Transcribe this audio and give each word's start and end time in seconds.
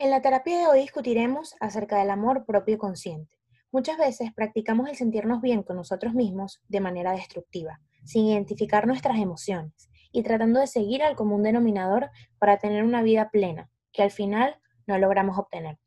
En 0.00 0.10
la 0.10 0.22
terapia 0.22 0.58
de 0.58 0.66
hoy 0.68 0.82
discutiremos 0.82 1.56
acerca 1.58 1.98
del 1.98 2.10
amor 2.10 2.46
propio 2.46 2.78
consciente. 2.78 3.36
Muchas 3.72 3.98
veces 3.98 4.32
practicamos 4.32 4.88
el 4.88 4.94
sentirnos 4.94 5.40
bien 5.40 5.64
con 5.64 5.74
nosotros 5.74 6.14
mismos 6.14 6.60
de 6.68 6.78
manera 6.78 7.10
destructiva, 7.10 7.80
sin 8.04 8.26
identificar 8.26 8.86
nuestras 8.86 9.18
emociones 9.18 9.90
y 10.12 10.22
tratando 10.22 10.60
de 10.60 10.68
seguir 10.68 11.02
al 11.02 11.16
común 11.16 11.42
denominador 11.42 12.10
para 12.38 12.58
tener 12.58 12.84
una 12.84 13.02
vida 13.02 13.28
plena, 13.30 13.70
que 13.92 14.04
al 14.04 14.12
final 14.12 14.60
no 14.86 14.98
logramos 14.98 15.36
obtener. 15.36 15.80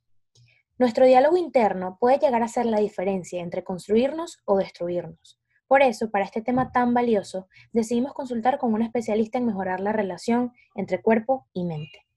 Nuestro 0.77 1.05
diálogo 1.05 1.37
interno 1.37 1.95
puede 1.97 2.19
llegar 2.19 2.43
a 2.43 2.49
ser 2.49 2.65
la 2.65 2.81
diferencia 2.81 3.41
entre 3.41 3.63
construirnos 3.63 4.41
o 4.43 4.57
destruirnos. 4.57 5.39
Por 5.69 5.81
eso, 5.83 6.11
para 6.11 6.25
este 6.25 6.41
tema 6.41 6.73
tan 6.73 6.93
valioso, 6.93 7.47
decidimos 7.71 8.11
consultar 8.11 8.57
con 8.57 8.73
un 8.73 8.81
especialista 8.81 9.37
en 9.37 9.45
mejorar 9.45 9.79
la 9.79 9.93
relación 9.93 10.51
entre 10.75 11.01
cuerpo 11.01 11.47
y 11.53 11.63
mente. 11.63 12.10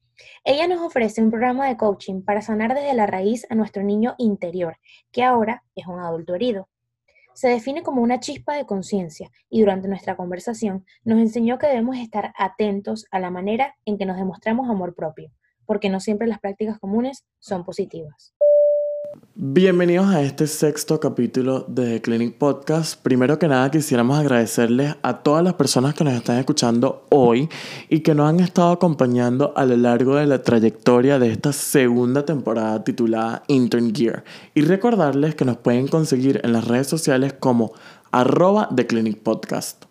Ella 0.45 0.67
nos 0.67 0.81
ofrece 0.81 1.23
un 1.23 1.31
programa 1.31 1.69
de 1.69 1.77
coaching 1.77 2.23
para 2.23 2.43
sanar 2.43 2.75
desde 2.75 2.95
la 2.95 3.07
raíz 3.07 3.47
a 3.51 3.55
nuestro 3.55 3.83
niño 3.83 4.15
interior, 4.19 4.79
que 5.13 5.23
ahora 5.23 5.65
es 5.75 5.87
un 5.87 6.01
adulto 6.01 6.35
herido. 6.35 6.69
Se 7.35 7.49
define 7.49 7.83
como 7.83 8.01
una 8.01 8.21
chispa 8.21 8.57
de 8.57 8.65
conciencia 8.65 9.31
y 9.51 9.61
durante 9.61 9.89
nuestra 9.89 10.17
conversación 10.17 10.87
nos 11.03 11.19
enseñó 11.19 11.59
que 11.59 11.67
debemos 11.67 11.97
estar 11.97 12.33
atentos 12.37 13.07
a 13.11 13.19
la 13.19 13.31
manera 13.31 13.75
en 13.85 13.99
que 13.99 14.07
nos 14.07 14.17
demostramos 14.17 14.71
amor 14.71 14.95
propio, 14.95 15.33
porque 15.67 15.91
no 15.91 15.99
siempre 15.99 16.29
las 16.29 16.39
prácticas 16.39 16.79
comunes 16.79 17.25
son 17.41 17.65
positivas. 17.65 18.34
Bienvenidos 19.37 20.07
a 20.07 20.23
este 20.23 20.47
sexto 20.47 21.01
capítulo 21.01 21.65
de 21.69 22.01
Clinic 22.01 22.37
Podcast. 22.39 23.01
Primero 23.03 23.39
que 23.39 23.49
nada 23.49 23.71
quisiéramos 23.71 24.19
agradecerles 24.19 24.97
a 25.03 25.23
todas 25.23 25.43
las 25.43 25.55
personas 25.55 25.95
que 25.95 26.05
nos 26.05 26.15
están 26.15 26.39
escuchando 26.39 27.05
hoy 27.11 27.49
y 27.89 28.01
que 28.01 28.15
nos 28.15 28.29
han 28.29 28.41
estado 28.41 28.73
acompañando 28.73 29.53
a 29.57 29.65
lo 29.65 29.77
largo 29.77 30.17
de 30.17 30.27
la 30.27 30.43
trayectoria 30.43 31.19
de 31.19 31.31
esta 31.31 31.53
segunda 31.53 32.25
temporada 32.25 32.83
titulada 32.85 33.43
Intern 33.49 33.95
Gear. 33.95 34.25
Y 34.55 34.63
recordarles 34.63 35.35
que 35.35 35.45
nos 35.45 35.57
pueden 35.57 35.89
conseguir 35.89 36.41
en 36.43 36.53
las 36.53 36.67
redes 36.67 36.87
sociales 36.87 37.35
como 37.39 37.73
arroba 38.13 38.69
Clinic 38.89 39.19
Podcast. 39.19 39.85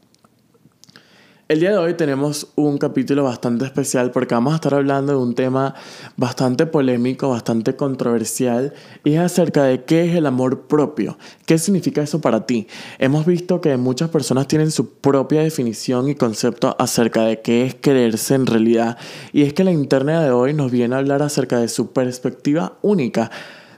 El 1.53 1.59
día 1.59 1.69
de 1.69 1.77
hoy 1.77 1.93
tenemos 1.93 2.47
un 2.55 2.79
capítulo 2.79 3.25
bastante 3.25 3.65
especial 3.65 4.09
porque 4.09 4.33
vamos 4.33 4.53
a 4.53 4.55
estar 4.55 4.73
hablando 4.73 5.13
de 5.13 5.19
un 5.19 5.35
tema 5.35 5.75
bastante 6.17 6.65
polémico, 6.65 7.29
bastante 7.29 7.75
controversial 7.75 8.73
y 9.03 9.13
es 9.13 9.19
acerca 9.19 9.63
de 9.65 9.83
qué 9.83 10.09
es 10.09 10.15
el 10.15 10.25
amor 10.25 10.61
propio, 10.61 11.15
qué 11.45 11.59
significa 11.59 12.01
eso 12.01 12.19
para 12.21 12.47
ti. 12.47 12.65
Hemos 12.97 13.27
visto 13.27 13.61
que 13.61 13.77
muchas 13.77 14.09
personas 14.09 14.47
tienen 14.47 14.71
su 14.71 14.93
propia 14.95 15.41
definición 15.41 16.09
y 16.09 16.15
concepto 16.15 16.75
acerca 16.79 17.21
de 17.25 17.41
qué 17.41 17.67
es 17.67 17.75
creerse 17.79 18.33
en 18.33 18.47
realidad 18.47 18.97
y 19.31 19.43
es 19.43 19.53
que 19.53 19.63
la 19.63 19.71
interna 19.71 20.23
de 20.23 20.31
hoy 20.31 20.55
nos 20.55 20.71
viene 20.71 20.95
a 20.95 20.97
hablar 20.97 21.21
acerca 21.21 21.59
de 21.59 21.67
su 21.67 21.91
perspectiva 21.91 22.79
única 22.81 23.29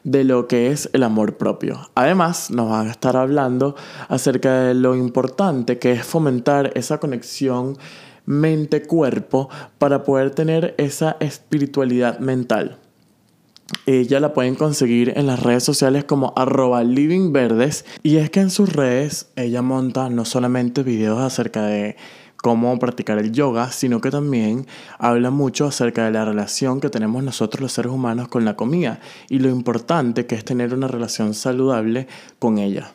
de 0.05 0.23
lo 0.23 0.47
que 0.47 0.71
es 0.71 0.89
el 0.93 1.03
amor 1.03 1.35
propio. 1.35 1.89
Además, 1.95 2.51
nos 2.51 2.69
van 2.69 2.87
a 2.87 2.91
estar 2.91 3.17
hablando 3.17 3.75
acerca 4.07 4.61
de 4.61 4.73
lo 4.75 4.95
importante 4.95 5.79
que 5.79 5.91
es 5.91 6.05
fomentar 6.05 6.71
esa 6.75 6.99
conexión 6.99 7.77
mente-cuerpo 8.25 9.49
para 9.77 10.03
poder 10.03 10.31
tener 10.31 10.75
esa 10.77 11.17
espiritualidad 11.19 12.19
mental. 12.19 12.77
Ella 13.87 14.19
la 14.19 14.33
pueden 14.33 14.53
conseguir 14.53 15.13
en 15.15 15.25
las 15.25 15.41
redes 15.41 15.63
sociales 15.63 16.03
como 16.03 16.33
arroba 16.35 16.83
livingverdes 16.83 17.85
y 18.03 18.17
es 18.17 18.29
que 18.29 18.41
en 18.41 18.51
sus 18.51 18.71
redes 18.71 19.31
ella 19.35 19.63
monta 19.63 20.09
no 20.09 20.23
solamente 20.23 20.83
videos 20.83 21.19
acerca 21.19 21.65
de 21.65 21.95
cómo 22.45 22.77
practicar 22.77 23.17
el 23.17 23.31
yoga, 23.31 23.71
sino 23.71 24.01
que 24.01 24.11
también 24.11 24.67
habla 24.99 25.31
mucho 25.31 25.65
acerca 25.65 26.05
de 26.05 26.11
la 26.11 26.25
relación 26.25 26.79
que 26.79 26.91
tenemos 26.91 27.23
nosotros 27.23 27.59
los 27.59 27.71
seres 27.71 27.91
humanos 27.91 28.27
con 28.27 28.45
la 28.45 28.55
comida 28.55 28.99
y 29.29 29.39
lo 29.39 29.49
importante 29.49 30.27
que 30.27 30.35
es 30.35 30.45
tener 30.45 30.71
una 30.71 30.87
relación 30.87 31.33
saludable 31.33 32.05
con 32.37 32.59
ella. 32.59 32.91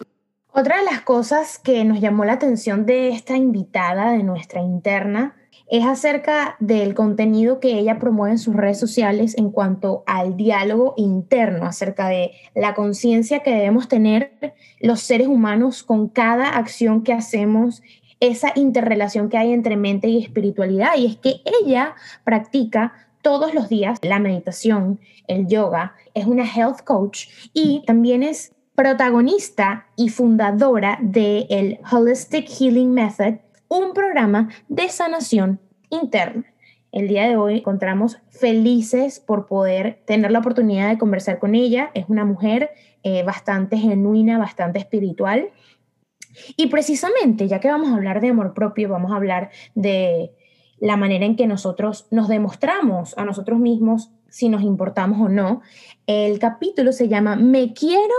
Otra 0.52 0.78
de 0.78 0.84
las 0.84 1.00
cosas 1.00 1.58
que 1.58 1.84
nos 1.84 2.00
llamó 2.00 2.24
la 2.24 2.34
atención 2.34 2.86
de 2.86 3.08
esta 3.08 3.36
invitada, 3.36 4.12
de 4.12 4.22
nuestra 4.22 4.60
interna, 4.60 5.34
es 5.68 5.84
acerca 5.84 6.56
del 6.60 6.94
contenido 6.94 7.58
que 7.58 7.76
ella 7.76 7.98
promueve 7.98 8.32
en 8.32 8.38
sus 8.38 8.54
redes 8.54 8.78
sociales 8.78 9.36
en 9.36 9.50
cuanto 9.50 10.04
al 10.06 10.36
diálogo 10.36 10.94
interno, 10.96 11.64
acerca 11.64 12.08
de 12.08 12.32
la 12.54 12.74
conciencia 12.74 13.40
que 13.40 13.50
debemos 13.50 13.88
tener 13.88 14.54
los 14.80 15.00
seres 15.00 15.26
humanos 15.26 15.82
con 15.82 16.08
cada 16.08 16.50
acción 16.50 17.02
que 17.02 17.12
hacemos 17.12 17.82
esa 18.20 18.52
interrelación 18.54 19.28
que 19.28 19.38
hay 19.38 19.52
entre 19.52 19.76
mente 19.76 20.08
y 20.08 20.22
espiritualidad. 20.22 20.96
Y 20.96 21.06
es 21.06 21.16
que 21.16 21.40
ella 21.64 21.94
practica 22.22 22.92
todos 23.22 23.54
los 23.54 23.68
días 23.68 23.98
la 24.02 24.18
meditación, 24.18 25.00
el 25.26 25.46
yoga, 25.46 25.94
es 26.14 26.26
una 26.26 26.44
health 26.44 26.82
coach 26.84 27.28
y 27.52 27.82
también 27.86 28.22
es 28.22 28.52
protagonista 28.74 29.86
y 29.96 30.08
fundadora 30.08 30.98
del 31.02 31.46
el 31.50 31.78
Holistic 31.90 32.48
Healing 32.48 32.92
Method, 32.92 33.34
un 33.68 33.92
programa 33.92 34.48
de 34.68 34.88
sanación 34.88 35.60
interna. 35.90 36.44
El 36.92 37.06
día 37.06 37.28
de 37.28 37.36
hoy 37.36 37.58
encontramos 37.58 38.18
felices 38.30 39.20
por 39.20 39.46
poder 39.46 40.00
tener 40.06 40.32
la 40.32 40.40
oportunidad 40.40 40.88
de 40.88 40.98
conversar 40.98 41.38
con 41.38 41.54
ella. 41.54 41.90
Es 41.94 42.06
una 42.08 42.24
mujer 42.24 42.70
eh, 43.04 43.22
bastante 43.22 43.76
genuina, 43.76 44.38
bastante 44.38 44.80
espiritual 44.80 45.50
y 46.56 46.68
precisamente, 46.68 47.48
ya 47.48 47.60
que 47.60 47.68
vamos 47.68 47.90
a 47.90 47.96
hablar 47.96 48.20
de 48.20 48.28
amor 48.28 48.54
propio, 48.54 48.88
vamos 48.88 49.12
a 49.12 49.16
hablar 49.16 49.50
de 49.74 50.32
la 50.78 50.96
manera 50.96 51.26
en 51.26 51.36
que 51.36 51.46
nosotros 51.46 52.06
nos 52.10 52.28
demostramos 52.28 53.16
a 53.18 53.24
nosotros 53.24 53.58
mismos 53.58 54.10
si 54.28 54.48
nos 54.48 54.62
importamos 54.62 55.20
o 55.20 55.28
no, 55.28 55.60
el 56.06 56.38
capítulo 56.38 56.92
se 56.92 57.08
llama 57.08 57.36
Me 57.36 57.72
quiero 57.72 58.14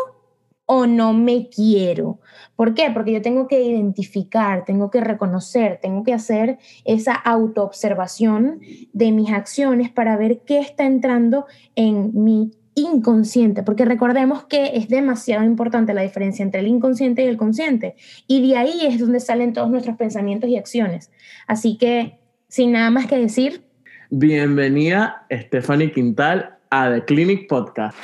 o 0.65 0.85
no 0.87 1.11
me 1.11 1.49
quiero. 1.49 2.19
¿Por 2.55 2.73
qué? 2.73 2.91
Porque 2.93 3.11
yo 3.11 3.21
tengo 3.21 3.47
que 3.47 3.61
identificar, 3.61 4.63
tengo 4.63 4.89
que 4.89 5.01
reconocer, 5.01 5.79
tengo 5.81 6.03
que 6.03 6.13
hacer 6.13 6.59
esa 6.85 7.13
autoobservación 7.13 8.61
de 8.93 9.11
mis 9.11 9.31
acciones 9.31 9.91
para 9.91 10.15
ver 10.15 10.43
qué 10.45 10.59
está 10.59 10.85
entrando 10.85 11.45
en 11.75 12.11
mi 12.13 12.51
inconsciente, 12.75 13.63
porque 13.63 13.85
recordemos 13.85 14.45
que 14.45 14.77
es 14.77 14.87
demasiado 14.87 15.43
importante 15.43 15.93
la 15.93 16.01
diferencia 16.01 16.43
entre 16.43 16.61
el 16.61 16.67
inconsciente 16.67 17.23
y 17.23 17.27
el 17.27 17.37
consciente, 17.37 17.95
y 18.27 18.47
de 18.47 18.57
ahí 18.57 18.85
es 18.85 18.99
donde 18.99 19.19
salen 19.19 19.53
todos 19.53 19.69
nuestros 19.69 19.97
pensamientos 19.97 20.49
y 20.49 20.57
acciones. 20.57 21.11
Así 21.47 21.77
que, 21.77 22.17
sin 22.47 22.71
nada 22.71 22.89
más 22.89 23.07
que 23.07 23.17
decir. 23.17 23.63
Bienvenida, 24.09 25.25
Stephanie 25.31 25.91
Quintal, 25.91 26.57
a 26.69 26.91
The 26.91 27.05
Clinic 27.05 27.47
Podcast. 27.47 27.97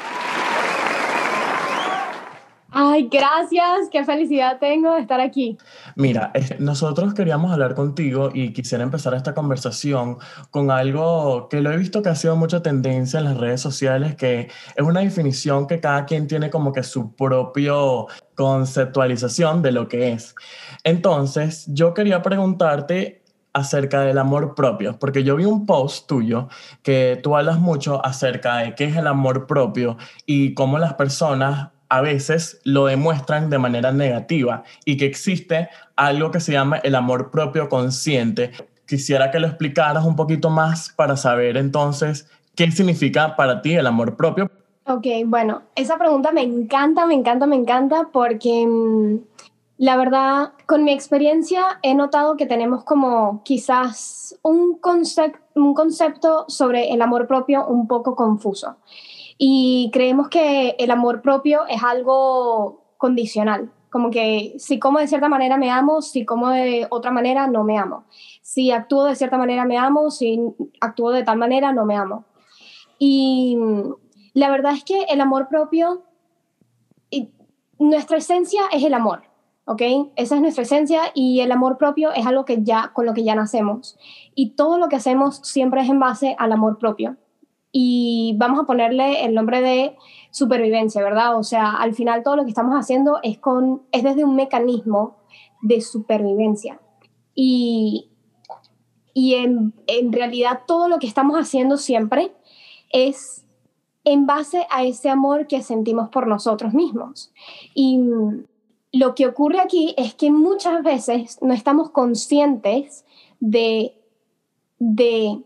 Ay, 2.80 3.10
gracias, 3.12 3.90
qué 3.92 4.06
felicidad 4.06 4.60
tengo 4.60 4.94
de 4.94 5.02
estar 5.02 5.20
aquí. 5.20 5.58
Mira, 5.96 6.32
nosotros 6.60 7.16
queríamos 7.16 7.52
hablar 7.52 7.74
contigo 7.74 8.30
y 8.32 8.54
quisiera 8.54 8.84
empezar 8.84 9.16
esta 9.16 9.34
conversación 9.34 10.20
con 10.52 10.70
algo 10.70 11.50
que 11.50 11.60
lo 11.60 11.72
he 11.72 11.78
visto 11.78 12.04
que 12.04 12.10
ha 12.10 12.16
sido 12.16 12.36
mucha 12.36 12.62
tendencia 12.62 13.18
en 13.18 13.26
las 13.26 13.38
redes 13.38 13.62
sociales, 13.62 14.16
que 14.16 14.52
es 14.76 14.86
una 14.86 15.00
definición 15.00 15.66
que 15.66 15.80
cada 15.80 16.06
quien 16.06 16.28
tiene 16.28 16.52
como 16.52 16.72
que 16.72 16.84
su 16.84 17.16
propio 17.16 18.06
conceptualización 18.36 19.64
de 19.64 19.72
lo 19.72 19.88
que 19.88 20.12
es. 20.12 20.36
Entonces, 20.84 21.66
yo 21.70 21.96
quería 21.96 22.22
preguntarte 22.22 23.24
acerca 23.54 24.02
del 24.02 24.20
amor 24.20 24.54
propio, 24.54 25.00
porque 25.00 25.24
yo 25.24 25.36
vi 25.36 25.46
un 25.46 25.66
post 25.66 26.08
tuyo 26.08 26.48
que 26.84 27.20
tú 27.24 27.36
hablas 27.36 27.60
mucho 27.60 28.06
acerca 28.06 28.58
de 28.58 28.76
qué 28.76 28.84
es 28.84 28.96
el 28.96 29.08
amor 29.08 29.48
propio 29.48 29.98
y 30.28 30.54
cómo 30.54 30.78
las 30.78 30.94
personas 30.94 31.70
a 31.90 32.02
veces 32.02 32.60
lo 32.64 32.86
demuestran 32.86 33.50
de 33.50 33.58
manera 33.58 33.92
negativa 33.92 34.64
y 34.86 34.98
que 34.98 35.06
existe 35.06 35.70
algo 35.96 36.32
que 36.32 36.40
se 36.40 36.52
llama 36.52 36.78
el 36.78 36.96
amor 36.96 37.32
propio 37.32 37.70
consciente. 37.70 38.52
Quisiera 38.86 39.32
que 39.32 39.40
lo 39.40 39.48
explicaras 39.48 40.06
un 40.06 40.16
poquito 40.16 40.50
más 40.50 40.90
para 40.96 41.18
saber 41.18 41.58
entonces 41.58 42.30
qué 42.56 42.70
significa 42.72 43.36
para 43.36 43.62
ti 43.62 43.76
el 43.76 43.88
amor 43.88 44.16
propio. 44.16 44.50
Ok, 44.86 45.06
bueno, 45.26 45.64
esa 45.76 45.98
pregunta 45.98 46.32
me 46.32 46.42
encanta, 46.42 47.06
me 47.06 47.14
encanta, 47.14 47.46
me 47.46 47.58
encanta 47.58 48.10
porque 48.12 48.66
mm, 48.66 49.18
la 49.78 49.96
verdad, 49.98 50.54
con 50.66 50.84
mi 50.84 50.92
experiencia 50.92 51.80
he 51.84 51.94
notado 51.94 52.38
que 52.38 52.46
tenemos 52.46 52.84
como 52.84 53.44
quizás 53.44 54.36
un, 54.42 54.80
un 55.56 55.74
concepto 55.74 56.46
sobre 56.48 56.94
el 56.94 57.02
amor 57.02 57.28
propio 57.28 57.68
un 57.68 57.88
poco 57.88 58.16
confuso 58.16 58.78
y 59.38 59.90
creemos 59.94 60.30
que 60.30 60.76
el 60.80 60.92
amor 60.92 61.22
propio 61.22 61.68
es 61.68 61.84
algo 61.84 62.84
condicional, 62.98 63.72
como 63.92 64.10
que 64.10 64.56
si 64.58 64.80
como 64.80 65.00
de 65.00 65.08
cierta 65.08 65.30
manera 65.30 65.58
me 65.58 65.70
amo, 65.70 66.02
si 66.02 66.26
como 66.26 66.50
de 66.50 66.88
otra 66.90 67.12
manera 67.12 67.48
no 67.48 67.64
me 67.64 67.78
amo. 67.78 68.06
Si 68.42 68.72
actúo 68.72 69.06
de 69.06 69.16
cierta 69.16 69.38
manera 69.38 69.66
me 69.66 69.78
amo, 69.78 70.10
si 70.12 70.40
actúo 70.82 71.12
de 71.12 71.24
tal 71.24 71.38
manera 71.38 71.72
no 71.72 71.86
me 71.86 71.96
amo. 71.96 72.26
Y 73.00 73.58
la 74.34 74.50
verdad 74.50 74.74
es 74.74 74.84
que 74.84 75.04
el 75.04 75.22
amor 75.22 75.48
propio, 75.48 76.04
nuestra 77.80 78.18
esencia 78.18 78.62
es 78.74 78.84
el 78.84 78.96
amor, 78.96 79.24
¿ok? 79.66 79.82
Esa 80.16 80.36
es 80.36 80.42
nuestra 80.42 80.64
esencia 80.64 81.02
y 81.14 81.42
el 81.42 81.52
amor 81.52 81.78
propio 81.78 82.12
es 82.12 82.26
algo 82.26 82.44
que 82.44 82.64
ya, 82.64 82.92
con 82.94 83.06
lo 83.06 83.14
que 83.14 83.24
ya 83.24 83.36
nacemos. 83.36 83.98
Y 84.34 84.52
todo 84.56 84.80
lo 84.80 84.90
que 84.90 84.96
hacemos 84.96 85.38
siempre 85.44 85.82
es 85.82 85.90
en 85.90 86.00
base 86.00 86.36
al 86.40 86.52
amor 86.52 86.80
propio. 86.80 87.18
Y 87.72 88.36
vamos 88.38 88.60
a 88.60 88.64
ponerle 88.64 89.26
el 89.26 89.34
nombre 89.34 89.62
de 89.62 89.98
supervivencia, 90.32 91.04
¿verdad? 91.04 91.38
O 91.38 91.44
sea, 91.44 91.72
al 91.72 91.94
final 91.94 92.24
todo 92.24 92.36
lo 92.36 92.44
que 92.44 92.50
estamos 92.50 92.76
haciendo 92.76 93.20
es, 93.24 93.38
con, 93.38 93.84
es 93.92 94.04
desde 94.04 94.24
un 94.24 94.36
mecanismo 94.36 95.18
de 95.62 95.82
supervivencia. 95.82 96.80
Y, 97.36 98.10
y 99.14 99.36
en, 99.36 99.74
en 99.88 100.12
realidad 100.12 100.62
todo 100.66 100.88
lo 100.88 101.00
que 101.00 101.08
estamos 101.08 101.38
haciendo 101.38 101.78
siempre 101.78 102.32
es 102.92 103.46
en 104.04 104.26
base 104.26 104.66
a 104.70 104.86
ese 104.86 105.10
amor 105.10 105.48
que 105.48 105.62
sentimos 105.62 106.10
por 106.10 106.28
nosotros 106.28 106.74
mismos. 106.74 107.32
Y 107.74 108.00
lo 108.94 109.16
que 109.16 109.28
ocurre 109.28 109.60
aquí 109.60 109.94
es 109.98 110.14
que 110.14 110.32
muchas 110.32 110.82
veces 110.84 111.38
no 111.42 111.54
estamos 111.54 111.90
conscientes 111.90 113.06
de, 113.40 114.00
de 114.80 115.44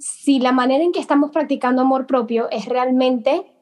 si 0.00 0.40
la 0.40 0.52
manera 0.52 0.82
en 0.82 0.92
que 0.92 0.98
estamos 0.98 1.30
practicando 1.30 1.82
amor 1.82 2.06
propio 2.06 2.48
es 2.50 2.64
realmente 2.66 3.52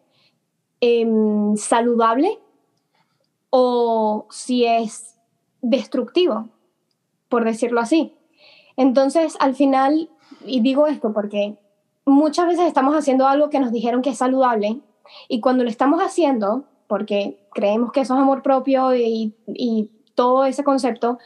em, 0.80 1.56
saludable 1.56 2.38
o 3.50 4.26
si 4.30 4.64
es 4.64 5.18
destructivo, 5.62 6.48
por 7.28 7.44
decirlo 7.44 7.80
así. 7.80 8.14
Entonces, 8.76 9.36
al 9.40 9.56
final, 9.56 10.08
y 10.46 10.60
digo 10.60 10.86
esto 10.86 11.12
porque 11.12 11.58
muchas 12.06 12.46
veces 12.46 12.66
estamos 12.66 12.94
haciendo 12.94 13.26
algo 13.26 13.50
que 13.50 13.58
nos 13.58 13.72
dijeron 13.72 14.00
que 14.00 14.10
es 14.10 14.18
saludable 14.18 14.80
y 15.28 15.40
cuando 15.40 15.64
lo 15.64 15.70
estamos 15.70 16.00
haciendo, 16.00 16.64
porque 16.86 17.40
creemos 17.52 17.90
que 17.90 18.00
eso 18.00 18.14
es 18.14 18.20
amor 18.20 18.42
propio 18.42 18.94
y, 18.94 19.34
todo 20.14 20.46
ese 20.46 20.64
concepto, 20.64 21.18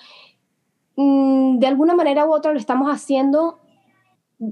mm, 0.97 1.59
de 1.59 1.67
alguna 1.67 1.95
manera 1.95 2.27
u 2.27 2.35
otra 2.35 2.53
lo 2.53 2.59
estamos 2.59 2.91
haciendo 2.91 3.62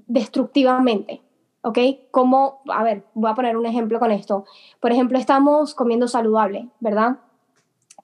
destructivamente. 0.06 1.22
¿Ok? 1.62 1.78
Como, 2.10 2.62
a 2.70 2.82
ver, 2.82 3.04
voy 3.12 3.30
a 3.30 3.34
poner 3.34 3.56
un 3.56 3.66
ejemplo 3.66 3.98
con 3.98 4.10
esto. 4.12 4.46
Por 4.80 4.92
ejemplo, 4.92 5.18
estamos 5.18 5.74
comiendo 5.74 6.08
saludable, 6.08 6.68
¿verdad? 6.80 7.18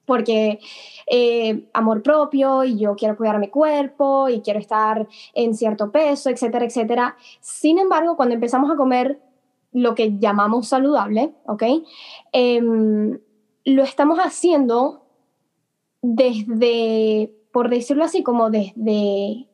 porque 0.06 0.60
eh, 1.06 1.68
amor 1.74 2.02
propio 2.02 2.64
y 2.64 2.78
yo 2.78 2.94
quiero 2.94 3.16
cuidar 3.16 3.38
mi 3.38 3.48
cuerpo 3.48 4.28
y 4.28 4.40
quiero 4.40 4.60
estar 4.60 5.06
en 5.34 5.54
cierto 5.54 5.90
peso, 5.90 6.30
etcétera, 6.30 6.64
etcétera. 6.64 7.16
Sin 7.40 7.78
embargo, 7.78 8.16
cuando 8.16 8.34
empezamos 8.34 8.70
a 8.70 8.76
comer 8.76 9.20
lo 9.72 9.94
que 9.94 10.16
llamamos 10.18 10.68
saludable, 10.68 11.34
¿ok? 11.46 11.62
Em, 12.32 13.18
lo 13.64 13.82
estamos 13.82 14.18
haciendo 14.20 15.02
desde, 16.00 17.34
por 17.52 17.68
decirlo 17.68 18.04
así, 18.04 18.22
como 18.22 18.48
desde, 18.48 19.48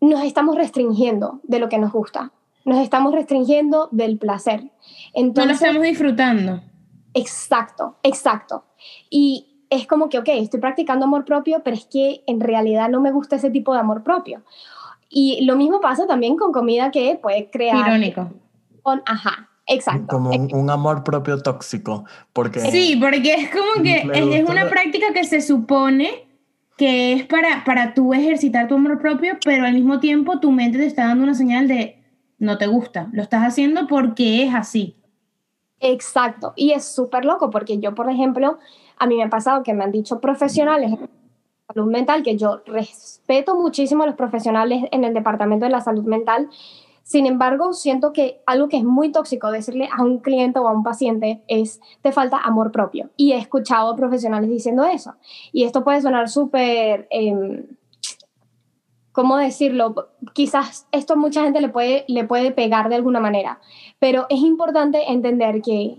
nos 0.00 0.22
estamos 0.24 0.56
restringiendo 0.56 1.40
de 1.42 1.58
lo 1.58 1.68
que 1.68 1.78
nos 1.78 1.92
gusta, 1.92 2.32
nos 2.64 2.78
estamos 2.78 3.12
restringiendo 3.12 3.88
del 3.90 4.18
placer. 4.18 4.70
Entonces, 5.14 5.44
no 5.44 5.46
lo 5.46 5.52
estamos 5.52 5.82
disfrutando. 5.82 6.62
Exacto, 7.14 7.96
exacto. 8.02 8.64
Y 9.08 9.64
es 9.70 9.86
como 9.86 10.08
que, 10.08 10.18
ok, 10.18 10.28
estoy 10.28 10.60
practicando 10.60 11.06
amor 11.06 11.24
propio, 11.24 11.62
pero 11.62 11.76
es 11.76 11.86
que 11.86 12.22
en 12.26 12.40
realidad 12.40 12.88
no 12.88 13.00
me 13.00 13.12
gusta 13.12 13.36
ese 13.36 13.50
tipo 13.50 13.72
de 13.72 13.80
amor 13.80 14.02
propio. 14.02 14.42
Y 15.08 15.44
lo 15.44 15.56
mismo 15.56 15.80
pasa 15.80 16.06
también 16.06 16.36
con 16.36 16.52
comida 16.52 16.90
que 16.90 17.18
puede 17.20 17.50
crear... 17.50 17.88
Irónico. 17.88 18.30
Con, 18.82 19.02
ajá, 19.06 19.50
Exacto. 19.70 20.06
Como 20.08 20.30
un, 20.30 20.70
amor 20.70 21.04
propio 21.04 21.40
tóxico. 21.40 22.04
Porque 22.32 22.58
sí, 22.58 22.98
porque 23.00 23.34
es 23.34 23.50
como 23.50 23.82
que 23.84 23.98
es, 24.12 24.48
una 24.48 24.68
práctica 24.68 25.12
que 25.14 25.22
se 25.22 25.40
supone 25.40 26.26
que 26.80 27.12
es 27.12 27.26
para, 27.26 27.62
para 27.66 27.92
tú 27.92 28.14
ejercitar 28.14 28.66
tu 28.66 28.76
amor 28.76 28.98
propio, 28.98 29.36
pero 29.44 29.66
al 29.66 29.74
mismo 29.74 30.00
tiempo 30.00 30.40
tu 30.40 30.50
mente 30.50 30.78
te 30.78 30.86
está 30.86 31.08
dando 31.08 31.24
una 31.24 31.34
señal 31.34 31.68
de 31.68 32.02
no 32.38 32.56
te 32.56 32.68
gusta. 32.68 33.10
Lo 33.12 33.20
estás 33.20 33.42
haciendo 33.42 33.86
porque 33.86 34.44
es 34.44 34.54
así. 34.54 34.96
Exacto, 35.78 36.54
y 36.56 36.70
es 36.70 36.86
súper 36.86 37.26
loco 37.26 37.50
porque 37.50 37.80
yo, 37.80 37.94
por 37.94 38.08
ejemplo, 38.08 38.58
a 38.96 39.06
mí 39.06 39.14
me 39.16 39.24
ha 39.24 39.28
pasado 39.28 39.62
que 39.62 39.74
me 39.74 39.84
han 39.84 39.92
dicho 39.92 40.22
profesionales 40.22 40.92
de 40.92 41.08
salud 41.68 41.92
mental, 41.92 42.22
que 42.22 42.38
yo 42.38 42.62
respeto 42.64 43.56
muchísimo 43.56 44.04
a 44.04 44.06
los 44.06 44.14
profesionales 44.14 44.84
en 44.90 45.04
el 45.04 45.12
departamento 45.12 45.66
de 45.66 45.72
la 45.72 45.82
salud 45.82 46.04
mental, 46.04 46.48
sin 47.02 47.26
embargo, 47.26 47.72
siento 47.72 48.12
que 48.12 48.40
algo 48.46 48.68
que 48.68 48.76
es 48.76 48.84
muy 48.84 49.10
tóxico 49.10 49.50
decirle 49.50 49.88
a 49.96 50.02
un 50.02 50.18
cliente 50.18 50.58
o 50.58 50.68
a 50.68 50.72
un 50.72 50.82
paciente 50.82 51.42
es, 51.48 51.80
te 52.02 52.12
falta 52.12 52.38
amor 52.38 52.70
propio. 52.72 53.10
Y 53.16 53.32
he 53.32 53.38
escuchado 53.38 53.96
profesionales 53.96 54.48
diciendo 54.48 54.84
eso. 54.84 55.14
Y 55.52 55.64
esto 55.64 55.82
puede 55.84 56.00
sonar 56.00 56.28
súper... 56.28 57.08
Eh, 57.10 57.64
¿cómo 59.12 59.36
decirlo? 59.36 60.10
Quizás 60.32 60.86
esto 60.92 61.14
a 61.14 61.16
mucha 61.16 61.42
gente 61.42 61.60
le 61.60 61.68
puede, 61.68 62.04
le 62.08 62.24
puede 62.24 62.52
pegar 62.52 62.88
de 62.88 62.94
alguna 62.94 63.20
manera, 63.20 63.60
pero 63.98 64.26
es 64.28 64.40
importante 64.40 65.10
entender 65.10 65.62
que 65.62 65.98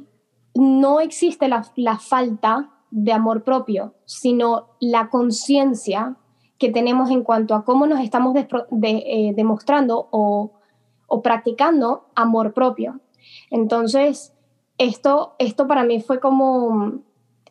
no 0.55 0.99
existe 0.99 1.47
la, 1.47 1.63
falta 1.99 2.71
de 2.89 3.13
amor 3.13 3.43
propio, 3.43 3.93
sino 4.05 4.67
la 4.79 5.09
conciencia 5.09 6.15
que 6.57 6.71
tenemos 6.71 7.09
en 7.09 7.23
cuanto 7.23 7.55
a 7.55 7.63
cómo 7.63 7.87
nos 7.87 7.99
estamos 8.01 8.35
eh, 8.35 9.33
demostrando 9.35 10.07
o, 10.11 10.51
o, 11.11 11.21
practicando 11.21 12.05
amor 12.15 12.53
propio. 12.53 13.01
Entonces, 13.49 14.33
esto, 14.77 15.35
esto 15.39 15.67
para 15.67 15.83
mí 15.83 15.99
fue 16.01 16.19
como, 16.19 17.01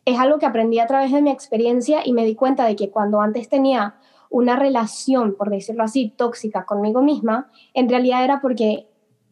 es 0.03 0.19
algo 0.19 0.39
que 0.39 0.47
aprendí 0.47 0.79
a 0.79 0.87
través 0.87 1.11
de 1.11 1.21
mi 1.21 1.29
experiencia 1.29 2.01
y 2.03 2.13
me 2.13 2.25
di 2.25 2.35
cuenta 2.35 2.65
de 2.65 2.75
que 2.75 2.89
cuando 2.89 3.21
antes 3.21 3.49
tenía 3.49 3.95
una 4.31 4.55
relación, 4.55 5.35
por 5.35 5.49
decirlo 5.49 5.83
así, 5.83 6.09
tóxica 6.09 6.65
conmigo 6.65 7.01
misma, 7.01 7.51
en 7.73 7.87
realidad 7.87 8.23
era 8.23 8.41
porque 8.41 8.87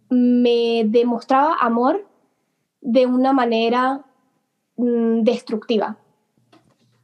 me 0.10 0.84
demostraba 0.86 1.56
amor 1.60 2.06
de 2.81 3.08
una 3.08 3.34
manera 3.34 4.06
mm, 4.78 5.24
destructiva. 5.24 5.98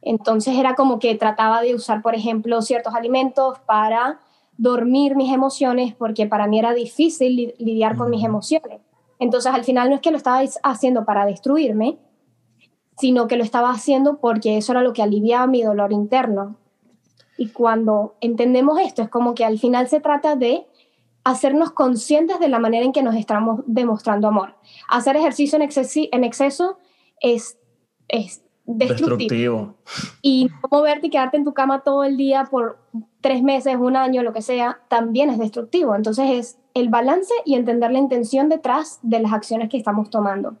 Entonces 0.00 0.56
era 0.56 0.76
como 0.76 1.00
que 1.00 1.16
trataba 1.16 1.62
de 1.62 1.74
usar, 1.74 2.02
por 2.02 2.14
ejemplo, 2.14 2.62
ciertos 2.62 2.94
alimentos 2.94 3.58
para 3.66 4.20
dormir 4.58 5.16
mis 5.16 5.32
emociones 5.32 5.94
porque 5.94 6.26
para 6.26 6.46
mí 6.46 6.58
era 6.58 6.72
difícil 6.72 7.54
lidiar 7.58 7.96
con 7.96 8.10
mis 8.10 8.24
emociones. 8.24 8.80
Entonces 9.18 9.52
al 9.52 9.64
final 9.64 9.88
no 9.88 9.96
es 9.96 10.00
que 10.00 10.10
lo 10.10 10.16
estaba 10.16 10.42
haciendo 10.62 11.04
para 11.04 11.26
destruirme, 11.26 11.98
sino 12.98 13.26
que 13.26 13.36
lo 13.36 13.44
estaba 13.44 13.70
haciendo 13.70 14.18
porque 14.18 14.56
eso 14.56 14.72
era 14.72 14.82
lo 14.82 14.92
que 14.92 15.02
aliviaba 15.02 15.46
mi 15.46 15.62
dolor 15.62 15.92
interno. 15.92 16.56
Y 17.38 17.48
cuando 17.48 18.14
entendemos 18.20 18.80
esto, 18.80 19.02
es 19.02 19.08
como 19.08 19.34
que 19.34 19.44
al 19.44 19.58
final 19.58 19.88
se 19.88 20.00
trata 20.00 20.36
de 20.36 20.66
hacernos 21.24 21.72
conscientes 21.72 22.38
de 22.38 22.48
la 22.48 22.58
manera 22.58 22.84
en 22.84 22.92
que 22.92 23.02
nos 23.02 23.16
estamos 23.16 23.60
demostrando 23.66 24.28
amor. 24.28 24.54
Hacer 24.88 25.16
ejercicio 25.16 25.58
en, 25.60 25.68
en 26.12 26.24
exceso 26.24 26.78
es, 27.20 27.58
es 28.08 28.42
destructivo. 28.66 29.74
Y 30.22 30.46
no 30.46 30.68
moverte 30.70 31.06
y 31.06 31.10
quedarte 31.10 31.36
en 31.36 31.44
tu 31.44 31.54
cama 31.54 31.82
todo 31.82 32.04
el 32.04 32.16
día 32.16 32.44
por 32.50 32.78
tres 33.20 33.42
meses, 33.42 33.76
un 33.78 33.96
año, 33.96 34.22
lo 34.22 34.32
que 34.32 34.42
sea, 34.42 34.80
también 34.88 35.30
es 35.30 35.38
destructivo. 35.38 35.94
Entonces 35.94 36.30
es 36.30 36.58
el 36.74 36.88
balance 36.88 37.32
y 37.44 37.54
entender 37.54 37.90
la 37.90 37.98
intención 37.98 38.48
detrás 38.48 38.98
de 39.02 39.20
las 39.20 39.32
acciones 39.32 39.68
que 39.68 39.76
estamos 39.76 40.10
tomando. 40.10 40.56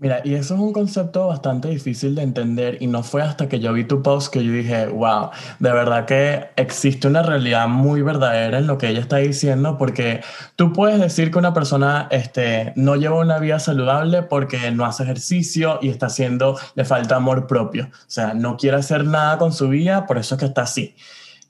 Mira, 0.00 0.22
y 0.24 0.32
eso 0.32 0.54
es 0.54 0.60
un 0.60 0.72
concepto 0.72 1.26
bastante 1.26 1.68
difícil 1.68 2.14
de 2.14 2.22
entender 2.22 2.78
y 2.80 2.86
no 2.86 3.02
fue 3.02 3.20
hasta 3.20 3.50
que 3.50 3.60
yo 3.60 3.74
vi 3.74 3.84
tu 3.84 4.02
post 4.02 4.32
que 4.32 4.42
yo 4.42 4.50
dije, 4.50 4.86
wow, 4.86 5.28
de 5.58 5.72
verdad 5.72 6.06
que 6.06 6.48
existe 6.56 7.06
una 7.06 7.22
realidad 7.22 7.68
muy 7.68 8.00
verdadera 8.00 8.60
en 8.60 8.66
lo 8.66 8.78
que 8.78 8.88
ella 8.88 9.00
está 9.00 9.18
diciendo 9.18 9.76
porque 9.76 10.22
tú 10.56 10.72
puedes 10.72 10.98
decir 10.98 11.30
que 11.30 11.38
una 11.38 11.52
persona 11.52 12.08
este, 12.10 12.72
no 12.76 12.96
lleva 12.96 13.20
una 13.20 13.38
vida 13.38 13.58
saludable 13.58 14.22
porque 14.22 14.70
no 14.70 14.86
hace 14.86 15.02
ejercicio 15.02 15.78
y 15.82 15.90
está 15.90 16.06
haciendo, 16.06 16.58
le 16.76 16.86
falta 16.86 17.16
amor 17.16 17.46
propio, 17.46 17.90
o 17.92 18.04
sea, 18.06 18.32
no 18.32 18.56
quiere 18.56 18.78
hacer 18.78 19.04
nada 19.04 19.36
con 19.36 19.52
su 19.52 19.68
vida, 19.68 20.06
por 20.06 20.16
eso 20.16 20.36
es 20.36 20.38
que 20.38 20.46
está 20.46 20.62
así. 20.62 20.94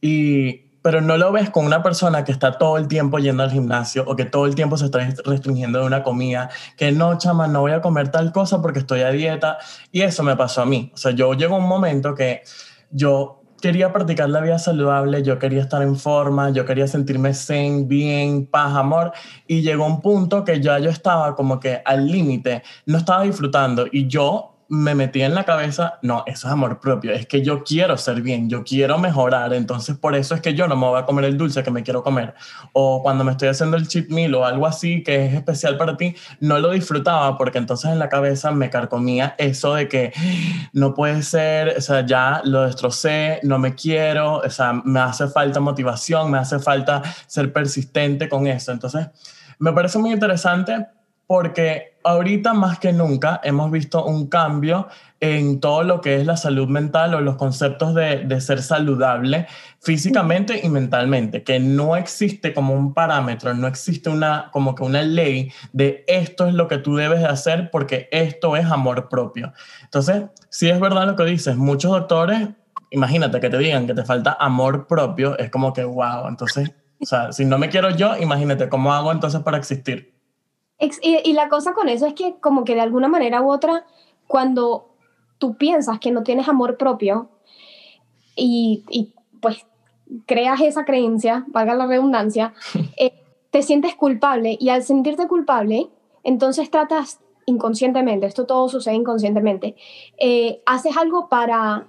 Y 0.01 0.70
pero 0.83 1.01
no 1.01 1.17
lo 1.17 1.33
ves 1.33 1.51
con 1.51 1.67
una 1.67 1.83
persona 1.83 2.25
que 2.25 2.33
está 2.33 2.53
todo 2.59 2.77
el 2.77 2.89
tiempo 2.89 3.19
yendo 3.19 3.43
al 3.43 3.51
gimnasio 3.51 4.05
o 4.07 4.17
que 4.17 4.25
todo 4.25 4.47
el 4.47 4.55
tiempo 4.55 4.77
se 4.77 4.87
está 4.87 4.99
restringiendo 5.25 5.81
de 5.81 5.87
una 5.87 6.03
comida, 6.03 6.51
que 6.77 6.93
no, 6.93 7.19
chama, 7.19 7.47
no 7.47 7.61
voy 7.61 7.73
a 7.73 7.81
comer 7.81 8.11
tal 8.11 8.33
cosa 8.33 8.63
porque 8.63 8.79
estoy 8.79 9.03
a 9.03 9.11
dieta. 9.11 9.59
Y 9.93 10.03
eso 10.03 10.23
me 10.23 10.37
pasó 10.37 10.63
a 10.63 10.67
mí. 10.67 10.91
O 10.95 10.97
sea, 10.97 11.13
yo 11.13 11.33
llego 11.35 11.57
a 11.57 11.59
un 11.59 11.69
momento 11.69 12.15
que 12.15 12.43
yo 12.91 13.41
quería 13.61 13.93
practicar 13.93 14.31
la 14.31 14.41
vida 14.41 14.59
saludable, 14.59 15.23
yo 15.23 15.39
quería 15.39 15.61
estar 15.61 15.83
en 15.83 15.97
forma, 15.97 16.51
yo 16.51 16.65
quería 16.65 16.87
sentirme 16.87 17.35
zen, 17.35 17.87
bien, 17.87 18.47
paz, 18.47 18.75
amor, 18.75 19.13
y 19.47 19.61
llegó 19.61 19.85
un 19.85 20.01
punto 20.01 20.45
que 20.45 20.61
ya 20.61 20.79
yo 20.79 20.91
estaba 20.91 21.37
como 21.37 21.61
que 21.61 21.83
al 21.85 22.07
límite, 22.07 22.63
no 22.87 22.99
estaba 22.99 23.23
disfrutando 23.23 23.87
y 23.91 24.07
yo 24.09 24.57
me 24.71 24.95
metí 24.95 25.21
en 25.21 25.35
la 25.35 25.43
cabeza, 25.43 25.99
no, 26.01 26.23
eso 26.27 26.47
es 26.47 26.53
amor 26.53 26.79
propio, 26.79 27.11
es 27.11 27.27
que 27.27 27.43
yo 27.43 27.65
quiero 27.65 27.97
ser 27.97 28.23
bien, 28.23 28.49
yo 28.49 28.63
quiero 28.63 28.99
mejorar, 28.99 29.53
entonces 29.53 29.97
por 29.97 30.15
eso 30.15 30.37
es 30.37 30.41
que 30.41 30.55
yo 30.55 30.69
no 30.69 30.77
me 30.77 30.87
voy 30.87 31.01
a 31.01 31.05
comer 31.05 31.25
el 31.25 31.37
dulce 31.37 31.65
que 31.65 31.73
me 31.73 31.83
quiero 31.83 32.05
comer. 32.05 32.35
O 32.73 33.03
cuando 33.03 33.25
me 33.25 33.33
estoy 33.33 33.49
haciendo 33.49 33.77
el 33.77 33.89
cheat 33.89 34.11
meal 34.11 34.33
o 34.37 34.45
algo 34.45 34.67
así 34.67 35.03
que 35.03 35.27
es 35.27 35.35
especial 35.35 35.77
para 35.77 35.97
ti, 35.97 36.15
no 36.39 36.61
lo 36.61 36.71
disfrutaba 36.71 37.37
porque 37.37 37.59
entonces 37.59 37.91
en 37.91 37.99
la 37.99 38.09
cabeza 38.09 38.53
me 38.53 38.71
carcomía 38.71 39.35
eso 39.39 39.75
de 39.75 39.89
que 39.89 40.13
no 40.73 40.95
puede 40.95 41.23
ser, 41.23 41.75
o 41.77 41.81
sea, 41.81 42.07
ya 42.07 42.41
lo 42.45 42.63
destrocé, 42.63 43.41
no 43.43 43.59
me 43.59 43.75
quiero, 43.75 44.37
o 44.37 44.51
sea, 44.51 44.73
me 44.73 45.01
hace 45.01 45.27
falta 45.27 45.59
motivación, 45.59 46.31
me 46.31 46.39
hace 46.39 46.61
falta 46.61 47.03
ser 47.27 47.53
persistente 47.53 48.29
con 48.29 48.47
eso. 48.47 48.71
Entonces, 48.71 49.09
Me 49.59 49.73
parece 49.75 49.99
muy 49.99 50.13
interesante 50.13 50.87
porque 51.31 51.97
ahorita 52.03 52.55
más 52.55 52.81
que 52.81 52.93
nunca 52.93 53.41
hemos 53.45 53.71
visto 53.71 54.05
un 54.05 54.27
cambio 54.27 54.89
en 55.21 55.61
todo 55.61 55.85
lo 55.85 56.01
que 56.01 56.17
es 56.17 56.27
la 56.27 56.37
salud 56.37 56.67
mental 56.67 57.15
o 57.15 57.21
los 57.21 57.37
conceptos 57.37 57.95
de, 57.95 58.41
ser 58.41 58.61
saludable 58.61 59.47
físicamente 59.79 60.61
y 60.61 60.69
mentalmente, 60.69 61.45
que 61.45 61.61
no 61.61 61.95
existe 61.95 62.53
como 62.53 62.75
un 62.75 62.95
parámetro, 62.95 63.55
no 63.55 63.69
existe 63.69 64.11
una, 64.11 64.49
como 64.51 64.75
que 64.75 64.83
una 64.83 65.03
ley 65.03 65.53
de 65.73 66.03
esto 66.09 66.49
es 66.49 66.55
lo 66.55 66.67
que 66.67 66.79
tú 66.79 66.97
debes 66.97 67.21
de 67.21 67.27
hacer 67.27 67.71
porque 67.71 68.09
esto 68.11 68.57
es 68.57 68.65
amor 68.67 69.09
propio. 69.09 69.53
Entonces, 69.85 70.25
si 70.49 70.69
es 70.69 70.81
verdad 70.81 71.07
lo 71.07 71.15
que 71.15 71.27
dices, 71.27 71.57
muchos 71.57 71.93
doctores, 71.93 72.49
imagínate 72.91 73.39
que 73.39 73.51
te 73.51 73.59
digan 73.59 73.87
que 73.87 73.95
te 73.95 74.05
falta 74.05 74.37
amor 74.41 74.89
propio, 74.89 75.39
es 75.39 75.49
como 75.49 75.73
que, 75.73 75.85
wow, 75.85 76.27
entonces, 76.27 76.73
o 77.01 77.07
sea, 77.07 77.31
si 77.31 77.45
no 77.45 77.57
me 77.57 77.69
quiero 77.69 77.91
yo, 77.91 78.17
imagínate 78.17 78.69
cómo 78.69 78.93
hago 78.93 79.13
entonces 79.13 79.43
para 79.43 79.59
existir. 79.59 80.19
Y, 80.81 81.33
la 81.35 81.49
cosa 81.49 81.75
con 81.75 81.89
eso 81.89 82.07
es 82.07 82.15
que 82.15 82.37
como 82.41 82.65
que 82.65 82.75
de 82.75 82.81
alguna 82.81 83.09
manera 83.09 83.43
u 83.43 83.51
otra, 83.51 83.85
cuando 84.27 84.87
tú 85.39 85.57
piensas 85.57 85.99
que 86.01 86.11
no 86.11 86.23
tienes 86.23 86.49
amor 86.49 86.79
propio 86.79 87.29
y, 88.35 88.85
y 88.89 89.13
pues 89.41 89.67
creas 90.27 90.61
esa 90.61 90.85
creencia, 90.85 91.45
valga 91.49 91.75
la 91.75 91.87
redundancia, 91.87 92.55
eh, 92.97 93.13
te 93.51 93.63
sientes 93.63 93.95
culpable 93.95 94.57
y 94.61 94.71
al 94.71 94.83
sentirte 94.83 95.27
culpable, 95.27 95.89
entonces 96.25 96.71
tratas 96.71 97.21
inconscientemente, 97.47 98.27
esto 98.27 98.47
todo 98.47 98.69
sucede 98.69 98.95
inconscientemente, 98.95 99.77
eh, 100.19 100.63
haces 100.67 100.97
algo 100.97 101.29
para 101.29 101.87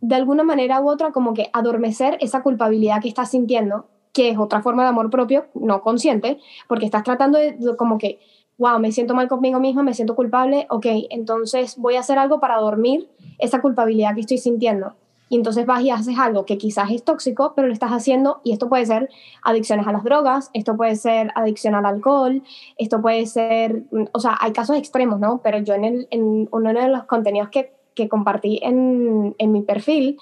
de 0.00 0.14
alguna 0.14 0.42
manera 0.42 0.80
u 0.80 0.90
otra 0.90 1.12
como 1.12 1.32
que 1.32 1.48
adormecer 1.52 2.18
esa 2.20 2.42
culpabilidad 2.42 3.00
que 3.00 3.08
estás 3.08 3.30
sintiendo, 3.30 3.86
que 4.14 4.30
es 4.30 4.38
otra 4.38 4.62
forma 4.62 4.84
de 4.84 4.88
amor 4.88 5.10
propio, 5.10 5.46
no 5.52 5.82
consciente, 5.82 6.38
porque 6.68 6.86
estás 6.86 7.02
tratando 7.02 7.38
de 7.38 7.58
como 7.76 7.98
que 7.98 8.20
wow, 8.56 8.78
me 8.78 8.92
siento 8.92 9.14
mal 9.14 9.28
conmigo 9.28 9.60
misma, 9.60 9.82
me 9.82 9.94
siento 9.94 10.14
culpable, 10.14 10.66
ok, 10.70 10.86
entonces 11.10 11.76
voy 11.76 11.96
a 11.96 12.00
hacer 12.00 12.18
algo 12.18 12.40
para 12.40 12.56
dormir 12.58 13.08
esa 13.38 13.60
culpabilidad 13.60 14.14
que 14.14 14.20
estoy 14.20 14.38
sintiendo. 14.38 14.94
Y 15.28 15.36
entonces 15.36 15.66
vas 15.66 15.82
y 15.82 15.90
haces 15.90 16.18
algo 16.18 16.44
que 16.44 16.58
quizás 16.58 16.90
es 16.90 17.02
tóxico, 17.02 17.54
pero 17.56 17.66
lo 17.66 17.72
estás 17.72 17.90
haciendo 17.90 18.40
y 18.44 18.52
esto 18.52 18.68
puede 18.68 18.86
ser 18.86 19.08
adicciones 19.42 19.86
a 19.86 19.92
las 19.92 20.04
drogas, 20.04 20.50
esto 20.52 20.76
puede 20.76 20.94
ser 20.96 21.32
adicción 21.34 21.74
al 21.74 21.86
alcohol, 21.86 22.42
esto 22.76 23.00
puede 23.00 23.26
ser, 23.26 23.84
o 24.12 24.20
sea, 24.20 24.36
hay 24.40 24.52
casos 24.52 24.76
extremos, 24.76 25.18
¿no? 25.18 25.40
Pero 25.42 25.58
yo 25.58 25.74
en, 25.74 25.84
el, 25.84 26.08
en 26.10 26.48
uno 26.52 26.72
de 26.72 26.88
los 26.88 27.04
contenidos 27.04 27.48
que, 27.48 27.72
que 27.94 28.08
compartí 28.08 28.60
en, 28.62 29.34
en 29.38 29.50
mi 29.50 29.62
perfil 29.62 30.18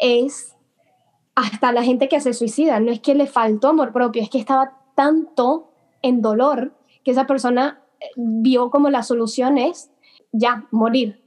es 0.00 0.56
hasta 1.38 1.70
la 1.70 1.84
gente 1.84 2.08
que 2.08 2.20
se 2.20 2.32
suicida, 2.32 2.80
no 2.80 2.90
es 2.90 2.98
que 2.98 3.14
le 3.14 3.26
faltó 3.26 3.68
amor 3.68 3.92
propio, 3.92 4.20
es 4.20 4.28
que 4.28 4.38
estaba 4.38 4.72
tanto 4.96 5.70
en 6.02 6.20
dolor 6.20 6.72
que 7.04 7.12
esa 7.12 7.28
persona 7.28 7.80
eh, 8.00 8.06
vio 8.16 8.70
como 8.70 8.90
la 8.90 9.04
solución 9.04 9.56
es 9.56 9.90
ya, 10.32 10.66
morir. 10.72 11.22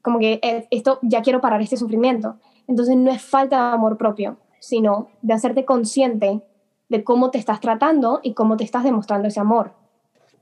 Como 0.00 0.18
que 0.18 0.40
eh, 0.42 0.66
esto, 0.70 0.98
ya 1.02 1.20
quiero 1.20 1.42
parar 1.42 1.60
este 1.60 1.76
sufrimiento. 1.76 2.36
Entonces 2.66 2.96
no 2.96 3.10
es 3.10 3.20
falta 3.20 3.68
de 3.68 3.74
amor 3.74 3.98
propio, 3.98 4.38
sino 4.58 5.08
de 5.20 5.34
hacerte 5.34 5.66
consciente 5.66 6.40
de 6.88 7.04
cómo 7.04 7.30
te 7.30 7.38
estás 7.38 7.60
tratando 7.60 8.20
y 8.22 8.32
cómo 8.32 8.56
te 8.56 8.64
estás 8.64 8.84
demostrando 8.84 9.28
ese 9.28 9.40
amor. 9.40 9.74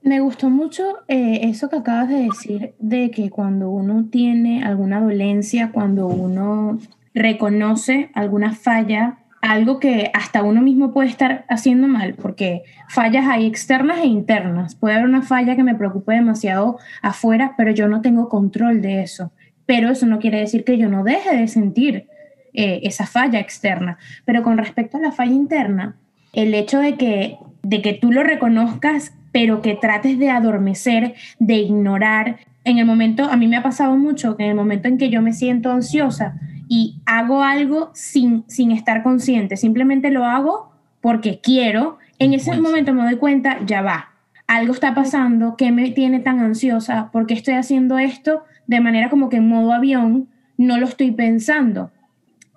Me 0.03 0.21
gustó 0.21 0.49
mucho 0.49 0.83
eh, 1.09 1.41
eso 1.43 1.69
que 1.69 1.75
acabas 1.75 2.07
de 2.07 2.23
decir, 2.23 2.75
de 2.79 3.11
que 3.11 3.29
cuando 3.29 3.69
uno 3.69 4.05
tiene 4.09 4.63
alguna 4.63 5.01
dolencia, 5.01 5.71
cuando 5.73 6.07
uno 6.07 6.79
reconoce 7.13 8.09
alguna 8.13 8.53
falla 8.53 9.17
algo 9.41 9.79
que 9.79 10.11
hasta 10.13 10.43
uno 10.43 10.61
mismo 10.61 10.93
puede 10.93 11.09
estar 11.09 11.45
haciendo 11.49 11.87
mal, 11.87 12.13
porque 12.13 12.61
fallas 12.87 13.25
hay 13.27 13.47
externas 13.47 13.99
e 13.99 14.05
internas. 14.05 14.75
Puede 14.75 14.95
haber 14.95 15.07
una 15.07 15.23
falla 15.23 15.55
que 15.55 15.63
me 15.63 15.75
preocupe 15.75 16.13
demasiado 16.13 16.77
afuera, 17.01 17.55
pero 17.57 17.71
yo 17.71 17.87
no 17.87 18.01
tengo 18.01 18.29
control 18.29 18.81
de 18.81 19.01
eso. 19.01 19.31
Pero 19.65 19.89
eso 19.89 20.05
no 20.05 20.19
quiere 20.19 20.39
decir 20.39 20.63
que 20.63 20.77
yo 20.77 20.89
no 20.89 21.03
deje 21.03 21.35
de 21.35 21.47
sentir 21.47 22.07
eh, 22.53 22.81
esa 22.83 23.07
falla 23.07 23.39
externa. 23.39 23.97
Pero 24.25 24.43
con 24.43 24.57
respecto 24.57 24.97
a 24.97 25.01
la 25.01 25.11
falla 25.11 25.33
interna, 25.33 25.95
el 26.33 26.53
hecho 26.53 26.79
de 26.79 26.95
que, 26.95 27.37
de 27.63 27.81
que 27.81 27.93
tú 27.93 28.11
lo 28.11 28.23
reconozcas, 28.23 29.13
pero 29.31 29.61
que 29.61 29.75
trates 29.75 30.19
de 30.19 30.29
adormecer, 30.29 31.15
de 31.39 31.55
ignorar, 31.55 32.37
en 32.63 32.77
el 32.77 32.85
momento, 32.85 33.23
a 33.23 33.37
mí 33.37 33.47
me 33.47 33.57
ha 33.57 33.63
pasado 33.63 33.97
mucho 33.97 34.37
que 34.37 34.43
en 34.43 34.49
el 34.49 34.55
momento 34.55 34.87
en 34.87 34.99
que 34.99 35.09
yo 35.09 35.21
me 35.23 35.33
siento 35.33 35.71
ansiosa, 35.71 36.35
y 36.73 37.01
hago 37.05 37.43
algo 37.43 37.91
sin, 37.93 38.45
sin 38.47 38.71
estar 38.71 39.03
consciente, 39.03 39.57
simplemente 39.57 40.09
lo 40.09 40.23
hago 40.23 40.71
porque 41.01 41.41
quiero, 41.43 41.97
en 42.17 42.33
ese 42.33 42.55
momento 42.61 42.93
me 42.93 43.03
doy 43.03 43.17
cuenta, 43.17 43.59
ya 43.65 43.81
va, 43.81 44.11
algo 44.47 44.71
está 44.71 44.95
pasando, 44.95 45.57
¿qué 45.57 45.73
me 45.73 45.91
tiene 45.91 46.21
tan 46.21 46.39
ansiosa? 46.39 47.11
¿Por 47.11 47.27
qué 47.27 47.33
estoy 47.33 47.55
haciendo 47.55 47.99
esto 47.99 48.45
de 48.67 48.79
manera 48.79 49.09
como 49.09 49.27
que 49.27 49.35
en 49.35 49.49
modo 49.49 49.73
avión 49.73 50.29
no 50.55 50.77
lo 50.77 50.85
estoy 50.85 51.11
pensando? 51.11 51.91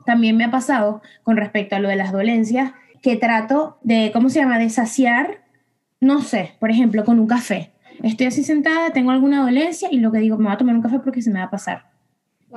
También 0.07 0.37
me 0.37 0.45
ha 0.45 0.51
pasado 0.53 1.03
con 1.25 1.37
respecto 1.37 1.75
a 1.75 1.81
lo 1.81 1.89
de 1.89 1.97
las 1.97 2.13
dolencias, 2.13 2.73
que 3.03 3.17
trato 3.17 3.81
de, 3.83 4.13
¿cómo 4.13 4.29
se 4.29 4.39
llama?, 4.39 4.61
de 4.61 4.71
saciar, 4.71 5.43
no 5.99 6.21
sé, 6.21 6.53
por 6.61 6.71
ejemplo, 6.71 7.05
con 7.05 7.19
un 7.19 7.27
café. 7.27 7.73
Estoy 8.05 8.29
así 8.29 8.45
sentada, 8.45 8.91
tengo 8.91 9.11
alguna 9.11 9.43
dolencia 9.43 9.89
y 9.91 9.99
lo 9.99 10.13
que 10.13 10.19
digo, 10.19 10.39
me 10.39 10.45
voy 10.45 10.53
a 10.53 10.59
tomar 10.59 10.77
un 10.77 10.83
café 10.83 11.01
porque 11.01 11.21
se 11.21 11.33
me 11.33 11.41
va 11.41 11.47
a 11.47 11.51
pasar 11.51 11.94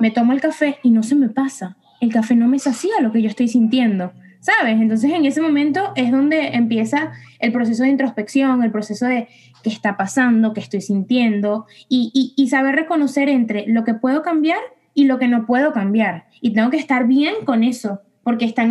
me 0.00 0.10
tomo 0.10 0.32
el 0.32 0.40
café 0.40 0.78
y 0.82 0.90
no 0.90 1.02
se 1.02 1.14
me 1.14 1.28
pasa. 1.28 1.76
El 2.00 2.12
café 2.12 2.36
no 2.36 2.48
me 2.48 2.58
sacía 2.58 2.92
lo 3.00 3.12
que 3.12 3.22
yo 3.22 3.28
estoy 3.28 3.48
sintiendo, 3.48 4.12
¿sabes? 4.40 4.80
Entonces 4.80 5.12
en 5.12 5.24
ese 5.24 5.40
momento 5.40 5.92
es 5.96 6.10
donde 6.10 6.48
empieza 6.54 7.12
el 7.40 7.52
proceso 7.52 7.82
de 7.82 7.90
introspección, 7.90 8.62
el 8.62 8.70
proceso 8.70 9.06
de 9.06 9.28
qué 9.62 9.70
está 9.70 9.96
pasando, 9.96 10.52
qué 10.52 10.60
estoy 10.60 10.80
sintiendo 10.80 11.66
y, 11.88 12.48
saber 12.48 12.76
reconocer 12.76 13.28
entre 13.28 13.66
lo 13.66 13.84
que 13.84 13.94
puedo 13.94 14.22
cambiar 14.22 14.60
y 14.94 15.04
lo 15.04 15.18
que 15.18 15.28
no 15.28 15.44
puedo 15.46 15.72
cambiar. 15.72 16.26
Y 16.40 16.52
tengo 16.54 16.70
que 16.70 16.78
estar 16.78 17.06
bien 17.06 17.44
con 17.44 17.62
eso, 17.62 18.00
porque 18.22 18.44
está, 18.44 18.66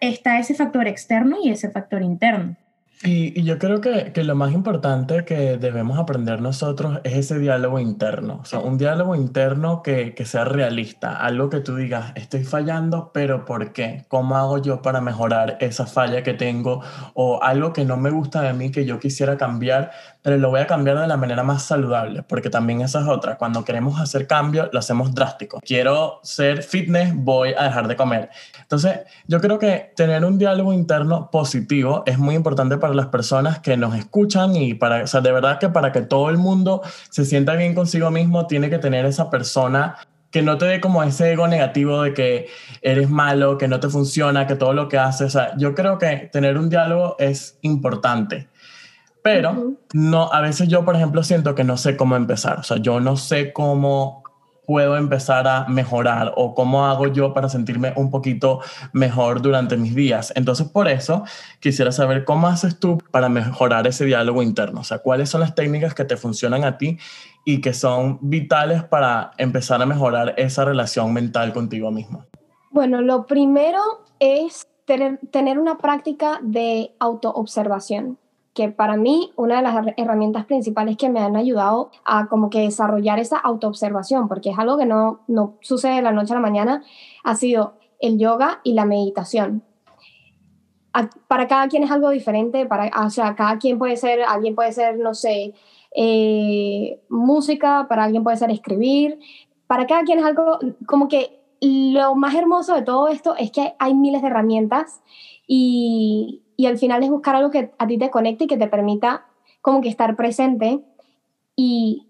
está 0.00 0.38
ese 0.38 0.54
factor 0.54 0.86
externo 0.86 1.36
y 1.42 1.50
ese 1.50 1.70
factor 1.70 2.02
interno. 2.02 2.56
Y, 3.02 3.42
yo 3.44 3.58
creo 3.58 3.80
que, 3.80 4.12
que, 4.12 4.24
lo 4.24 4.34
más 4.34 4.52
importante 4.52 5.24
que 5.24 5.56
debemos 5.56 5.98
aprender 5.98 6.40
nosotros 6.40 6.98
es 7.04 7.14
ese 7.14 7.38
diálogo 7.38 7.78
interno, 7.78 8.40
o 8.42 8.44
sea, 8.44 8.58
un 8.58 8.76
diálogo 8.76 9.14
interno 9.14 9.82
que, 9.82 10.14
que, 10.14 10.24
sea 10.24 10.44
realista, 10.44 11.16
algo 11.16 11.48
que 11.48 11.60
tú 11.60 11.76
digas, 11.76 12.12
estoy 12.16 12.42
fallando, 12.42 13.12
pero 13.14 13.44
¿por 13.44 13.72
qué? 13.72 14.04
¿Cómo 14.08 14.36
hago 14.36 14.58
yo 14.58 14.82
para 14.82 15.00
mejorar 15.00 15.58
esa 15.60 15.86
falla 15.86 16.24
que 16.24 16.34
tengo? 16.34 16.82
O 17.14 17.40
algo 17.40 17.72
que 17.72 17.84
no 17.84 17.96
me 17.96 18.10
gusta 18.10 18.42
de 18.42 18.52
mí, 18.52 18.72
que 18.72 18.84
yo 18.84 18.98
quisiera 18.98 19.36
cambiar, 19.36 19.92
pero 20.20 20.36
lo 20.36 20.50
voy 20.50 20.60
a 20.60 20.66
cambiar 20.66 20.98
de 20.98 21.06
la 21.06 21.16
manera 21.16 21.44
más 21.44 21.62
saludable, 21.62 22.24
porque 22.24 22.50
también 22.50 22.80
esa 22.80 23.00
es 23.00 23.06
otra, 23.06 23.38
cuando 23.38 23.64
queremos 23.64 24.00
hacer 24.00 24.26
cambio, 24.26 24.68
lo 24.72 24.78
hacemos 24.80 25.14
drástico. 25.14 25.60
Quiero 25.64 26.18
ser 26.24 26.64
fitness, 26.64 27.14
voy 27.14 27.54
a 27.56 27.64
dejar 27.64 27.86
de 27.86 27.94
comer. 27.94 28.30
Entonces, 28.60 29.00
yo 29.28 29.40
creo 29.40 29.60
que 29.60 29.92
tener 29.94 30.24
un 30.24 30.36
diálogo 30.36 30.72
interno 30.72 31.30
positivo 31.30 32.02
es 32.04 32.18
muy 32.18 32.34
importante 32.34 32.76
para 32.76 32.87
las 32.94 33.06
personas 33.06 33.60
que 33.60 33.76
nos 33.76 33.94
escuchan 33.94 34.56
y 34.56 34.74
para, 34.74 35.04
o 35.04 35.06
sea, 35.06 35.20
de 35.20 35.32
verdad 35.32 35.58
que 35.58 35.68
para 35.68 35.92
que 35.92 36.02
todo 36.02 36.30
el 36.30 36.38
mundo 36.38 36.82
se 37.10 37.24
sienta 37.24 37.54
bien 37.54 37.74
consigo 37.74 38.10
mismo, 38.10 38.46
tiene 38.46 38.70
que 38.70 38.78
tener 38.78 39.04
esa 39.06 39.30
persona 39.30 39.96
que 40.30 40.42
no 40.42 40.58
te 40.58 40.66
dé 40.66 40.80
como 40.80 41.02
ese 41.02 41.32
ego 41.32 41.48
negativo 41.48 42.02
de 42.02 42.14
que 42.14 42.48
eres 42.82 43.08
malo, 43.08 43.56
que 43.56 43.68
no 43.68 43.80
te 43.80 43.88
funciona, 43.88 44.46
que 44.46 44.56
todo 44.56 44.74
lo 44.74 44.88
que 44.88 44.98
haces. 44.98 45.28
O 45.34 45.38
sea, 45.38 45.56
yo 45.56 45.74
creo 45.74 45.98
que 45.98 46.28
tener 46.32 46.58
un 46.58 46.68
diálogo 46.68 47.16
es 47.18 47.58
importante. 47.62 48.48
Pero 49.22 49.74
no, 49.92 50.32
a 50.32 50.40
veces 50.40 50.68
yo, 50.68 50.84
por 50.84 50.96
ejemplo, 50.96 51.22
siento 51.22 51.54
que 51.54 51.64
no 51.64 51.76
sé 51.76 51.96
cómo 51.96 52.16
empezar. 52.16 52.60
O 52.60 52.62
sea, 52.62 52.76
yo 52.78 53.00
no 53.00 53.16
sé 53.16 53.52
cómo 53.52 54.22
puedo 54.68 54.98
empezar 54.98 55.48
a 55.48 55.64
mejorar 55.66 56.34
o 56.36 56.54
cómo 56.54 56.84
hago 56.84 57.06
yo 57.06 57.32
para 57.32 57.48
sentirme 57.48 57.94
un 57.96 58.10
poquito 58.10 58.60
mejor 58.92 59.40
durante 59.40 59.78
mis 59.78 59.94
días. 59.94 60.30
Entonces, 60.36 60.68
por 60.68 60.88
eso 60.88 61.24
quisiera 61.58 61.90
saber 61.90 62.26
cómo 62.26 62.48
haces 62.48 62.78
tú 62.78 62.98
para 63.10 63.30
mejorar 63.30 63.86
ese 63.86 64.04
diálogo 64.04 64.42
interno. 64.42 64.82
O 64.82 64.84
sea, 64.84 64.98
cuáles 64.98 65.30
son 65.30 65.40
las 65.40 65.54
técnicas 65.54 65.94
que 65.94 66.04
te 66.04 66.18
funcionan 66.18 66.64
a 66.64 66.76
ti 66.76 66.98
y 67.46 67.62
que 67.62 67.72
son 67.72 68.18
vitales 68.20 68.84
para 68.84 69.30
empezar 69.38 69.80
a 69.80 69.86
mejorar 69.86 70.34
esa 70.36 70.66
relación 70.66 71.14
mental 71.14 71.54
contigo 71.54 71.90
mismo. 71.90 72.26
Bueno, 72.70 73.00
lo 73.00 73.24
primero 73.24 73.80
es 74.18 74.68
tener, 74.84 75.18
tener 75.30 75.58
una 75.58 75.78
práctica 75.78 76.40
de 76.42 76.92
autoobservación 76.98 78.18
que 78.54 78.68
para 78.68 78.96
mí 78.96 79.32
una 79.36 79.56
de 79.56 79.62
las 79.62 79.86
herramientas 79.96 80.44
principales 80.46 80.96
que 80.96 81.08
me 81.08 81.20
han 81.20 81.36
ayudado 81.36 81.90
a 82.04 82.28
como 82.28 82.50
que 82.50 82.60
desarrollar 82.60 83.18
esa 83.18 83.38
autoobservación, 83.38 84.28
porque 84.28 84.50
es 84.50 84.58
algo 84.58 84.76
que 84.76 84.86
no, 84.86 85.20
no 85.28 85.54
sucede 85.60 85.96
de 85.96 86.02
la 86.02 86.12
noche 86.12 86.32
a 86.32 86.36
la 86.36 86.42
mañana, 86.42 86.82
ha 87.24 87.34
sido 87.34 87.74
el 88.00 88.18
yoga 88.18 88.60
y 88.64 88.74
la 88.74 88.84
meditación. 88.84 89.62
para 91.28 91.46
cada 91.46 91.68
quien 91.68 91.84
es 91.84 91.90
algo 91.90 92.10
diferente, 92.10 92.66
para, 92.66 92.90
o 93.04 93.10
sea, 93.10 93.36
cada 93.36 93.58
quien 93.58 93.78
puede 93.78 93.96
ser, 93.96 94.22
alguien 94.22 94.56
puede 94.56 94.72
ser, 94.72 94.98
no 94.98 95.14
sé, 95.14 95.54
eh, 95.94 97.00
música, 97.08 97.86
para 97.88 98.04
alguien 98.04 98.24
puede 98.24 98.36
ser 98.36 98.50
escribir, 98.50 99.20
para 99.68 99.86
cada 99.86 100.02
quien 100.02 100.18
es 100.18 100.24
algo 100.24 100.58
como 100.86 101.06
que 101.06 101.38
lo 101.60 102.14
más 102.14 102.34
hermoso 102.34 102.74
de 102.74 102.82
todo 102.82 103.08
esto 103.08 103.36
es 103.36 103.50
que 103.50 103.74
hay 103.78 103.94
miles 103.94 104.22
de 104.22 104.28
herramientas 104.28 105.00
y, 105.46 106.42
y 106.58 106.66
al 106.66 106.76
final 106.76 107.04
es 107.04 107.08
buscar 107.08 107.36
algo 107.36 107.52
que 107.52 107.70
a 107.78 107.86
ti 107.86 107.98
te 107.98 108.10
conecte 108.10 108.44
y 108.44 108.46
que 108.48 108.56
te 108.56 108.66
permita 108.66 109.26
como 109.62 109.80
que 109.80 109.88
estar 109.88 110.16
presente 110.16 110.82
y 111.54 112.08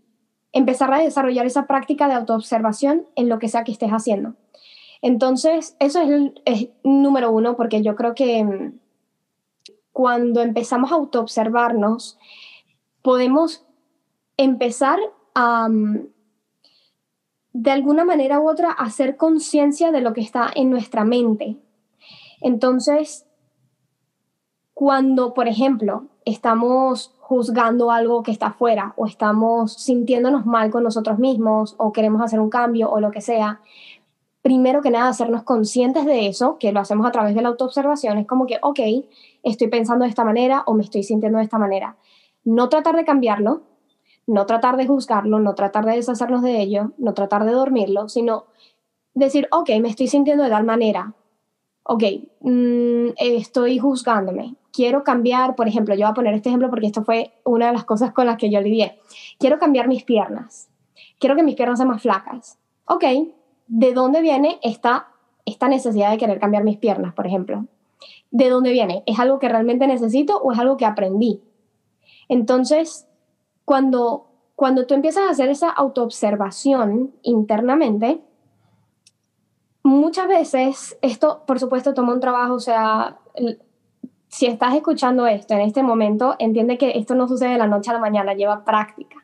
empezar 0.53 0.93
a 0.93 0.99
desarrollar 0.99 1.45
esa 1.45 1.67
práctica 1.67 2.09
de 2.09 2.15
autoobservación 2.15 3.07
en 3.15 3.29
lo 3.29 3.39
que 3.39 3.49
sea 3.49 3.63
que 3.63 3.73
estés 3.73 3.91
haciendo. 3.91 4.37
Entonces, 5.03 5.77
eso 5.81 6.01
es, 6.01 6.09
el, 6.47 6.73
número 6.83 7.31
uno, 7.31 7.59
porque 7.59 7.83
yo 7.83 7.95
creo 7.95 8.15
que 8.15 8.43
mm, 8.43 8.79
cuando 9.93 10.41
empezamos 10.41 10.93
a 10.93 10.95
autoobservarnos, 10.95 12.19
podemos 13.03 13.67
empezar 14.39 14.99
a, 15.35 15.69
mm, 15.69 16.09
de 17.53 17.71
alguna 17.71 18.07
manera 18.07 18.41
u 18.41 18.49
otra, 18.49 18.71
hacer 18.71 19.19
conciencia 19.19 19.93
de 19.93 20.01
lo 20.01 20.15
que 20.15 20.23
está 20.23 20.51
en 20.55 20.71
nuestra 20.71 21.05
mente. 21.05 21.59
Entonces, 22.41 23.28
cuando, 24.79 25.35
por 25.35 25.49
ejemplo, 25.49 26.05
estamos 26.25 27.13
juzgando 27.19 27.91
algo 27.91 28.23
que 28.23 28.31
está 28.31 28.47
afuera 28.47 28.95
o 28.95 29.07
estamos 29.07 29.73
sintiéndonos 29.73 30.47
mal 30.47 30.71
con 30.71 30.85
nosotros 30.85 31.19
mismos 31.19 31.75
o 31.79 31.91
queremos 31.91 32.23
hacer 32.23 32.39
un 32.39 32.49
cambio 32.49 32.89
o 32.89 33.01
lo 33.01 33.11
que 33.11 33.21
sea, 33.21 33.61
primero 34.41 34.81
que 34.81 34.93
nada 34.93 35.09
hacernos 35.09 35.43
conscientes 35.43 36.07
de 36.07 36.29
eso, 36.29 36.59
que 36.61 36.71
lo 36.71 36.79
hacemos 36.79 37.09
a 37.09 37.11
través 37.11 37.35
de 37.35 37.43
la 37.43 37.49
autoobservación, 37.49 38.19
es 38.19 38.27
como 38.29 38.47
que, 38.47 38.61
ok, 38.63 38.79
estoy 39.43 39.67
pensando 39.67 40.05
de 40.05 40.11
esta 40.11 40.25
manera 40.25 40.63
o 40.67 40.75
me 40.75 40.85
estoy 40.85 41.03
sintiendo 41.03 41.39
de 41.39 41.45
esta 41.45 41.59
manera. 41.59 41.97
No 42.45 42.69
tratar 42.69 42.95
de 42.95 43.05
cambiarlo, 43.05 43.63
no 44.29 44.47
tratar 44.47 44.77
de 44.77 44.87
juzgarlo, 44.87 45.41
no 45.41 45.57
tratar 45.57 45.87
de 45.87 45.97
deshacernos 45.97 46.43
de 46.43 46.63
ello, 46.63 46.93
no 46.99 47.15
tratar 47.15 47.45
de 47.47 47.51
dormirlo, 47.51 48.09
sino 48.09 48.45
decir, 49.13 49.49
ok, 49.51 49.71
me 49.81 49.89
estoy 49.89 50.07
sintiendo 50.07 50.45
de 50.45 50.51
tal 50.51 50.63
manera, 50.63 51.15
ok, 51.91 52.05
mm, 52.41 53.09
estoy 53.17 53.79
juzgándome, 53.79 54.57
quiero 54.73 55.03
cambiar, 55.05 55.57
por 55.57 55.69
ejemplo, 55.69 55.95
yo 55.95 56.03
voy 56.03 56.11
a 56.11 56.15
poner 56.15 56.35
este 56.35 56.51
ejemplo 56.51 56.69
porque 56.69 56.87
esto 56.87 57.03
fue 57.03 57.33
una 57.45 57.69
de 57.69 57.73
las 57.73 57.85
cosas 57.85 58.13
con 58.13 58.27
las 58.27 58.37
que 58.37 58.51
yo 58.51 58.61
lidié, 58.61 58.99
quiero 59.39 59.59
cambiar 59.59 59.89
mis 59.89 60.05
piernas, 60.05 60.69
quiero 61.19 61.35
que 61.35 61.43
mis 61.43 61.55
piernas 61.55 61.79
sean 61.79 61.89
más 61.89 62.03
flacas, 62.03 62.59
ok, 62.85 63.05
¿de 63.69 63.95
dónde 63.95 64.21
viene 64.21 64.59
esta, 64.63 65.09
esta 65.47 65.67
necesidad 65.69 66.11
de 66.11 66.19
querer 66.19 66.39
cambiar 66.39 66.63
mis 66.63 66.77
piernas, 66.77 67.15
por 67.15 67.27
ejemplo? 67.27 67.65
¿De 68.31 68.51
dónde 68.51 68.71
viene? 68.71 69.03
¿Es 69.07 69.19
algo 69.19 69.39
que 69.39 69.49
realmente 69.49 69.87
necesito 69.87 70.37
o 70.37 70.53
es 70.53 70.59
algo 70.59 70.77
que 70.77 70.85
aprendí? 70.85 71.41
Entonces, 72.29 73.09
cuando, 73.65 74.27
cuando 74.57 74.87
tú 74.87 74.93
empiezas 74.93 75.25
a 75.25 75.31
hacer 75.31 75.49
esa 75.49 75.71
autoobservación 75.71 77.15
internamente, 77.23 78.21
muchas 79.89 80.29
veces 80.29 80.99
esto, 81.03 81.43
por 81.47 81.59
supuesto, 81.59 81.95
toma 81.95 82.13
un 82.13 82.21
trabajo, 82.21 82.55
o 82.55 82.61
sea, 82.61 83.19
si 84.29 84.47
estás 84.47 84.75
escuchando 84.75 85.27
esto 85.27 85.55
en 85.55 85.61
este 85.61 85.83
momento, 85.83 86.37
entiende 86.39 86.79
que 86.79 86.99
esto 86.99 87.15
no 87.15 87.27
sucede 87.27 87.53
de 87.53 87.59
la 87.59 87.67
noche 87.67 87.91
a 87.91 87.95
la 87.95 87.99
mañana, 87.99 88.35
lleva 88.35 88.65
práctica. 88.65 89.17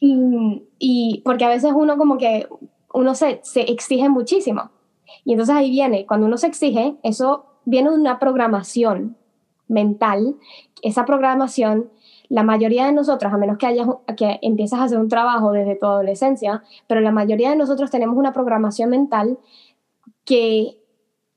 Y, 0.00 0.64
y 0.78 1.22
porque 1.24 1.44
a 1.44 1.48
veces 1.48 1.72
uno 1.74 1.96
como 1.96 2.18
que, 2.18 2.48
uno 2.92 3.14
se, 3.14 3.40
se 3.42 3.62
exige 3.62 4.08
muchísimo. 4.08 4.70
Y 5.24 5.32
entonces 5.32 5.54
ahí 5.54 5.70
viene, 5.70 6.06
cuando 6.06 6.26
uno 6.26 6.38
se 6.38 6.46
exige, 6.46 6.96
eso 7.02 7.46
viene 7.64 7.90
de 7.90 7.96
una 7.96 8.18
programación 8.18 9.16
mental. 9.68 10.36
Esa 10.82 11.04
programación 11.04 11.90
la 12.28 12.42
mayoría 12.42 12.86
de 12.86 12.92
nosotros, 12.92 13.32
a 13.32 13.36
menos 13.36 13.58
que, 13.58 13.66
hayas, 13.66 13.86
que 14.16 14.38
empiezas 14.42 14.80
a 14.80 14.84
hacer 14.84 14.98
un 14.98 15.08
trabajo 15.08 15.52
desde 15.52 15.76
tu 15.76 15.86
adolescencia, 15.86 16.62
pero 16.86 17.00
la 17.00 17.12
mayoría 17.12 17.50
de 17.50 17.56
nosotros 17.56 17.90
tenemos 17.90 18.16
una 18.16 18.32
programación 18.32 18.90
mental 18.90 19.38
que 20.24 20.78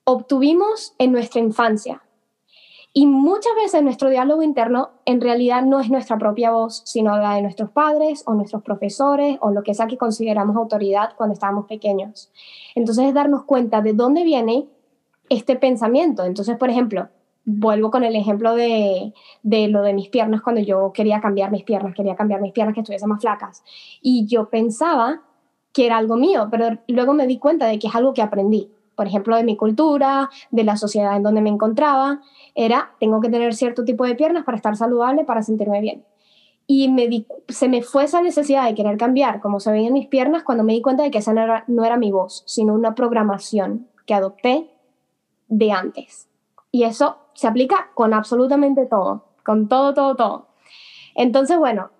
obtuvimos 0.03 0.93
en 0.97 1.11
nuestra 1.11 1.41
infancia. 1.41 2.01
Y 2.93 3.05
muchas 3.05 3.53
veces 3.55 3.83
nuestro 3.83 4.09
diálogo 4.09 4.41
interno 4.41 4.89
en 5.05 5.21
realidad 5.21 5.61
no 5.61 5.79
es 5.79 5.89
nuestra 5.89 6.17
propia 6.17 6.49
voz, 6.49 6.81
sino 6.85 7.15
la 7.17 7.35
de 7.35 7.43
nuestros 7.43 7.69
padres 7.69 8.23
o 8.25 8.33
nuestros 8.33 8.63
profesores 8.63 9.37
o 9.41 9.51
lo 9.51 9.61
que 9.61 9.75
sea 9.75 9.85
que 9.85 9.97
consideramos 9.97 10.55
autoridad 10.55 11.11
cuando 11.15 11.33
estábamos 11.33 11.67
pequeños. 11.67 12.31
Entonces 12.73 13.05
es 13.05 13.13
darnos 13.13 13.43
cuenta 13.43 13.81
de 13.81 13.93
dónde 13.93 14.23
viene 14.23 14.65
este 15.29 15.57
pensamiento. 15.57 16.23
Entonces, 16.23 16.57
por 16.57 16.71
ejemplo, 16.71 17.09
vuelvo 17.45 17.91
con 17.91 18.03
el 18.03 18.15
ejemplo 18.15 18.55
de, 18.55 19.13
de, 19.43 19.67
lo 19.67 19.83
de 19.83 19.93
mis 19.93 20.09
piernas 20.09 20.41
cuando 20.41 20.61
yo 20.61 20.91
quería 20.91 21.21
cambiar 21.21 21.51
mis 21.51 21.63
piernas, 21.63 21.93
quería 21.93 22.15
cambiar 22.15 22.41
mis 22.41 22.51
piernas 22.51 22.73
que 22.73 22.81
estuviesen 22.81 23.09
más 23.09 23.21
flacas. 23.21 23.63
Y 24.01 24.25
yo 24.25 24.49
pensaba 24.49 25.21
que 25.71 25.85
era 25.85 25.97
algo 25.97 26.17
mío, 26.17 26.47
pero 26.49 26.79
luego 26.87 27.13
me 27.13 27.27
di 27.27 27.37
cuenta 27.37 27.67
de 27.67 27.77
que 27.77 27.87
es 27.87 27.95
algo 27.95 28.13
que 28.13 28.23
aprendí. 28.23 28.71
Por 28.97 29.05
ejemplo, 29.05 29.37
de 29.37 29.43
mi 29.43 29.55
cultura, 29.55 30.31
de 30.49 30.63
la 30.63 30.75
sociedad 30.75 31.15
en 31.15 31.21
donde 31.21 31.39
me 31.39 31.51
encontraba, 31.51 32.19
era, 32.55 32.95
tengo 32.99 33.21
que 33.21 33.29
tener 33.29 33.53
cierto 33.53 33.85
tipo 33.85 34.03
de 34.05 34.15
piernas 34.15 34.43
para 34.43 34.57
estar 34.57 34.75
saludable, 34.75 35.23
para 35.23 35.43
sentirme 35.43 35.81
bien. 35.81 36.03
Y 36.65 36.89
me 36.89 37.07
di, 37.07 37.27
se 37.47 37.69
me 37.69 37.83
fue 37.83 38.05
esa 38.05 38.23
necesidad 38.23 38.65
de 38.65 38.73
querer 38.73 38.97
cambiar 38.97 39.39
cómo 39.39 39.59
se 39.59 39.71
veían 39.71 39.93
mis 39.93 40.07
piernas 40.07 40.41
cuando 40.41 40.63
me 40.63 40.73
di 40.73 40.81
cuenta 40.81 41.03
de 41.03 41.11
que 41.11 41.19
esa 41.19 41.31
no 41.31 41.41
era, 41.41 41.63
no 41.67 41.85
era 41.85 41.95
mi 41.95 42.11
voz, 42.11 42.41
sino 42.47 42.73
una 42.73 42.95
programación 42.95 43.87
que 44.07 44.15
adopté 44.15 44.67
de 45.47 45.71
antes. 45.71 46.27
Y 46.71 46.83
eso 46.83 47.17
se 47.33 47.47
aplica 47.47 47.91
con 47.93 48.15
absolutamente 48.15 48.87
todo, 48.87 49.25
con 49.45 49.67
todo, 49.67 49.93
todo, 49.93 50.15
todo. 50.15 50.47
Entonces, 51.13 51.59
bueno, 51.59 51.91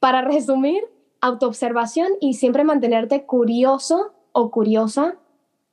para 0.00 0.22
resumir, 0.22 0.84
autoobservación 1.20 2.08
y 2.20 2.32
siempre 2.32 2.64
mantenerte 2.64 3.26
curioso 3.26 4.14
o 4.32 4.50
curiosa 4.50 5.16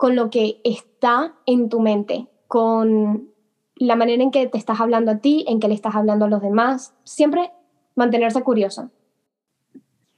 con 0.03 0.17
lo 0.17 0.29
que 0.29 0.59
está 0.65 1.35
en 1.45 1.69
tu 1.69 1.79
mente, 1.79 2.27
con 2.49 3.29
la 3.77 3.95
manera 3.95 4.21
en 4.21 4.31
que 4.31 4.47
te 4.47 4.57
estás 4.57 4.81
hablando 4.81 5.11
a 5.11 5.19
ti, 5.19 5.45
en 5.47 5.61
que 5.61 5.69
le 5.69 5.75
estás 5.75 5.95
hablando 5.95 6.25
a 6.25 6.27
los 6.27 6.41
demás, 6.41 6.93
siempre 7.05 7.51
mantenerse 7.95 8.41
curiosa. 8.41 8.89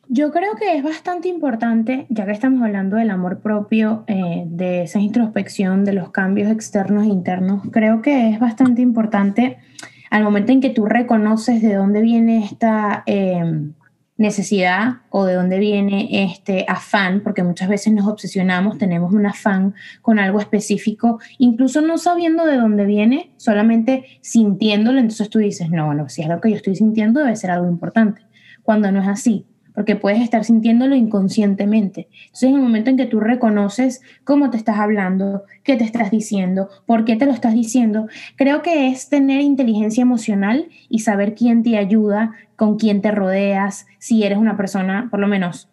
Yo 0.08 0.32
creo 0.32 0.56
que 0.56 0.76
es 0.76 0.84
bastante 0.84 1.28
importante, 1.28 2.08
ya 2.10 2.26
que 2.26 2.32
estamos 2.32 2.64
hablando 2.64 2.96
del 2.96 3.12
amor 3.12 3.42
propio, 3.42 4.06
eh, 4.08 4.46
de 4.48 4.82
esa 4.82 4.98
introspección, 4.98 5.86
de 5.86 5.94
los 5.94 6.10
cambios 6.10 6.50
externos 6.50 7.04
e 7.04 7.10
internos, 7.10 7.62
creo 7.70 8.02
que 8.02 8.32
es 8.32 8.40
bastante 8.40 8.82
importante 8.82 9.60
al 10.10 10.24
momento 10.24 10.52
en 10.52 10.62
que 10.62 10.72
tú 10.72 10.88
reconoces 10.88 11.62
de 11.62 11.76
dónde 11.76 12.02
viene 12.02 12.44
esta 12.44 13.04
em, 13.06 13.74
necesidad 14.18 15.02
o 15.10 15.26
de 15.26 15.34
dónde 15.34 15.60
viene 15.60 16.24
este 16.24 16.66
afán, 16.68 17.22
porque 17.22 17.44
muchas 17.44 17.68
veces 17.68 17.94
nos 17.94 18.08
obsesionamos, 18.08 18.78
tenemos 18.78 19.14
un 19.14 19.26
afán 19.26 19.76
con 20.02 20.20
algo 20.20 20.40
específico, 20.40 21.20
incluso 21.38 21.82
no 21.82 21.98
sabiendo 21.98 22.46
de 22.46 22.58
dónde 22.58 22.86
viene, 22.86 23.34
solamente 23.38 24.06
sintiéndolo, 24.22 25.00
entonces 25.00 25.30
tú 25.30 25.40
dices, 25.40 25.70
no, 25.70 25.88
bueno, 25.88 26.08
si 26.08 26.22
es 26.22 26.30
lo 26.30 26.40
que 26.40 26.52
yo 26.52 26.56
estoy 26.56 26.76
sintiendo 26.76 27.20
debe 27.20 27.36
ser 27.36 27.52
algo 27.52 27.68
importante, 27.68 28.22
cuando 28.64 28.92
no 28.92 29.02
es 29.02 29.08
así 29.08 29.46
porque 29.76 29.96
puedes 29.96 30.22
estar 30.22 30.44
sintiéndolo 30.44 30.96
inconscientemente. 30.96 32.08
Entonces, 32.26 32.50
en 32.50 32.56
el 32.56 32.62
momento 32.62 32.90
en 32.90 32.98
que 32.98 33.06
tú 33.06 33.20
reconoces 33.20 34.02
cómo 34.24 34.50
te 34.50 34.58
estás 34.58 34.80
hablando, 34.80 35.44
qué 35.64 35.76
te 35.76 35.84
estás 35.84 36.10
diciendo, 36.10 36.70
por 36.86 37.06
qué 37.06 37.16
te 37.16 37.26
lo 37.26 37.34
estás 37.34 37.54
diciendo, 37.54 38.08
creo 38.36 38.62
que 38.62 38.88
es 38.88 39.10
tener 39.10 39.42
inteligencia 39.42 40.02
emocional 40.02 40.70
y 40.90 41.00
saber 41.00 41.36
quién 41.36 41.62
te 41.62 41.78
ayuda, 41.78 42.32
con 42.56 42.78
quién 42.78 43.02
te 43.02 43.12
rodeas, 43.12 43.86
si 44.00 44.24
eres 44.24 44.38
una 44.38 44.58
persona, 44.58 45.10
por 45.12 45.20
lo 45.20 45.28
menos, 45.28 45.70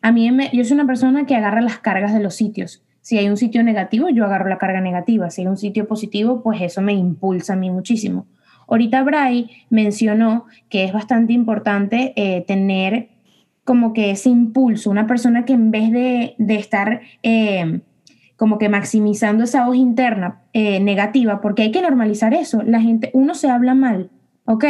a 0.00 0.12
mí 0.12 0.30
yo 0.52 0.64
soy 0.64 0.74
una 0.74 0.86
persona 0.86 1.24
que 1.24 1.34
agarra 1.34 1.60
las 1.60 1.78
cargas 1.78 2.12
de 2.12 2.20
los 2.20 2.34
sitios. 2.34 2.82
Si 3.00 3.18
hay 3.18 3.28
un 3.28 3.36
sitio 3.36 3.62
negativo, 3.62 4.08
yo 4.08 4.24
agarro 4.24 4.48
la 4.48 4.58
carga 4.58 4.80
negativa. 4.80 5.30
Si 5.30 5.42
hay 5.42 5.46
un 5.46 5.56
sitio 5.56 5.86
positivo, 5.86 6.42
pues 6.42 6.60
eso 6.60 6.82
me 6.82 6.92
impulsa 6.92 7.52
a 7.52 7.56
mí 7.56 7.70
muchísimo. 7.70 8.26
Ahorita 8.68 9.02
Bray 9.02 9.50
mencionó 9.70 10.46
que 10.68 10.84
es 10.84 10.92
bastante 10.92 11.32
importante 11.32 12.12
eh, 12.16 12.44
tener 12.46 13.08
como 13.64 13.92
que 13.92 14.10
ese 14.10 14.28
impulso, 14.28 14.90
una 14.90 15.06
persona 15.06 15.44
que 15.44 15.54
en 15.54 15.70
vez 15.70 15.90
de, 15.90 16.36
estar 16.54 17.00
eh, 17.22 17.80
como 18.36 18.58
que 18.58 18.68
maximizando 18.68 19.44
esa 19.44 19.66
voz 19.66 19.76
interna 19.76 20.42
eh, 20.52 20.80
negativa, 20.80 21.40
porque 21.40 21.62
hay 21.62 21.70
que 21.70 21.82
normalizar 21.82 22.34
eso, 22.34 22.62
la 22.62 22.80
gente, 22.80 23.10
uno 23.14 23.34
se 23.34 23.48
habla 23.48 23.74
mal, 23.74 24.10
¿ok? 24.44 24.64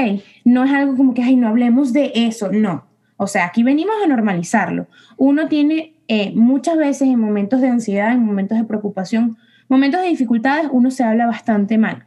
No 0.44 0.64
es 0.64 0.72
algo 0.72 0.96
como 0.96 1.14
que, 1.14 1.22
ay, 1.22 1.36
no 1.36 1.48
hablemos 1.48 1.92
de 1.92 2.12
eso, 2.14 2.50
no. 2.52 2.86
O 3.16 3.26
sea, 3.26 3.46
aquí 3.46 3.62
venimos 3.62 3.94
a 4.04 4.08
normalizarlo. 4.08 4.86
Uno 5.16 5.48
tiene 5.48 5.94
eh, 6.08 6.32
muchas 6.34 6.76
veces 6.76 7.08
en 7.08 7.18
momentos 7.18 7.60
de 7.60 7.68
ansiedad, 7.68 8.12
en 8.12 8.24
momentos 8.24 8.58
de 8.58 8.64
preocupación, 8.64 9.38
momentos 9.68 10.02
de 10.02 10.08
dificultades, 10.08 10.68
uno 10.70 10.90
se 10.90 11.04
habla 11.04 11.26
bastante 11.26 11.78
mal. 11.78 12.04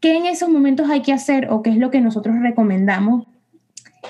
¿Qué 0.00 0.16
en 0.16 0.26
esos 0.26 0.48
momentos 0.48 0.88
hay 0.90 1.02
que 1.02 1.12
hacer 1.12 1.48
o 1.50 1.62
qué 1.62 1.70
es 1.70 1.76
lo 1.76 1.90
que 1.90 2.00
nosotros 2.00 2.36
recomendamos 2.40 3.26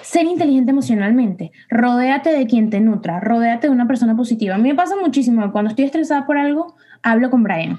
ser 0.03 0.27
inteligente 0.27 0.71
emocionalmente, 0.71 1.53
rodéate 1.69 2.31
de 2.31 2.47
quien 2.47 2.71
te 2.71 2.81
nutra, 2.81 3.21
rodéate 3.21 3.67
de 3.67 3.73
una 3.73 3.87
persona 3.87 4.17
positiva. 4.17 4.55
A 4.55 4.59
mí 4.59 4.69
me 4.69 4.75
pasa 4.75 4.95
muchísimo, 4.97 5.51
cuando 5.53 5.71
estoy 5.71 5.85
estresada 5.85 6.27
por 6.27 6.39
algo, 6.39 6.77
hablo 7.03 7.31
con 7.31 7.43
Brian. 7.43 7.79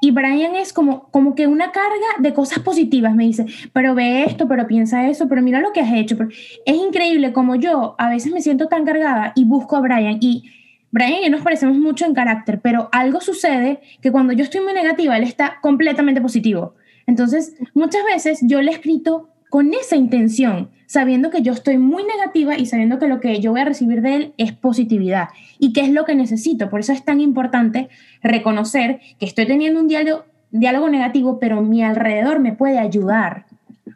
Y 0.00 0.12
Brian 0.12 0.54
es 0.54 0.72
como, 0.72 1.08
como 1.10 1.34
que 1.34 1.46
una 1.46 1.72
carga 1.72 2.06
de 2.18 2.32
cosas 2.32 2.60
positivas, 2.60 3.14
me 3.14 3.24
dice, 3.24 3.46
pero 3.72 3.94
ve 3.94 4.24
esto, 4.24 4.46
pero 4.46 4.66
piensa 4.66 5.08
eso, 5.08 5.28
pero 5.28 5.42
mira 5.42 5.60
lo 5.60 5.72
que 5.72 5.80
has 5.80 5.92
hecho. 5.92 6.16
Es 6.64 6.76
increíble 6.76 7.32
como 7.32 7.56
yo 7.56 7.96
a 7.98 8.08
veces 8.08 8.32
me 8.32 8.40
siento 8.40 8.68
tan 8.68 8.84
cargada 8.84 9.32
y 9.34 9.44
busco 9.44 9.76
a 9.76 9.80
Brian 9.80 10.18
y 10.20 10.44
Brian 10.90 11.14
y 11.20 11.24
yo 11.24 11.30
nos 11.30 11.42
parecemos 11.42 11.76
mucho 11.76 12.06
en 12.06 12.14
carácter, 12.14 12.60
pero 12.60 12.88
algo 12.92 13.20
sucede 13.20 13.80
que 14.00 14.12
cuando 14.12 14.32
yo 14.32 14.44
estoy 14.44 14.60
muy 14.60 14.72
negativa, 14.72 15.16
él 15.16 15.24
está 15.24 15.58
completamente 15.60 16.20
positivo. 16.20 16.74
Entonces, 17.06 17.56
muchas 17.74 18.04
veces 18.04 18.40
yo 18.42 18.62
le 18.62 18.70
he 18.70 18.74
escrito 18.74 19.28
con 19.50 19.72
esa 19.74 19.96
intención, 19.96 20.70
sabiendo 20.86 21.30
que 21.30 21.42
yo 21.42 21.52
estoy 21.52 21.78
muy 21.78 22.04
negativa 22.04 22.56
y 22.56 22.66
sabiendo 22.66 22.98
que 22.98 23.08
lo 23.08 23.20
que 23.20 23.40
yo 23.40 23.52
voy 23.52 23.60
a 23.60 23.66
recibir 23.66 24.02
de 24.02 24.16
él 24.16 24.34
es 24.38 24.52
positividad 24.52 25.28
y 25.58 25.72
que 25.72 25.82
es 25.82 25.90
lo 25.90 26.04
que 26.04 26.14
necesito. 26.14 26.70
Por 26.70 26.80
eso 26.80 26.92
es 26.92 27.04
tan 27.04 27.20
importante 27.20 27.88
reconocer 28.22 29.00
que 29.18 29.26
estoy 29.26 29.46
teniendo 29.46 29.80
un 29.80 29.88
diálogo, 29.88 30.24
diálogo 30.50 30.88
negativo, 30.88 31.38
pero 31.38 31.62
mi 31.62 31.82
alrededor 31.82 32.40
me 32.40 32.52
puede 32.52 32.78
ayudar. 32.78 33.46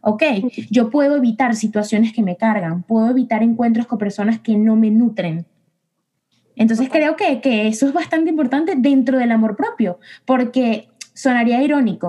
¿Ok? 0.03 0.23
Yo 0.71 0.91
puedo 0.91 1.17
evitar 1.17 1.55
situaciones 1.55 2.13
que 2.13 2.23
me 2.23 2.37
cargan, 2.37 2.83
puedo 2.83 3.11
evitar 3.11 3.43
encuentros 3.43 3.87
con 3.87 3.99
personas 3.99 4.41
que 4.41 4.57
no 4.57 4.75
me 4.75 4.91
nutren. 4.91 5.47
Entonces 6.57 6.89
creo 6.91 7.17
que, 7.17 7.41
que 7.41 7.69
eso 7.69 7.87
es 7.87 7.93
bastante 7.93 8.31
importante 8.31 8.75
dentro 8.77 9.19
del 9.19 9.31
amor 9.31 9.57
propio, 9.57 9.99
porque 10.27 10.89
sonaría 11.15 11.63
irónico, 11.63 12.09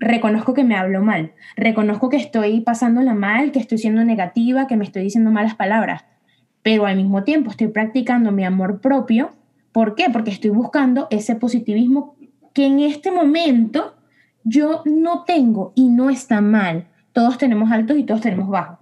reconozco 0.00 0.54
que 0.54 0.64
me 0.64 0.76
hablo 0.76 1.02
mal, 1.02 1.32
reconozco 1.56 2.08
que 2.08 2.16
estoy 2.16 2.62
pasándola 2.62 3.14
mal, 3.14 3.52
que 3.52 3.58
estoy 3.58 3.78
siendo 3.78 4.02
negativa, 4.02 4.66
que 4.66 4.76
me 4.76 4.84
estoy 4.84 5.02
diciendo 5.02 5.30
malas 5.30 5.54
palabras, 5.54 6.04
pero 6.62 6.86
al 6.86 6.96
mismo 6.96 7.22
tiempo 7.22 7.50
estoy 7.50 7.68
practicando 7.68 8.32
mi 8.32 8.44
amor 8.44 8.80
propio. 8.80 9.30
¿Por 9.72 9.94
qué? 9.94 10.06
Porque 10.10 10.30
estoy 10.30 10.50
buscando 10.50 11.06
ese 11.10 11.36
positivismo 11.36 12.16
que 12.54 12.66
en 12.66 12.80
este 12.80 13.12
momento 13.12 13.94
yo 14.42 14.82
no 14.84 15.24
tengo 15.24 15.72
y 15.76 15.90
no 15.90 16.10
está 16.10 16.40
mal. 16.40 16.88
Todos 17.12 17.38
tenemos 17.38 17.70
altos 17.70 17.96
y 17.98 18.04
todos 18.04 18.22
tenemos 18.22 18.48
bajos. 18.48 18.79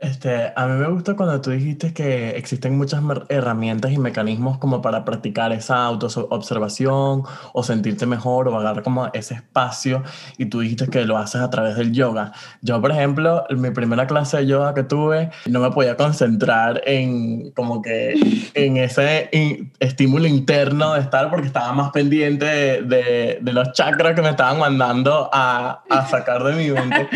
Este, 0.00 0.50
a 0.56 0.66
mí 0.66 0.78
me 0.78 0.88
gusta 0.88 1.14
cuando 1.14 1.38
tú 1.42 1.50
dijiste 1.50 1.92
que 1.92 2.30
existen 2.30 2.78
muchas 2.78 3.02
herramientas 3.28 3.92
y 3.92 3.98
mecanismos 3.98 4.56
como 4.56 4.80
para 4.80 5.04
practicar 5.04 5.52
esa 5.52 5.84
autoobservación 5.84 7.24
o 7.52 7.62
sentirte 7.62 8.06
mejor 8.06 8.48
o 8.48 8.58
agarrar 8.58 8.82
como 8.82 9.10
ese 9.12 9.34
espacio 9.34 10.02
y 10.38 10.46
tú 10.46 10.60
dijiste 10.60 10.88
que 10.88 11.04
lo 11.04 11.18
haces 11.18 11.42
a 11.42 11.50
través 11.50 11.76
del 11.76 11.92
yoga. 11.92 12.32
Yo, 12.62 12.80
por 12.80 12.92
ejemplo, 12.92 13.44
en 13.50 13.60
mi 13.60 13.72
primera 13.72 14.06
clase 14.06 14.38
de 14.38 14.46
yoga 14.46 14.72
que 14.72 14.84
tuve, 14.84 15.30
no 15.44 15.60
me 15.60 15.70
podía 15.70 15.98
concentrar 15.98 16.80
en 16.86 17.50
como 17.50 17.82
que 17.82 18.14
en 18.54 18.78
ese 18.78 19.28
estímulo 19.80 20.26
interno 20.26 20.94
de 20.94 21.00
estar 21.00 21.28
porque 21.28 21.46
estaba 21.46 21.74
más 21.74 21.90
pendiente 21.90 22.46
de, 22.46 23.38
de, 23.42 23.52
los 23.52 23.72
chakras 23.72 24.14
que 24.14 24.22
me 24.22 24.30
estaban 24.30 24.58
mandando 24.58 25.28
a, 25.30 25.82
a 25.90 26.06
sacar 26.06 26.42
de 26.42 26.54
mi 26.54 26.70
mente. 26.70 27.06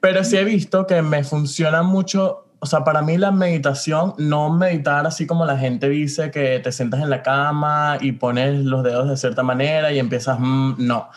Pero 0.00 0.22
sí 0.22 0.36
he 0.36 0.44
visto 0.44 0.86
que 0.86 1.00
me 1.00 1.24
funciona 1.24 1.82
mucho 1.82 2.09
o 2.14 2.66
sea, 2.66 2.84
para 2.84 3.02
mí 3.02 3.16
la 3.16 3.30
meditación, 3.30 4.14
no 4.18 4.50
meditar 4.50 5.06
así 5.06 5.26
como 5.26 5.46
la 5.46 5.56
gente 5.56 5.88
dice 5.88 6.30
que 6.30 6.58
te 6.60 6.72
sientas 6.72 7.00
en 7.00 7.10
la 7.10 7.22
cama 7.22 7.98
y 8.00 8.12
pones 8.12 8.64
los 8.64 8.84
dedos 8.84 9.08
de 9.08 9.16
cierta 9.16 9.42
manera 9.42 9.92
y 9.92 9.98
empiezas, 9.98 10.38
mm, 10.38 10.74
no. 10.78 11.08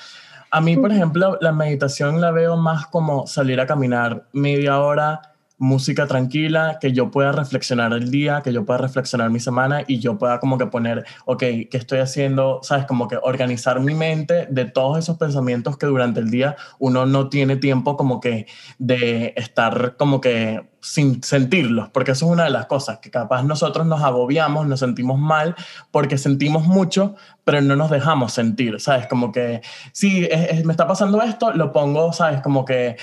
A 0.51 0.61
mí, 0.61 0.77
por 0.77 0.91
ejemplo, 0.91 1.37
la 1.41 1.51
meditación 1.51 2.21
la 2.21 2.31
veo 2.31 2.57
más 2.57 2.85
como 2.87 3.27
salir 3.27 3.59
a 3.59 3.65
caminar 3.65 4.27
media 4.33 4.79
hora 4.79 5.33
música 5.63 6.07
tranquila, 6.07 6.77
que 6.79 6.91
yo 6.91 7.09
pueda 7.09 7.31
reflexionar 7.31 7.93
el 7.93 8.11
día, 8.11 8.41
que 8.43 8.51
yo 8.51 8.65
pueda 8.65 8.79
reflexionar 8.79 9.29
mi 9.29 9.39
semana 9.39 9.83
y 9.87 9.99
yo 9.99 10.17
pueda 10.17 10.39
como 10.39 10.57
que 10.57 10.67
poner, 10.67 11.05
ok, 11.25 11.39
¿qué 11.39 11.69
estoy 11.71 11.99
haciendo? 11.99 12.59
¿Sabes? 12.63 12.85
Como 12.85 13.07
que 13.07 13.17
organizar 13.21 13.79
mi 13.79 13.95
mente 13.95 14.47
de 14.49 14.65
todos 14.65 14.97
esos 14.99 15.17
pensamientos 15.17 15.77
que 15.77 15.85
durante 15.85 16.19
el 16.19 16.29
día 16.29 16.55
uno 16.79 17.05
no 17.05 17.29
tiene 17.29 17.55
tiempo 17.55 17.95
como 17.95 18.19
que 18.19 18.45
de 18.77 19.33
estar 19.37 19.95
como 19.95 20.19
que 20.19 20.72
sin 20.83 21.23
sentirlos, 21.23 21.89
porque 21.89 22.11
eso 22.11 22.25
es 22.25 22.31
una 22.33 22.43
de 22.43 22.49
las 22.49 22.65
cosas, 22.65 22.99
que 22.99 23.09
capaz 23.09 23.41
nosotros 23.43 23.87
nos 23.87 24.03
agobiamos, 24.03 24.67
nos 24.67 24.81
sentimos 24.81 25.17
mal, 25.17 25.55
porque 25.91 26.17
sentimos 26.17 26.65
mucho, 26.65 27.15
pero 27.45 27.61
no 27.61 27.77
nos 27.77 27.89
dejamos 27.89 28.33
sentir, 28.33 28.79
¿sabes? 28.81 29.07
Como 29.07 29.31
que, 29.31 29.61
si 29.93 30.27
me 30.65 30.73
está 30.73 30.85
pasando 30.85 31.21
esto, 31.21 31.53
lo 31.53 31.71
pongo, 31.71 32.11
¿sabes? 32.11 32.41
Como 32.41 32.65
que 32.65 32.97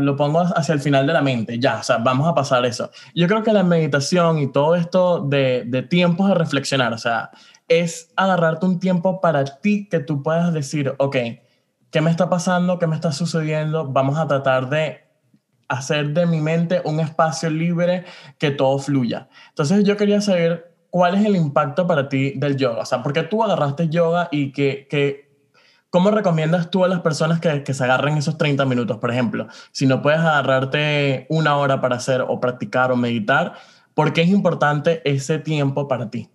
lo 0.00 0.16
pongo 0.16 0.40
hacia 0.40 0.72
el 0.72 0.80
final 0.80 1.06
de 1.06 1.12
la 1.12 1.20
mente, 1.20 1.58
ya, 1.58 1.80
o 1.80 1.82
sea, 1.82 1.98
vamos 1.98 2.26
a 2.26 2.34
pasar 2.34 2.64
eso. 2.64 2.90
Yo 3.14 3.28
creo 3.28 3.42
que 3.42 3.52
la 3.52 3.62
meditación 3.62 4.38
y 4.38 4.50
todo 4.50 4.74
esto 4.74 5.20
de, 5.20 5.64
de 5.66 5.82
tiempos 5.82 6.28
de 6.28 6.34
reflexionar, 6.34 6.94
o 6.94 6.98
sea, 6.98 7.30
es 7.68 8.10
agarrarte 8.16 8.64
un 8.64 8.80
tiempo 8.80 9.20
para 9.20 9.44
ti 9.44 9.86
que 9.90 10.00
tú 10.00 10.22
puedas 10.22 10.52
decir, 10.54 10.94
ok, 10.96 11.16
¿qué 11.90 12.00
me 12.00 12.10
está 12.10 12.30
pasando? 12.30 12.78
¿Qué 12.78 12.86
me 12.86 12.94
está 12.94 13.12
sucediendo? 13.12 13.86
Vamos 13.86 14.18
a 14.18 14.26
tratar 14.26 14.70
de 14.70 15.03
hacer 15.68 16.10
de 16.14 16.26
mi 16.26 16.40
mente 16.40 16.82
un 16.84 17.00
espacio 17.00 17.50
libre 17.50 18.04
que 18.38 18.50
todo 18.50 18.78
fluya. 18.78 19.28
Entonces 19.50 19.84
yo 19.84 19.96
quería 19.96 20.20
saber 20.20 20.74
cuál 20.90 21.14
es 21.14 21.24
el 21.24 21.36
impacto 21.36 21.86
para 21.86 22.08
ti 22.08 22.32
del 22.36 22.56
yoga. 22.56 22.82
O 22.82 22.86
sea, 22.86 23.02
¿por 23.02 23.12
qué 23.12 23.22
tú 23.22 23.42
agarraste 23.42 23.88
yoga 23.88 24.28
y 24.30 24.52
que, 24.52 24.86
que 24.88 25.24
¿Cómo 25.94 26.10
recomiendas 26.10 26.72
tú 26.72 26.84
a 26.84 26.88
las 26.88 27.02
personas 27.02 27.38
que, 27.38 27.62
que, 27.62 27.72
se 27.72 27.84
agarren 27.84 28.16
esos 28.16 28.36
30 28.36 28.64
minutos, 28.64 28.98
por 28.98 29.12
ejemplo? 29.12 29.46
Si 29.70 29.86
no 29.86 30.02
puedes 30.02 30.18
agarrarte 30.18 31.24
una 31.28 31.56
hora 31.56 31.80
para 31.80 31.94
hacer 31.94 32.20
o 32.22 32.40
practicar 32.40 32.90
o 32.90 32.96
meditar, 32.96 33.52
¿por 33.94 34.12
qué 34.12 34.22
es 34.22 34.28
importante 34.28 35.08
ese 35.08 35.38
tiempo 35.38 35.86
para 35.86 36.10
ti? 36.10 36.28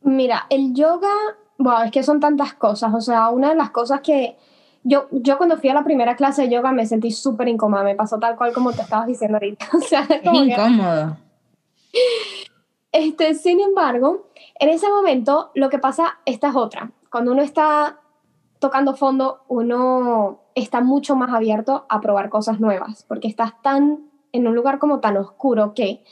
Mira, 0.00 0.46
el 0.48 0.72
yoga, 0.72 1.12
bueno, 1.58 1.82
es 1.82 1.90
que 1.90 2.02
son 2.02 2.20
tantas 2.20 2.54
cosas. 2.54 2.94
O 2.94 3.02
sea, 3.02 3.28
una 3.28 3.50
de 3.50 3.54
las 3.54 3.68
cosas 3.68 4.00
que, 4.00 4.38
yo, 4.84 5.08
yo 5.10 5.38
cuando 5.38 5.56
fui 5.56 5.68
a 5.70 5.74
la 5.74 5.84
primera 5.84 6.16
clase 6.16 6.42
de 6.42 6.50
yoga 6.50 6.72
me 6.72 6.86
sentí 6.86 7.10
súper 7.10 7.48
incómoda, 7.48 7.84
me 7.84 7.94
pasó 7.94 8.18
tal 8.18 8.36
cual 8.36 8.52
como 8.52 8.72
te 8.72 8.82
estabas 8.82 9.06
diciendo 9.06 9.36
ahorita. 9.36 9.66
O 9.76 9.80
sea, 9.80 10.06
incómodo. 10.22 11.16
Este, 12.90 13.34
sin 13.34 13.60
embargo, 13.60 14.28
en 14.58 14.68
ese 14.68 14.88
momento 14.88 15.50
lo 15.54 15.70
que 15.70 15.78
pasa, 15.78 16.18
esta 16.24 16.48
es 16.48 16.56
otra. 16.56 16.90
Cuando 17.10 17.32
uno 17.32 17.42
está 17.42 18.00
tocando 18.58 18.94
fondo, 18.94 19.44
uno 19.48 20.40
está 20.54 20.80
mucho 20.80 21.16
más 21.16 21.32
abierto 21.32 21.86
a 21.88 22.00
probar 22.00 22.28
cosas 22.28 22.60
nuevas, 22.60 23.04
porque 23.08 23.28
estás 23.28 23.60
tan 23.62 24.10
en 24.32 24.46
un 24.46 24.54
lugar 24.54 24.78
como 24.78 25.00
tan 25.00 25.16
oscuro 25.16 25.74
que 25.74 26.04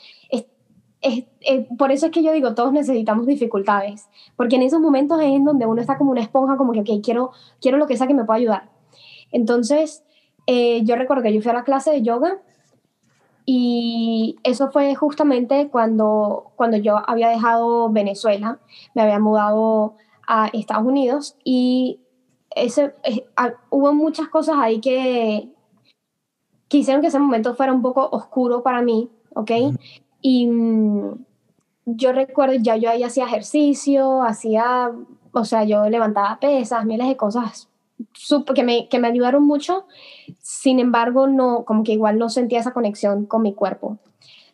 es, 1.01 1.25
es, 1.41 1.65
por 1.77 1.91
eso 1.91 2.07
es 2.07 2.11
que 2.11 2.23
yo 2.23 2.31
digo, 2.31 2.53
todos 2.53 2.71
necesitamos 2.71 3.25
dificultades, 3.25 4.07
porque 4.35 4.55
en 4.55 4.61
esos 4.61 4.79
momentos 4.79 5.19
es 5.19 5.27
en 5.27 5.45
donde 5.45 5.65
uno 5.65 5.81
está 5.81 5.97
como 5.97 6.11
una 6.11 6.21
esponja, 6.21 6.57
como 6.57 6.73
que, 6.73 6.81
ok, 6.81 6.89
quiero, 7.03 7.31
quiero 7.59 7.77
lo 7.77 7.87
que 7.87 7.97
sea 7.97 8.07
que 8.07 8.13
me 8.13 8.23
pueda 8.23 8.37
ayudar. 8.37 8.69
Entonces, 9.31 10.03
eh, 10.47 10.83
yo 10.83 10.95
recuerdo 10.95 11.23
que 11.23 11.33
yo 11.33 11.41
fui 11.41 11.51
a 11.51 11.55
la 11.55 11.63
clase 11.63 11.91
de 11.91 12.03
yoga 12.03 12.39
y 13.45 14.37
eso 14.43 14.69
fue 14.71 14.93
justamente 14.95 15.69
cuando, 15.69 16.51
cuando 16.55 16.77
yo 16.77 16.97
había 17.07 17.29
dejado 17.29 17.89
Venezuela, 17.89 18.59
me 18.93 19.01
había 19.01 19.19
mudado 19.19 19.95
a 20.27 20.47
Estados 20.53 20.85
Unidos 20.85 21.35
y 21.43 21.99
ese, 22.55 22.93
eh, 23.03 23.25
hubo 23.69 23.93
muchas 23.93 24.27
cosas 24.27 24.57
ahí 24.59 24.79
que, 24.79 25.49
que 26.69 26.77
hicieron 26.77 27.01
que 27.01 27.07
ese 27.07 27.19
momento 27.19 27.55
fuera 27.55 27.73
un 27.73 27.81
poco 27.81 28.07
oscuro 28.11 28.61
para 28.61 28.81
mí, 28.81 29.09
¿ok? 29.33 29.51
Y 30.21 30.47
mm, 30.47 31.25
yo 31.85 32.11
recuerdo, 32.13 32.55
ya 32.55 32.75
yo 32.77 32.89
ahí 32.89 33.03
hacía 33.03 33.25
ejercicio, 33.25 34.23
hacía, 34.23 34.91
o 35.31 35.45
sea, 35.45 35.63
yo 35.63 35.89
levantaba 35.89 36.39
pesas, 36.39 36.85
miles 36.85 37.07
de 37.07 37.17
cosas 37.17 37.71
que 38.55 38.63
me, 38.63 38.87
que 38.89 38.99
me 38.99 39.07
ayudaron 39.07 39.45
mucho. 39.45 39.85
Sin 40.39 40.79
embargo, 40.79 41.27
no, 41.27 41.65
como 41.65 41.83
que 41.83 41.93
igual 41.93 42.17
no 42.17 42.29
sentía 42.29 42.59
esa 42.59 42.73
conexión 42.73 43.25
con 43.25 43.41
mi 43.41 43.53
cuerpo. 43.53 43.97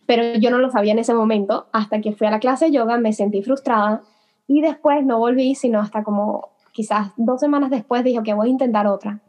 Pero 0.05 0.39
yo 0.39 0.51
no 0.51 0.57
lo 0.59 0.71
sabía 0.71 0.93
en 0.93 0.99
ese 0.99 1.13
momento. 1.13 1.67
Hasta 1.71 2.01
que 2.01 2.13
fui 2.13 2.27
a 2.27 2.31
la 2.31 2.39
clase 2.39 2.65
de 2.65 2.71
yoga, 2.71 2.97
me 2.97 3.13
sentí 3.13 3.41
frustrada 3.41 4.03
y 4.47 4.61
después 4.61 5.05
no 5.05 5.19
volví, 5.19 5.55
sino 5.55 5.79
hasta 5.79 6.03
como 6.03 6.49
quizás 6.71 7.11
dos 7.17 7.39
semanas 7.39 7.69
después 7.69 8.03
dije 8.03 8.21
que 8.23 8.33
voy 8.33 8.47
a 8.47 8.51
intentar 8.51 8.87
otra. 8.87 9.19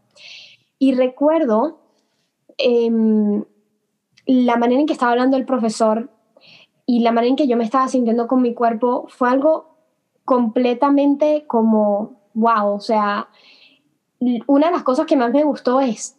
Y 0.78 0.94
recuerdo 0.94 1.80
em, 2.56 3.44
la 4.26 4.56
manera 4.56 4.80
en 4.80 4.86
que 4.86 4.92
estaba 4.92 5.12
hablando 5.12 5.36
el 5.36 5.44
profesor 5.44 6.10
y 6.90 7.00
la 7.00 7.12
manera 7.12 7.28
en 7.28 7.36
que 7.36 7.46
yo 7.46 7.58
me 7.58 7.64
estaba 7.64 7.86
sintiendo 7.86 8.26
con 8.26 8.40
mi 8.40 8.54
cuerpo 8.54 9.04
fue 9.10 9.28
algo 9.28 9.76
completamente 10.24 11.44
como, 11.46 12.14
wow, 12.32 12.72
o 12.72 12.80
sea, 12.80 13.28
una 14.46 14.68
de 14.68 14.72
las 14.72 14.84
cosas 14.84 15.04
que 15.04 15.14
más 15.14 15.30
me 15.30 15.44
gustó 15.44 15.82
es, 15.82 16.16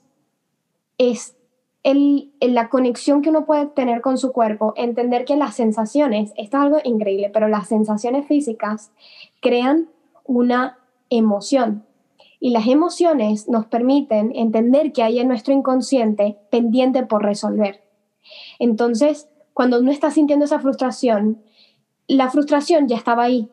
es 0.99 1.35
el, 1.81 2.31
la 2.39 2.69
conexión 2.69 3.23
que 3.23 3.31
uno 3.31 3.47
puede 3.47 3.65
tener 3.65 4.01
con 4.01 4.19
su 4.19 4.31
cuerpo, 4.31 4.73
entender 4.75 5.25
que 5.25 5.35
las 5.35 5.55
sensaciones, 5.55 6.33
esto 6.37 6.57
es 6.57 6.63
algo 6.63 6.77
increíble, 6.83 7.31
pero 7.33 7.47
las 7.47 7.67
sensaciones 7.67 8.27
físicas 8.27 8.91
crean 9.41 9.89
una 10.23 10.77
emoción. 11.09 11.83
Y 12.39 12.51
las 12.51 12.67
emociones 12.67 13.49
nos 13.49 13.65
permiten 13.65 14.33
entender 14.35 14.93
que 14.93 15.01
hay 15.01 15.17
en 15.17 15.29
nuestro 15.29 15.51
inconsciente 15.51 16.37
pendiente 16.51 17.07
por 17.07 17.23
resolver. 17.23 17.81
Entonces, 18.59 19.29
cuando 19.59 19.77
uno 19.77 19.91
está 19.91 20.09
sintiendo 20.09 20.45
esa 20.45 20.59
frustración, 20.59 21.41
la 22.07 22.29
frustración 22.29 22.87
ya 22.87 22.95
estaba 22.95 23.23
ahí. 23.23 23.49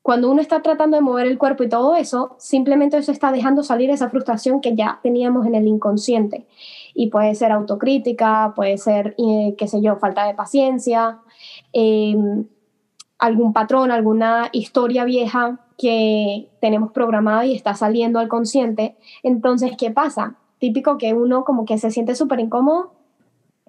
Cuando 0.00 0.30
uno 0.30 0.40
está 0.40 0.62
tratando 0.62 0.96
de 0.96 1.02
mover 1.02 1.26
el 1.26 1.36
cuerpo 1.36 1.64
y 1.64 1.68
todo 1.68 1.96
eso, 1.96 2.34
simplemente 2.38 2.96
eso 2.96 3.12
está 3.12 3.30
dejando 3.30 3.62
salir 3.62 3.90
esa 3.90 4.08
frustración 4.08 4.62
que 4.62 4.74
ya 4.74 5.00
teníamos 5.02 5.46
en 5.46 5.54
el 5.54 5.66
inconsciente. 5.66 6.46
Y 6.94 7.10
puede 7.10 7.34
ser 7.34 7.52
autocrítica, 7.52 8.54
puede 8.56 8.78
ser, 8.78 9.14
eh, 9.18 9.54
qué 9.58 9.68
sé 9.68 9.82
yo, 9.82 9.96
falta 9.96 10.24
de 10.24 10.32
paciencia, 10.32 11.18
em, 11.74 12.46
algún 13.18 13.52
patrón, 13.52 13.90
alguna 13.90 14.48
historia 14.52 15.04
vieja 15.04 15.60
que 15.76 16.48
tenemos 16.62 16.90
programada 16.90 17.44
y 17.44 17.54
está 17.54 17.74
saliendo 17.74 18.18
al 18.18 18.28
consciente. 18.28 18.96
Entonces, 19.22 19.72
¿qué 19.76 19.90
pasa? 19.90 20.38
típico 20.58 20.96
que 20.96 21.12
uno 21.12 21.44
como 21.44 21.64
que 21.64 21.76
se 21.76 21.90
siente 21.90 22.14
súper 22.14 22.38
incómodo 22.38 22.92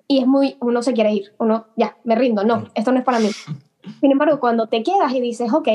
y 0.08 0.20
es 0.20 0.28
muy, 0.28 0.58
uno 0.60 0.82
se 0.82 0.94
quiere 0.94 1.14
ir, 1.14 1.34
uno 1.40 1.68
ya, 1.76 1.98
me 2.04 2.16
rindo, 2.16 2.44
no, 2.44 2.68
esto 2.76 2.92
no 2.92 3.00
es 3.00 3.06
para 3.06 3.20
mí. 3.20 3.30
Sin 4.00 4.12
embargo, 4.12 4.40
cuando 4.40 4.68
te 4.68 4.84
quedas 4.84 5.14
y 5.14 5.22
dices, 5.22 5.52
ok, 5.52 5.68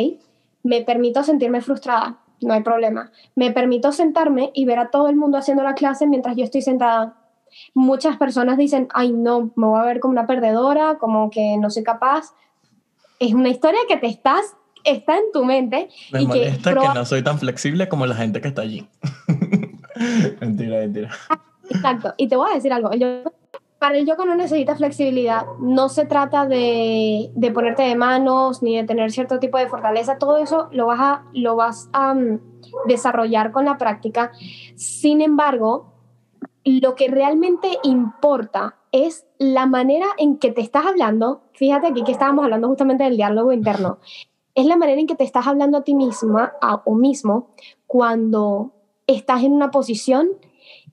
me 0.62 0.82
permito 0.82 1.22
sentirme 1.22 1.60
frustrada, 1.60 2.18
no 2.40 2.54
hay 2.54 2.62
problema. 2.62 3.10
Me 3.34 3.50
permito 3.50 3.92
sentarme 3.92 4.50
y 4.54 4.64
ver 4.64 4.78
a 4.78 4.90
todo 4.90 5.08
el 5.08 5.16
mundo 5.16 5.38
haciendo 5.38 5.62
la 5.62 5.74
clase 5.74 6.06
mientras 6.06 6.36
yo 6.36 6.44
estoy 6.44 6.62
sentada. 6.62 7.16
Muchas 7.74 8.16
personas 8.16 8.58
dicen, 8.58 8.88
ay 8.94 9.12
no, 9.12 9.50
me 9.56 9.66
voy 9.66 9.80
a 9.80 9.84
ver 9.84 10.00
como 10.00 10.12
una 10.12 10.26
perdedora, 10.26 10.98
como 10.98 11.30
que 11.30 11.56
no 11.58 11.70
soy 11.70 11.82
capaz. 11.82 12.34
Es 13.18 13.34
una 13.34 13.48
historia 13.48 13.80
que 13.88 13.96
te 13.96 14.06
estás, 14.06 14.56
está 14.84 15.16
en 15.16 15.32
tu 15.32 15.44
mente. 15.44 15.88
Me 16.12 16.22
y 16.22 16.26
molesta 16.26 16.74
que, 16.74 16.80
que 16.80 16.94
no 16.94 17.04
soy 17.04 17.22
tan 17.22 17.38
flexible 17.38 17.88
como 17.88 18.06
la 18.06 18.14
gente 18.14 18.40
que 18.40 18.48
está 18.48 18.62
allí. 18.62 18.86
mentira, 20.40 20.78
mentira. 20.78 21.10
Exacto. 21.70 22.14
Y 22.16 22.28
te 22.28 22.36
voy 22.36 22.50
a 22.50 22.54
decir 22.54 22.72
algo. 22.72 22.92
Yo 22.94 23.22
para 23.78 23.96
el 23.96 24.06
yoga 24.06 24.24
no 24.24 24.34
necesita 24.34 24.74
flexibilidad, 24.74 25.46
no 25.60 25.88
se 25.88 26.04
trata 26.04 26.46
de, 26.46 27.30
de, 27.34 27.50
ponerte 27.52 27.82
de 27.82 27.94
manos 27.94 28.62
ni 28.62 28.76
de 28.76 28.84
tener 28.84 29.12
cierto 29.12 29.38
tipo 29.38 29.56
de 29.56 29.68
fortaleza, 29.68 30.18
todo 30.18 30.38
eso 30.38 30.68
lo 30.72 30.86
vas 30.86 31.00
a, 31.00 31.24
lo 31.32 31.54
vas 31.54 31.88
a 31.92 32.12
um, 32.12 32.40
desarrollar 32.86 33.52
con 33.52 33.64
la 33.64 33.78
práctica. 33.78 34.32
Sin 34.74 35.20
embargo, 35.20 35.92
lo 36.64 36.96
que 36.96 37.08
realmente 37.08 37.78
importa 37.84 38.76
es 38.90 39.26
la 39.38 39.66
manera 39.66 40.06
en 40.18 40.38
que 40.38 40.50
te 40.50 40.60
estás 40.60 40.84
hablando. 40.84 41.42
Fíjate 41.52 41.86
aquí 41.86 42.02
que 42.02 42.12
estábamos 42.12 42.44
hablando 42.44 42.68
justamente 42.68 43.04
del 43.04 43.16
diálogo 43.16 43.52
interno. 43.52 43.98
Es 44.56 44.66
la 44.66 44.76
manera 44.76 45.00
en 45.00 45.06
que 45.06 45.14
te 45.14 45.24
estás 45.24 45.46
hablando 45.46 45.78
a 45.78 45.84
ti 45.84 45.94
misma 45.94 46.52
a, 46.60 46.82
o 46.84 46.94
mismo 46.96 47.50
cuando 47.86 48.72
estás 49.06 49.44
en 49.44 49.52
una 49.52 49.70
posición 49.70 50.30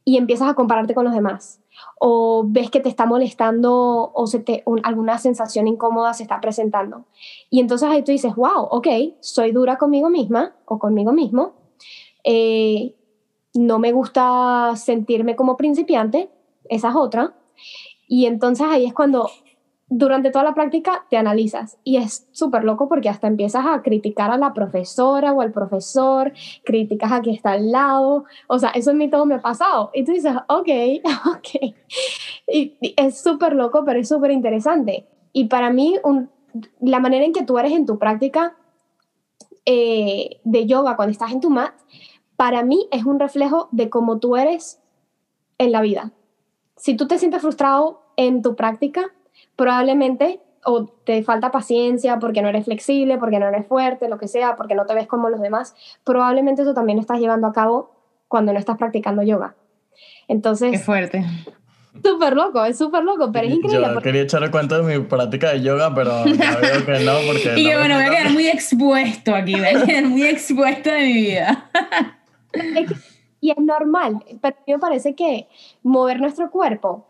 y 0.04 0.17
empiezas 0.17 0.50
a 0.50 0.54
compararte 0.54 0.93
con 0.93 1.06
los 1.06 1.15
demás 1.15 1.62
o 1.99 2.43
ves 2.45 2.69
que 2.69 2.79
te 2.79 2.89
está 2.89 3.05
molestando 3.05 4.12
o 4.13 4.27
se 4.27 4.39
te, 4.39 4.63
alguna 4.84 5.17
sensación 5.17 5.67
incómoda 5.67 6.13
se 6.13 6.23
está 6.23 6.41
presentando. 6.41 7.05
Y 7.49 7.60
entonces 7.60 7.89
ahí 7.89 8.03
tú 8.03 8.12
dices, 8.12 8.36
wow, 8.36 8.67
ok, 8.69 8.88
soy 9.21 9.51
dura 9.51 9.77
conmigo 9.77 10.10
misma 10.10 10.55
o 10.65 10.77
conmigo 10.77 11.13
mismo, 11.13 11.53
eh, 12.23 12.95
no 13.53 13.79
me 13.79 13.91
gusta 13.91 14.73
sentirme 14.75 15.36
como 15.36 15.58
principiante, 15.58 16.29
esa 16.69 16.89
es 16.89 16.95
otra. 16.95 17.34
Y 18.08 18.25
entonces 18.25 18.67
ahí 18.69 18.86
es 18.86 18.93
cuando 18.93 19.29
durante 19.88 20.32
toda 20.32 20.43
la 20.43 20.56
práctica 20.56 21.06
te 21.10 21.17
analizas 21.17 21.78
y 21.84 21.98
es 21.98 22.28
súper 22.32 22.63
loco 22.63 22.89
porque 22.89 23.10
hasta 23.10 23.28
empiezas 23.28 23.65
a 23.67 23.84
criticar 23.84 24.32
a 24.32 24.38
la 24.38 24.54
profesora 24.54 25.32
o 25.32 25.41
al 25.41 25.52
profesor, 25.52 26.34
críticas 26.63 27.12
a 27.12 27.21
quien 27.21 27.36
está 27.36 27.52
al 27.52 27.71
lado, 27.71 28.26
o 28.48 28.58
sea, 28.58 28.69
eso 28.71 28.91
en 28.91 28.98
mí 28.98 29.10
todo 29.10 29.26
me 29.26 29.36
ha 29.36 29.41
pasado 29.41 29.91
y 29.93 30.04
tú 30.04 30.12
dices, 30.12 30.34
ok, 30.48 30.69
ok, 31.38 31.74
y, 32.48 32.78
es 32.98 33.21
súper 33.21 33.54
loco, 33.54 33.84
pero 33.86 34.00
es 34.00 34.08
súper 34.08 34.32
interesante. 34.32 35.06
Y 35.34 35.45
para 35.45 35.69
mí, 35.69 35.98
un, 36.04 36.30
la 36.80 37.00
manera 37.00 37.26
en 37.26 37.34
que 37.34 37.43
tú 37.43 37.58
eres 37.60 37.74
en 37.74 37.86
tu 37.86 38.00
práctica 38.00 38.56
eh, 39.65 40.39
de 40.43 40.65
yoga 40.65 40.95
cuando 40.95 41.12
estás 41.12 41.32
en 41.32 41.41
tu 41.41 41.50
mat, 41.50 41.74
para 42.38 42.63
mí 42.63 42.88
es 42.91 43.06
un 43.06 43.19
reflejo 43.19 43.69
de 43.71 43.89
cómo 43.89 44.19
tú 44.19 44.36
eres 44.36 44.82
en 45.58 45.71
la 45.71 45.82
vida. 45.82 46.12
Si 46.76 46.95
tú 46.95 47.08
te 47.08 47.17
sientes 47.17 47.41
frustrado 47.41 48.02
en 48.17 48.41
tu 48.41 48.56
práctica, 48.56 49.13
probablemente 49.56 50.41
o 50.65 50.86
te 50.86 51.24
falta 51.24 51.52
paciencia 51.52 52.18
porque 52.20 52.41
no 52.41 52.50
eres 52.50 52.65
flexible, 52.65 53.18
porque 53.18 53.39
no 53.39 53.48
eres 53.48 53.68
fuerte, 53.68 54.10
lo 54.10 54.18
que 54.18 54.28
sea, 54.28 54.56
porque 54.56 54.76
no 54.76 54.86
te 54.86 54.96
ves 54.96 55.08
como 55.08 55.30
los 55.30 55.39
demás, 55.39 55.76
probablemente 56.04 56.63
eso 56.63 56.74
también 56.74 56.98
lo 56.98 57.02
estás 57.02 57.20
llevando 57.20 57.48
a 57.48 57.54
cabo 57.54 57.91
cuando 58.28 58.52
no 58.52 58.60
estás 58.60 58.78
practicando 58.78 59.22
yoga. 59.22 59.56
Entonces... 60.28 60.72
Qué 60.72 60.80
fuerte. 60.80 61.24
Súper 62.04 62.36
loco, 62.36 62.65
es 62.65 62.78
súper 62.78 63.04
loco, 63.04 63.32
pero 63.32 63.48
es 63.48 63.54
increíble. 63.54 63.88
Yo 63.94 64.02
quería 64.02 64.24
echar 64.24 64.52
cuenta 64.52 64.80
de 64.80 64.98
mi 64.98 65.06
práctica 65.06 65.52
de 65.52 65.62
yoga, 65.62 65.94
pero 65.94 66.26
ya 66.26 66.58
veo 66.58 66.86
que 66.86 67.00
no, 67.06 67.13
porque... 67.26 67.54
y 67.62 67.68
que 67.68 67.78
bueno, 67.78 67.96
voy 67.96 68.04
a 68.04 68.10
quedar 68.10 68.32
muy 68.32 68.48
expuesto 68.48 69.34
aquí, 69.34 69.54
voy 69.54 69.65
a 69.65 69.86
quedar 69.86 70.06
muy 70.06 70.24
expuesto 70.24 70.91
de 70.91 71.00
mi 71.00 71.13
vida. 71.13 71.70
y 73.39 73.52
es 73.52 73.58
normal, 73.58 74.26
pero 74.41 74.56
a 74.58 74.63
mí 74.65 74.74
me 74.74 74.80
parece 74.80 75.15
que 75.15 75.48
mover 75.84 76.20
nuestro 76.20 76.50
cuerpo 76.50 77.06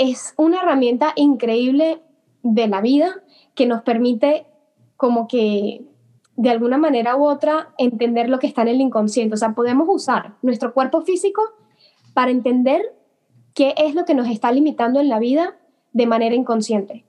es 0.00 0.32
una 0.38 0.62
herramienta 0.62 1.12
increíble 1.14 2.00
de 2.42 2.66
la 2.68 2.80
vida 2.80 3.22
que 3.54 3.66
nos 3.66 3.82
permite 3.82 4.46
como 4.96 5.28
que 5.28 5.84
de 6.36 6.48
alguna 6.48 6.78
manera 6.78 7.16
u 7.16 7.26
otra 7.26 7.74
entender 7.76 8.30
lo 8.30 8.38
que 8.38 8.46
está 8.46 8.62
en 8.62 8.68
el 8.68 8.80
inconsciente. 8.80 9.34
O 9.34 9.36
sea, 9.36 9.52
podemos 9.52 9.86
usar 9.90 10.36
nuestro 10.40 10.72
cuerpo 10.72 11.02
físico 11.02 11.42
para 12.14 12.30
entender 12.30 12.80
qué 13.54 13.74
es 13.76 13.94
lo 13.94 14.06
que 14.06 14.14
nos 14.14 14.26
está 14.28 14.50
limitando 14.50 15.00
en 15.00 15.10
la 15.10 15.18
vida 15.18 15.58
de 15.92 16.06
manera 16.06 16.34
inconsciente. 16.34 17.04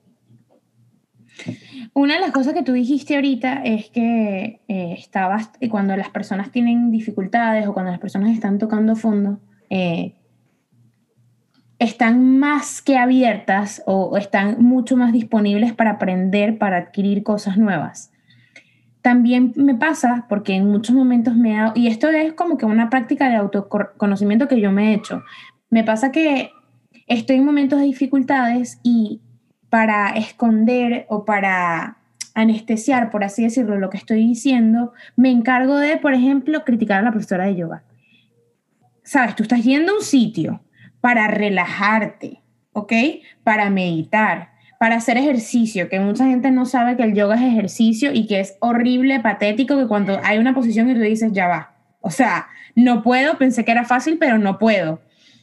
Una 1.94 2.14
de 2.14 2.20
las 2.20 2.32
cosas 2.32 2.52
que 2.52 2.62
tú 2.62 2.72
dijiste 2.72 3.14
ahorita 3.14 3.62
es 3.64 3.88
que 3.88 4.60
eh, 4.68 4.94
estabas, 4.98 5.50
cuando 5.70 5.96
las 5.96 6.10
personas 6.10 6.50
tienen 6.50 6.90
dificultades 6.90 7.66
o 7.66 7.72
cuando 7.72 7.90
las 7.90 8.00
personas 8.00 8.32
están 8.34 8.58
tocando 8.58 8.96
fondo, 8.96 9.40
eh, 9.70 10.14
están 11.82 12.38
más 12.38 12.80
que 12.80 12.96
abiertas 12.96 13.82
o 13.86 14.16
están 14.16 14.62
mucho 14.62 14.96
más 14.96 15.12
disponibles 15.12 15.72
para 15.72 15.90
aprender, 15.90 16.56
para 16.56 16.76
adquirir 16.76 17.24
cosas 17.24 17.56
nuevas. 17.56 18.12
También 19.02 19.52
me 19.56 19.74
pasa, 19.74 20.26
porque 20.28 20.54
en 20.54 20.70
muchos 20.70 20.94
momentos 20.94 21.34
me 21.34 21.58
ha, 21.58 21.72
y 21.74 21.88
esto 21.88 22.08
es 22.08 22.34
como 22.34 22.56
que 22.56 22.66
una 22.66 22.88
práctica 22.88 23.28
de 23.28 23.34
autoconocimiento 23.34 24.46
que 24.46 24.60
yo 24.60 24.70
me 24.70 24.90
he 24.90 24.94
hecho, 24.94 25.24
me 25.70 25.82
pasa 25.82 26.12
que 26.12 26.52
estoy 27.08 27.36
en 27.36 27.44
momentos 27.44 27.80
de 27.80 27.86
dificultades 27.86 28.78
y 28.84 29.20
para 29.68 30.10
esconder 30.10 31.04
o 31.08 31.24
para 31.24 31.96
anestesiar, 32.34 33.10
por 33.10 33.24
así 33.24 33.42
decirlo, 33.42 33.76
lo 33.76 33.90
que 33.90 33.96
estoy 33.96 34.24
diciendo, 34.24 34.92
me 35.16 35.32
encargo 35.32 35.78
de, 35.78 35.96
por 35.96 36.14
ejemplo, 36.14 36.62
criticar 36.64 37.00
a 37.00 37.02
la 37.02 37.10
profesora 37.10 37.46
de 37.46 37.56
yoga. 37.56 37.82
Sabes, 39.02 39.34
tú 39.34 39.42
estás 39.42 39.64
yendo 39.64 39.92
a 39.92 39.96
un 39.96 40.02
sitio, 40.02 40.60
para 41.02 41.28
relajarte, 41.28 42.40
¿ok? 42.72 42.92
Para 43.44 43.68
meditar, 43.68 44.52
para 44.78 44.96
hacer 44.96 45.18
ejercicio, 45.18 45.90
que 45.90 46.00
mucha 46.00 46.24
gente 46.26 46.50
no 46.50 46.64
sabe 46.64 46.96
que 46.96 47.02
el 47.02 47.12
yoga 47.12 47.34
es 47.34 47.42
ejercicio 47.42 48.12
y 48.14 48.26
que 48.26 48.40
es 48.40 48.56
horrible, 48.60 49.20
patético, 49.20 49.76
que 49.76 49.86
cuando 49.86 50.18
hay 50.24 50.38
una 50.38 50.54
posición 50.54 50.88
y 50.88 50.94
tú 50.94 51.00
dices, 51.00 51.32
ya 51.32 51.48
va. 51.48 51.74
O 52.00 52.10
sea, 52.10 52.46
no 52.74 53.02
puedo, 53.02 53.36
pensé 53.36 53.64
que 53.64 53.72
era 53.72 53.84
fácil, 53.84 54.16
pero 54.18 54.38
no 54.38 54.58
puedo. 54.58 55.02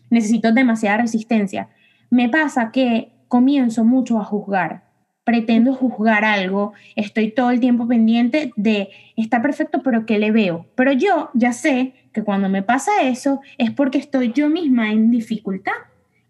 Necesito 0.09 0.51
demasiada 0.51 0.97
resistencia. 0.97 1.69
Me 2.09 2.29
pasa 2.29 2.71
que 2.71 3.11
comienzo 3.27 3.83
mucho 3.83 4.17
a 4.17 4.23
juzgar. 4.23 4.88
Pretendo 5.29 5.75
juzgar 5.75 6.25
algo, 6.25 6.73
estoy 6.95 7.29
todo 7.29 7.51
el 7.51 7.59
tiempo 7.59 7.87
pendiente 7.87 8.51
de, 8.55 8.89
está 9.15 9.43
perfecto, 9.43 9.83
pero 9.83 10.07
¿qué 10.07 10.17
le 10.17 10.31
veo? 10.31 10.65
Pero 10.73 10.91
yo 10.91 11.29
ya 11.35 11.53
sé 11.53 11.93
que 12.13 12.23
cuando 12.23 12.49
me 12.49 12.63
pasa 12.63 13.03
eso 13.03 13.39
es 13.59 13.69
porque 13.69 13.99
estoy 13.99 14.33
yo 14.33 14.49
misma 14.49 14.91
en 14.91 15.11
dificultad, 15.11 15.73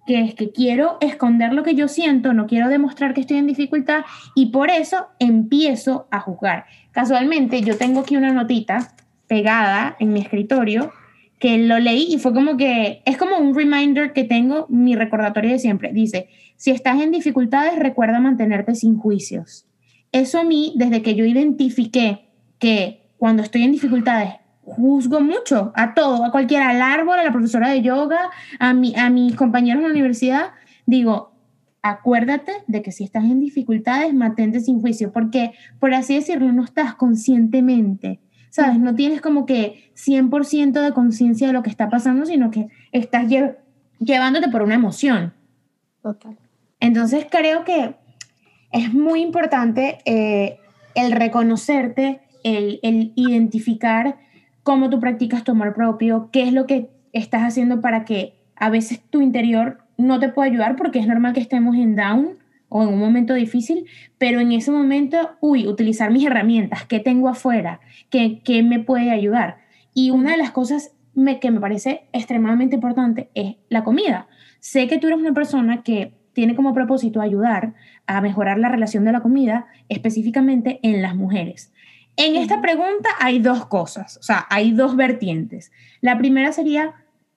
que 0.05 0.19
es 0.19 0.35
que 0.35 0.51
quiero 0.51 0.97
esconder 0.99 1.53
lo 1.53 1.63
que 1.63 1.75
yo 1.75 1.87
siento, 1.87 2.33
no 2.33 2.45
quiero 2.45 2.67
demostrar 2.67 3.13
que 3.13 3.21
estoy 3.21 3.37
en 3.37 3.47
dificultad 3.47 4.03
y 4.35 4.47
por 4.47 4.69
eso 4.69 5.07
empiezo 5.17 6.09
a 6.11 6.19
juzgar. 6.19 6.65
Casualmente 6.91 7.61
yo 7.61 7.77
tengo 7.77 8.01
aquí 8.01 8.17
una 8.17 8.33
notita 8.33 8.95
pegada 9.27 9.95
en 9.99 10.11
mi 10.11 10.19
escritorio 10.19 10.91
que 11.39 11.57
lo 11.57 11.79
leí 11.79 12.13
y 12.13 12.19
fue 12.19 12.33
como 12.33 12.57
que 12.57 13.01
es 13.05 13.17
como 13.17 13.37
un 13.37 13.55
reminder 13.55 14.13
que 14.13 14.25
tengo, 14.25 14.67
mi 14.69 14.95
recordatorio 14.95 15.51
de 15.51 15.59
siempre. 15.59 15.91
Dice, 15.93 16.27
si 16.57 16.71
estás 16.71 17.01
en 17.01 17.11
dificultades, 17.11 17.79
recuerda 17.79 18.19
mantenerte 18.19 18.75
sin 18.75 18.97
juicios. 18.97 19.65
Eso 20.11 20.39
a 20.39 20.43
mí, 20.43 20.73
desde 20.75 21.01
que 21.01 21.15
yo 21.15 21.25
identifiqué 21.25 22.29
que 22.59 23.09
cuando 23.17 23.41
estoy 23.41 23.63
en 23.63 23.71
dificultades 23.71 24.33
juzgo 24.63 25.21
mucho 25.21 25.71
a 25.75 25.93
todo, 25.93 26.23
a 26.23 26.31
cualquiera, 26.31 26.69
al 26.69 26.81
árbol, 26.81 27.17
a 27.17 27.23
la 27.23 27.31
profesora 27.31 27.69
de 27.69 27.81
yoga, 27.81 28.29
a, 28.59 28.73
mi, 28.73 28.95
a 28.95 29.09
mis 29.09 29.35
compañeros 29.35 29.81
en 29.81 29.87
la 29.87 29.93
universidad, 29.93 30.51
digo, 30.85 31.31
acuérdate 31.81 32.51
de 32.67 32.81
que 32.81 32.91
si 32.91 33.03
estás 33.03 33.23
en 33.23 33.39
dificultades, 33.39 34.13
mantente 34.13 34.59
sin 34.59 34.79
juicio, 34.81 35.11
porque 35.11 35.53
por 35.79 35.93
así 35.93 36.15
decirlo, 36.15 36.51
no 36.51 36.63
estás 36.63 36.95
conscientemente, 36.95 38.19
¿sabes? 38.49 38.79
No 38.79 38.95
tienes 38.95 39.21
como 39.21 39.45
que 39.45 39.91
100% 39.95 40.81
de 40.81 40.91
conciencia 40.93 41.47
de 41.47 41.53
lo 41.53 41.63
que 41.63 41.69
está 41.69 41.89
pasando, 41.89 42.25
sino 42.25 42.51
que 42.51 42.67
estás 42.91 43.27
llevándote 43.99 44.49
por 44.49 44.61
una 44.61 44.75
emoción. 44.75 45.33
Total. 46.01 46.37
Entonces 46.79 47.27
creo 47.29 47.63
que 47.63 47.95
es 48.71 48.93
muy 48.93 49.21
importante 49.21 49.99
eh, 50.05 50.59
el 50.95 51.11
reconocerte, 51.11 52.21
el, 52.43 52.79
el 52.83 53.13
identificar 53.15 54.17
cómo 54.63 54.89
tú 54.89 54.99
practicas 54.99 55.43
tu 55.43 55.51
amor 55.51 55.73
propio, 55.73 56.29
qué 56.31 56.43
es 56.43 56.53
lo 56.53 56.65
que 56.65 56.89
estás 57.11 57.41
haciendo 57.41 57.81
para 57.81 58.05
que 58.05 58.35
a 58.55 58.69
veces 58.69 59.01
tu 59.09 59.21
interior 59.21 59.79
no 59.97 60.19
te 60.19 60.29
pueda 60.29 60.49
ayudar 60.49 60.75
porque 60.75 60.99
es 60.99 61.07
normal 61.07 61.33
que 61.33 61.39
estemos 61.39 61.75
en 61.75 61.95
down 61.95 62.37
o 62.69 62.83
en 62.83 62.89
un 62.89 62.99
momento 62.99 63.33
difícil, 63.33 63.85
pero 64.17 64.39
en 64.39 64.51
ese 64.51 64.71
momento, 64.71 65.31
uy, 65.41 65.67
utilizar 65.67 66.11
mis 66.11 66.25
herramientas, 66.25 66.85
qué 66.85 66.99
tengo 66.99 67.27
afuera, 67.27 67.81
qué, 68.09 68.41
qué 68.43 68.63
me 68.63 68.79
puede 68.79 69.11
ayudar. 69.11 69.57
Y 69.93 70.11
una 70.11 70.31
de 70.31 70.37
las 70.37 70.51
cosas 70.51 70.93
me, 71.15 71.39
que 71.39 71.51
me 71.51 71.59
parece 71.59 72.03
extremadamente 72.13 72.75
importante 72.75 73.29
es 73.33 73.55
la 73.69 73.83
comida. 73.83 74.27
Sé 74.59 74.87
que 74.87 74.97
tú 74.97 75.07
eres 75.07 75.19
una 75.19 75.33
persona 75.33 75.83
que 75.83 76.13
tiene 76.33 76.55
como 76.55 76.73
propósito 76.73 77.21
ayudar 77.21 77.73
a 78.07 78.21
mejorar 78.21 78.59
la 78.59 78.69
relación 78.69 79.03
de 79.03 79.11
la 79.11 79.21
comida, 79.21 79.67
específicamente 79.89 80.79
en 80.83 81.01
las 81.01 81.15
mujeres. 81.15 81.73
En 82.15 82.35
esta 82.35 82.61
pregunta 82.61 83.09
hay 83.19 83.39
dos 83.39 83.65
cosas, 83.65 84.17
o 84.17 84.23
sea, 84.23 84.45
hay 84.49 84.71
dos 84.71 84.95
vertientes. 84.95 85.71
La 86.01 86.17
primera 86.17 86.51
sería, 86.51 86.93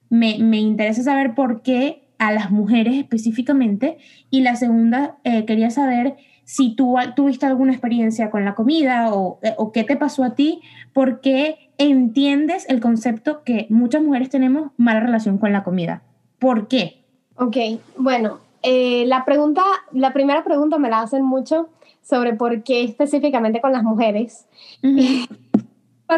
me, 0.09 0.39
me 0.39 0.59
interesa 0.59 1.03
saber 1.03 1.35
por 1.35 1.63
qué 1.63 2.02
a 2.23 2.31
las 2.31 2.53
mujeres 2.53 2.95
específicamente, 2.95 3.99
y 4.31 4.43
la 4.43 4.55
segunda, 4.55 5.17
eh, 5.25 5.45
quería 5.45 5.71
saber 5.71 6.15
si 6.45 6.77
tú 6.77 6.95
tuviste 7.17 7.47
alguna 7.47 7.73
experiencia 7.73 8.31
con 8.31 8.45
la 8.45 8.55
comida 8.55 9.13
o, 9.13 9.41
eh, 9.43 9.55
o 9.59 9.73
qué 9.73 9.83
te 9.83 9.97
pasó 9.97 10.23
a 10.23 10.37
ti, 10.37 10.61
porque 10.93 11.73
entiendes 11.79 12.65
el 12.69 12.81
concepto 12.81 13.43
que 13.43 13.67
muchas 13.71 14.05
mujeres 14.05 14.31
tenemos 14.31 14.71
mala 14.77 15.01
relación 15.01 15.39
con 15.39 15.53
la 15.53 15.65
comida. 15.65 16.05
¿Por 16.39 16.69
qué? 16.69 17.03
Ok, 17.39 17.57
bueno, 17.97 18.39
eh, 18.63 19.05
la 19.07 19.25
pregunta, 19.25 19.65
la 19.91 20.13
primera 20.13 20.45
pregunta 20.45 20.79
me 20.79 20.91
la 20.91 21.01
hacen 21.01 21.25
mucho 21.25 21.71
sobre 22.03 22.35
por 22.35 22.63
qué 22.63 22.85
específicamente 22.85 23.61
con 23.61 23.73
las 23.73 23.83
mujeres. 23.83 24.47
Uh 24.85 25.27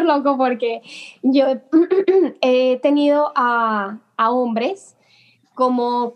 loco 0.02 0.36
porque 0.36 0.82
yo 1.22 1.46
he 2.40 2.78
tenido 2.82 3.32
a, 3.36 3.98
a, 4.16 4.30
hombres 4.32 4.93
como, 5.54 6.14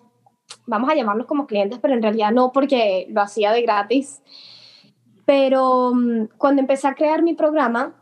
vamos 0.66 0.90
a 0.90 0.94
llamarlos 0.94 1.26
como 1.26 1.46
clientes, 1.46 1.78
pero 1.80 1.94
en 1.94 2.02
realidad 2.02 2.32
no 2.32 2.52
porque 2.52 3.06
lo 3.10 3.22
hacía 3.22 3.52
de 3.52 3.62
gratis. 3.62 4.22
Pero 5.24 5.92
mm, 5.94 6.28
cuando 6.36 6.60
empecé 6.60 6.88
a 6.88 6.94
crear 6.94 7.22
mi 7.22 7.34
programa, 7.34 7.94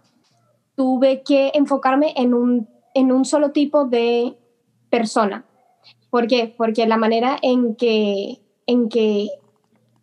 tuve 0.77 1.23
que 1.23 1.53
enfocarme 1.55 2.13
en 2.17 2.35
un, 2.35 2.69
en 2.95 3.13
un 3.13 3.25
solo 3.25 3.51
tipo 3.51 3.85
de 3.85 4.37
persona. 4.91 5.45
¿Por 6.11 6.27
qué? 6.27 6.55
Porque 6.57 6.87
la 6.87 6.97
manera 6.97 7.37
en 7.43 7.75
que, 7.77 8.41
en 8.67 8.89
que 8.89 9.29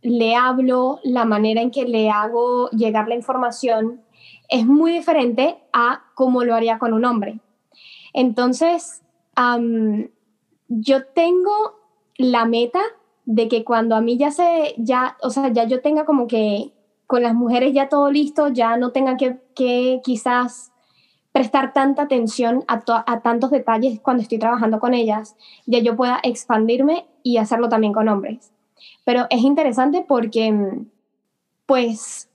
le 0.02 0.36
hablo, 0.36 1.00
la 1.04 1.26
manera 1.26 1.62
en 1.62 1.72
que 1.72 1.86
le 1.86 2.10
hago 2.10 2.70
llegar 2.72 3.08
la 3.08 3.16
información 3.16 4.02
es 4.50 4.66
muy 4.66 4.92
diferente 4.92 5.58
a 5.72 6.04
cómo 6.14 6.44
lo 6.44 6.54
haría 6.54 6.78
con 6.78 6.94
un 6.94 7.06
hombre. 7.06 7.40
Entonces, 8.14 9.02
yo 10.68 11.06
tengo 11.08 11.80
la 12.18 12.46
meta 12.46 12.82
de 13.26 13.48
que 13.48 13.64
cuando 13.64 13.96
a 13.96 14.02
mí 14.02 14.18
ya 14.18 14.32
se, 14.32 14.76
ya, 14.78 15.18
o 15.22 15.30
sea, 15.30 15.50
ya 15.50 15.66
yo 15.66 15.82
tenga 15.82 16.06
como 16.06 16.28
que 16.28 16.74
con 17.08 17.24
las 17.24 17.34
mujeres 17.34 17.74
ya 17.74 17.90
todo 17.90 18.12
listo, 18.12 18.48
ya 18.50 18.78
no 18.78 18.92
tenga 18.92 19.18
que, 19.18 19.40
que 19.56 20.02
quizás 20.04 20.72
prestar 21.32 21.74
tanta 21.74 22.04
atención 22.04 22.64
a, 22.68 22.84
a, 23.08 23.22
tantos 23.22 23.52
detalles 23.52 24.00
cuando 24.00 24.22
estoy 24.22 24.38
trabajando 24.38 24.80
con 24.80 24.94
ellas, 24.94 25.36
ya 25.66 25.80
yo 25.80 25.96
pueda 25.96 26.20
expandirme 26.24 27.08
y 27.24 27.38
hacerlo 27.38 27.70
también 27.70 27.94
con 27.94 28.08
hombres. 28.08 28.52
Pero 29.04 29.26
es 29.30 29.42
interesante 29.42 30.06
porque, 30.08 30.54
pues, 31.66 32.30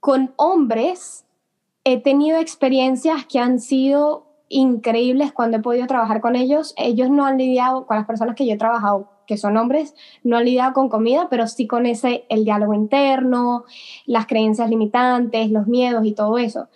con 0.00 0.32
hombres 0.36 1.24
he 1.84 2.00
tenido 2.00 2.38
experiencias 2.38 3.26
que 3.26 3.38
han 3.38 3.60
sido 3.60 4.26
increíbles 4.50 5.32
cuando 5.32 5.56
he 5.56 5.60
podido 5.60 5.86
trabajar 5.86 6.20
con 6.20 6.36
ellos. 6.36 6.74
Ellos 6.76 7.08
no 7.08 7.24
han 7.24 7.38
lidiado 7.38 7.86
con 7.86 7.96
las 7.96 8.06
personas 8.06 8.36
que 8.36 8.46
yo 8.46 8.52
he 8.52 8.58
trabajado, 8.58 9.08
que 9.26 9.38
son 9.38 9.56
hombres, 9.56 9.94
no 10.24 10.36
han 10.36 10.44
lidiado 10.44 10.74
con 10.74 10.90
comida, 10.90 11.28
pero 11.30 11.46
sí 11.46 11.66
con 11.66 11.86
ese, 11.86 12.26
el 12.28 12.44
diálogo 12.44 12.74
interno, 12.74 13.64
las 14.04 14.26
creencias 14.26 14.68
limitantes, 14.68 15.50
los 15.50 15.66
miedos 15.66 16.04
y 16.04 16.12
todo 16.12 16.36
eso 16.36 16.68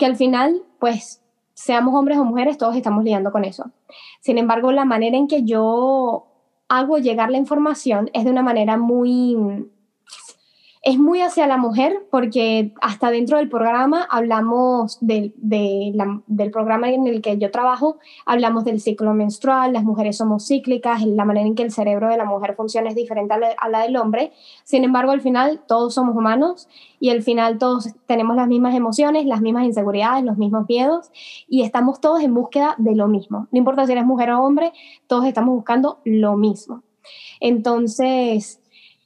que 0.00 0.06
al 0.06 0.16
final, 0.16 0.62
pues, 0.78 1.22
seamos 1.52 1.94
hombres 1.94 2.16
o 2.16 2.24
mujeres, 2.24 2.56
todos 2.56 2.74
estamos 2.74 3.04
lidiando 3.04 3.30
con 3.30 3.44
eso. 3.44 3.70
Sin 4.20 4.38
embargo, 4.38 4.72
la 4.72 4.86
manera 4.86 5.18
en 5.18 5.28
que 5.28 5.44
yo 5.44 6.24
hago 6.68 6.96
llegar 6.96 7.30
la 7.30 7.36
información 7.36 8.08
es 8.14 8.24
de 8.24 8.30
una 8.30 8.42
manera 8.42 8.78
muy 8.78 9.36
es 10.82 10.98
muy 10.98 11.20
hacia 11.20 11.46
la 11.46 11.58
mujer 11.58 12.06
porque 12.10 12.72
hasta 12.80 13.10
dentro 13.10 13.36
del 13.36 13.50
programa 13.50 14.06
hablamos 14.10 14.96
del, 15.02 15.34
del 15.36 16.50
programa 16.50 16.88
en 16.90 17.06
el 17.06 17.20
que 17.20 17.36
yo 17.36 17.50
trabajo, 17.50 17.98
hablamos 18.24 18.64
del 18.64 18.80
ciclo 18.80 19.12
menstrual, 19.12 19.74
las 19.74 19.84
mujeres 19.84 20.16
somos 20.16 20.46
cíclicas, 20.46 21.04
la 21.04 21.26
manera 21.26 21.46
en 21.46 21.54
que 21.54 21.64
el 21.64 21.70
cerebro 21.70 22.08
de 22.08 22.16
la 22.16 22.24
mujer 22.24 22.54
funciona 22.56 22.88
es 22.88 22.94
diferente 22.94 23.34
a 23.34 23.38
la, 23.38 23.48
a 23.58 23.68
la 23.68 23.82
del 23.82 23.96
hombre. 23.96 24.32
Sin 24.64 24.82
embargo, 24.84 25.12
al 25.12 25.20
final 25.20 25.60
todos 25.68 25.92
somos 25.92 26.16
humanos 26.16 26.66
y 26.98 27.10
al 27.10 27.22
final 27.22 27.58
todos 27.58 27.90
tenemos 28.06 28.34
las 28.36 28.48
mismas 28.48 28.74
emociones, 28.74 29.26
las 29.26 29.42
mismas 29.42 29.64
inseguridades, 29.64 30.24
los 30.24 30.38
mismos 30.38 30.64
miedos 30.66 31.10
y 31.46 31.60
estamos 31.60 32.00
todos 32.00 32.22
en 32.22 32.32
búsqueda 32.32 32.74
de 32.78 32.94
lo 32.94 33.06
mismo. 33.06 33.48
No 33.50 33.58
importa 33.58 33.84
si 33.84 33.92
eres 33.92 34.06
mujer 34.06 34.30
o 34.30 34.42
hombre, 34.42 34.72
todos 35.06 35.26
estamos 35.26 35.54
buscando 35.54 35.98
lo 36.04 36.38
mismo. 36.38 36.82
Entonces, 37.40 38.59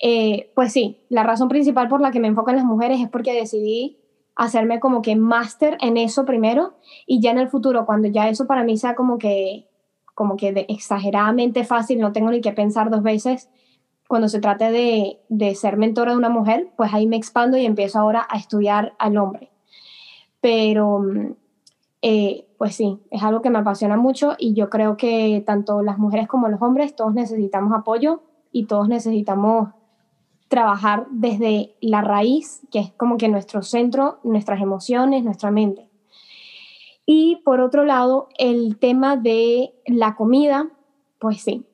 eh, 0.07 0.53
pues 0.55 0.71
sí, 0.71 1.01
la 1.09 1.23
razón 1.23 1.49
principal 1.49 1.89
por 1.89 2.03
la 2.03 2.11
que 2.11 2.21
me 2.21 2.29
enfoco 2.29 2.51
en 2.51 2.57
las 2.57 2.67
mujeres 2.67 3.01
es 3.01 3.09
porque 3.09 3.33
decidí 3.33 3.97
hacerme 4.37 4.79
como 4.79 5.01
que 5.01 5.17
máster 5.17 5.79
en 5.81 5.97
eso 5.97 6.27
primero 6.27 6.75
y 7.07 7.23
ya 7.23 7.31
en 7.31 7.39
el 7.39 7.49
futuro, 7.49 7.87
cuando 7.87 8.09
ya 8.09 8.29
eso 8.29 8.47
para 8.47 8.65
mí 8.65 8.77
sea 8.77 8.95
como 8.97 9.17
que, 9.17 9.67
como 10.15 10.37
que 10.37 10.67
exageradamente 10.69 11.65
fácil, 11.65 12.01
no 12.01 12.13
tengo 12.13 12.31
ni 12.31 12.43
que 12.43 12.53
pensar 12.53 12.91
dos 12.91 13.03
veces, 13.03 13.49
cuando 14.07 14.29
se 14.29 14.41
trate 14.41 14.71
de, 14.71 15.21
de 15.31 15.55
ser 15.55 15.79
mentora 15.79 16.13
de 16.13 16.19
una 16.19 16.29
mujer, 16.29 16.69
pues 16.77 16.93
ahí 16.93 17.07
me 17.07 17.17
expando 17.17 17.57
y 17.57 17.65
empiezo 17.65 17.99
ahora 17.99 18.27
a 18.29 18.37
estudiar 18.37 18.93
al 18.99 19.17
hombre. 19.17 19.53
Pero, 20.43 21.03
eh, 22.03 22.47
pues 22.59 22.77
sí, 22.77 23.01
es 23.11 23.23
algo 23.23 23.41
que 23.41 23.49
me 23.49 23.61
apasiona 23.61 23.97
mucho 23.97 24.35
y 24.39 24.53
yo 24.53 24.69
creo 24.69 24.99
que 24.99 25.43
tanto 25.47 25.81
las 25.81 25.97
mujeres 25.97 26.29
como 26.29 26.51
los 26.51 26.61
hombres, 26.61 26.95
todos 26.95 27.15
necesitamos 27.15 27.73
apoyo 27.73 28.21
y 28.53 28.67
todos 28.67 28.87
necesitamos 28.87 29.71
trabajar 30.55 31.09
desde 31.11 31.75
la 31.81 32.01
raíz, 32.01 32.63
que 32.71 32.79
es 32.79 32.93
como 32.93 33.17
que 33.17 33.27
nuestro 33.27 33.63
centro, 33.63 34.21
nuestras 34.23 34.61
emociones, 34.61 35.25
nuestra 35.25 35.51
mente. 35.51 35.91
Y 37.05 37.43
por 37.45 37.61
otro 37.61 37.85
lado, 37.85 38.29
el 38.39 38.79
tema 38.79 39.17
de 39.17 39.75
la 39.85 40.15
comida, 40.15 40.69
pues 41.19 41.43
sí. 41.43 41.67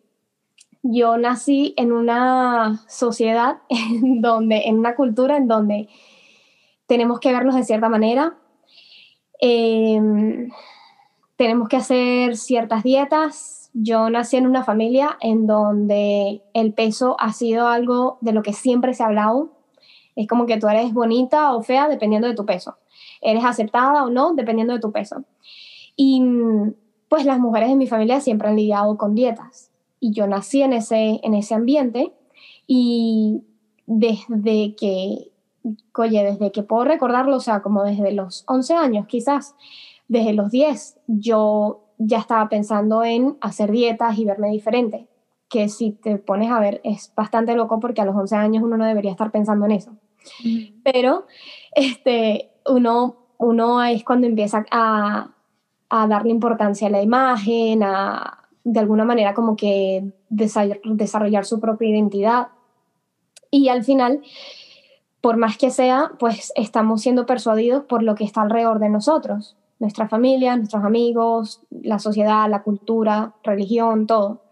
Yo 0.83 1.19
nací 1.19 1.75
en 1.77 1.93
una 1.93 2.81
sociedad 2.89 3.59
en 3.69 4.23
donde, 4.23 4.63
en 4.65 4.79
una 4.79 4.95
cultura 4.95 5.37
en 5.37 5.47
donde 5.47 5.91
tenemos 6.87 7.21
que 7.21 7.33
vernos 7.33 7.57
de 7.57 7.65
cierta 7.65 7.91
manera, 7.91 8.39
em, 9.41 10.49
tenemos 11.37 11.69
que 11.69 11.77
hacer 11.77 12.35
ciertas 12.35 12.83
dietas, 12.83 13.60
yo 13.73 14.11
nací 14.11 14.37
en 14.37 14.47
una 14.47 14.65
familia 14.65 15.17
en 15.21 15.47
donde 15.47 16.43
el 16.55 16.73
peso 16.73 17.17
ha 17.19 17.33
sido 17.33 17.69
algo 17.69 18.19
de 18.21 18.33
lo 18.33 18.43
que 18.43 18.53
siempre 18.53 18.95
se 18.95 19.03
ha 19.03 19.07
hablado. 19.07 19.53
Es 20.17 20.27
como 20.27 20.47
que 20.47 20.59
tú 20.59 20.69
eres 20.69 20.93
bonita 20.93 21.55
o 21.55 21.63
fea 21.63 21.89
dependiendo 21.89 22.27
de 22.27 22.35
tu 22.35 22.45
peso. 22.45 22.77
Eres 23.21 23.45
aceptada 23.45 24.05
o 24.05 24.11
no 24.11 24.35
dependiendo 24.35 24.73
de 24.73 24.81
tu 24.81 24.91
peso. 24.93 25.25
Y 25.97 26.23
pues 27.09 27.25
las 27.25 27.39
mujeres 27.39 27.69
de 27.69 27.77
mi 27.77 27.87
familia 27.87 28.21
siempre 28.21 28.49
han 28.49 28.57
lidiado 28.57 28.97
con 28.97 29.15
dietas. 29.15 29.71
Y 30.01 30.13
yo 30.13 30.27
nací 30.27 30.63
en 30.63 30.73
ese, 30.73 31.21
en 31.23 31.35
ese 31.35 31.55
ambiente 31.55 32.13
y 32.67 33.43
desde 33.87 34.75
que, 34.77 35.33
oye, 35.97 36.25
desde 36.25 36.53
que 36.53 36.63
puedo 36.63 36.85
recordarlo, 36.85 37.37
o 37.37 37.41
sea, 37.41 37.63
como 37.63 37.83
desde 37.83 38.13
los 38.13 38.45
11 38.47 38.75
años 38.75 39.07
quizás, 39.07 39.55
desde 40.09 40.33
los 40.33 40.51
10, 40.51 40.99
yo 41.09 41.85
ya 42.03 42.19
estaba 42.19 42.49
pensando 42.49 43.05
en 43.05 43.37
hacer 43.43 43.71
dietas 43.71 44.19
y 44.19 44.25
verme 44.25 44.51
diferente, 44.51 45.07
que 45.51 45.69
si 45.69 45.93
te 45.93 46.17
pones 46.17 46.51
a 46.51 46.59
ver 46.59 46.81
es 46.83 47.13
bastante 47.15 47.55
loco 47.55 47.79
porque 47.79 48.01
a 48.01 48.07
los 48.07 48.17
11 48.17 48.37
años 48.37 48.63
uno 48.63 48.79
no 48.79 48.87
debería 48.87 49.11
estar 49.11 49.31
pensando 49.31 49.67
en 49.67 49.73
eso. 49.73 49.93
Pero 50.83 51.27
este, 51.75 52.51
uno, 52.67 53.17
uno 53.37 53.85
es 53.85 54.03
cuando 54.03 54.27
empieza 54.27 54.65
a, 54.71 55.29
a 55.91 56.07
darle 56.07 56.31
importancia 56.31 56.89
a 56.89 56.91
la 56.91 57.03
imagen, 57.03 57.83
a 57.83 58.49
de 58.65 58.81
alguna 58.81 59.05
manera 59.05 59.35
como 59.35 59.57
que 59.57 60.13
desarrollar 60.31 61.45
su 61.45 61.61
propia 61.61 61.89
identidad. 61.89 62.49
Y 63.51 63.69
al 63.69 63.85
final, 63.85 64.23
por 65.21 65.37
más 65.37 65.59
que 65.59 65.71
sea, 65.71 66.13
pues 66.19 66.51
estamos 66.57 67.03
siendo 67.03 67.27
persuadidos 67.27 67.85
por 67.85 68.03
lo 68.03 68.15
que 68.15 68.25
está 68.25 68.41
alrededor 68.41 68.79
de 68.79 68.89
nosotros 68.89 69.57
nuestra 69.81 70.09
familia, 70.09 70.57
nuestros 70.57 70.85
amigos, 70.85 71.63
la 71.71 71.99
sociedad, 71.99 72.49
la 72.49 72.63
cultura, 72.63 73.35
religión, 73.43 74.07
todo. 74.07 74.43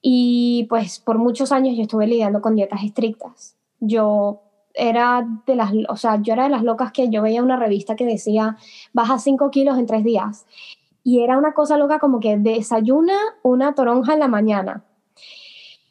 Y 0.00 0.66
pues 0.68 1.00
por 1.00 1.18
muchos 1.18 1.50
años 1.52 1.76
yo 1.76 1.82
estuve 1.82 2.06
lidiando 2.06 2.40
con 2.40 2.54
dietas 2.54 2.84
estrictas. 2.84 3.56
Yo 3.80 4.42
era 4.74 5.26
de 5.46 5.56
las, 5.56 5.72
o 5.88 5.96
sea, 5.96 6.20
yo 6.22 6.34
era 6.34 6.44
de 6.44 6.50
las 6.50 6.62
locas 6.62 6.92
que 6.92 7.08
yo 7.08 7.22
veía 7.22 7.42
una 7.42 7.56
revista 7.56 7.96
que 7.96 8.04
decía, 8.04 8.56
baja 8.92 9.18
5 9.18 9.50
kilos 9.50 9.78
en 9.78 9.86
3 9.86 10.04
días. 10.04 10.46
Y 11.02 11.20
era 11.20 11.38
una 11.38 11.54
cosa 11.54 11.76
loca 11.76 11.98
como 11.98 12.20
que 12.20 12.36
desayuna 12.36 13.16
una 13.42 13.74
toronja 13.74 14.12
en 14.12 14.20
la 14.20 14.28
mañana. 14.28 14.84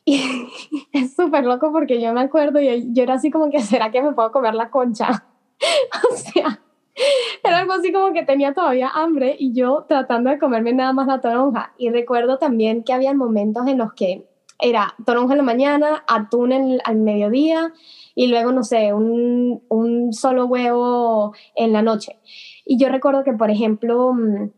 Y 0.05 0.21
es 0.93 1.15
súper 1.15 1.45
loco 1.45 1.71
porque 1.71 2.01
yo 2.01 2.13
me 2.13 2.21
acuerdo 2.21 2.59
y 2.59 2.93
yo 2.93 3.03
era 3.03 3.15
así 3.15 3.31
como 3.31 3.49
que, 3.49 3.59
¿será 3.61 3.91
que 3.91 4.01
me 4.01 4.13
puedo 4.13 4.31
comer 4.31 4.53
la 4.53 4.69
concha? 4.69 5.25
o 6.11 6.15
sea, 6.15 6.59
Era 7.43 7.59
algo 7.59 7.73
así 7.73 7.91
como 7.91 8.13
que 8.13 8.23
tenía 8.23 8.53
todavía 8.53 8.89
hambre 8.89 9.35
y 9.39 9.53
yo 9.53 9.85
tratando 9.87 10.29
de 10.29 10.39
comerme 10.39 10.73
nada 10.73 10.93
más 10.93 11.07
la 11.07 11.21
toronja. 11.21 11.73
Y 11.77 11.89
recuerdo 11.89 12.37
también 12.37 12.83
que 12.83 12.93
había 12.93 13.13
momentos 13.13 13.67
en 13.67 13.77
los 13.77 13.93
que 13.93 14.27
era 14.59 14.93
toronja 15.05 15.33
en 15.33 15.37
la 15.37 15.43
mañana, 15.43 16.03
atún 16.07 16.51
en, 16.51 16.79
al 16.83 16.97
mediodía 16.97 17.73
y 18.13 18.27
luego, 18.27 18.51
no 18.51 18.63
sé, 18.63 18.93
un, 18.93 19.63
un, 19.69 20.13
solo 20.13 20.45
huevo 20.45 21.33
en 21.55 21.73
la 21.73 21.81
noche. 21.81 22.19
Y 22.65 22.77
yo 22.77 22.89
recuerdo 22.89 23.23
que, 23.23 23.33
por 23.33 23.49
ejemplo, 23.49 24.13
mm, 24.13 24.51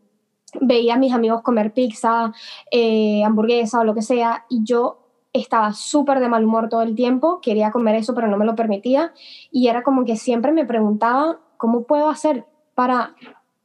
veía 0.60 0.94
a 0.94 0.98
mis 0.98 1.12
amigos 1.12 1.42
comer 1.42 1.72
pizza, 1.72 2.32
eh, 2.70 3.24
hamburguesa 3.24 3.80
o 3.80 3.84
lo 3.84 3.94
que 3.94 4.02
sea, 4.02 4.44
y 4.50 4.62
yo 4.64 5.00
estaba 5.32 5.72
súper 5.72 6.20
de 6.20 6.28
mal 6.28 6.44
humor 6.44 6.68
todo 6.68 6.82
el 6.82 6.94
tiempo, 6.94 7.40
quería 7.40 7.72
comer 7.72 7.96
eso, 7.96 8.14
pero 8.14 8.28
no 8.28 8.36
me 8.36 8.44
lo 8.44 8.54
permitía, 8.54 9.12
y 9.50 9.68
era 9.68 9.82
como 9.82 10.04
que 10.04 10.16
siempre 10.16 10.52
me 10.52 10.64
preguntaba, 10.64 11.40
¿cómo 11.56 11.84
puedo 11.84 12.08
hacer 12.08 12.46
para, 12.74 13.14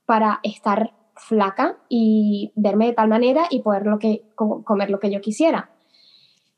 para 0.05 0.39
estar 0.43 0.93
flaca 1.15 1.77
y 1.89 2.51
verme 2.55 2.87
de 2.87 2.93
tal 2.93 3.09
manera 3.09 3.45
y 3.49 3.61
poder 3.61 3.85
lo 3.85 3.99
que, 3.99 4.23
comer 4.35 4.89
lo 4.89 4.99
que 4.99 5.11
yo 5.11 5.21
quisiera? 5.21 5.71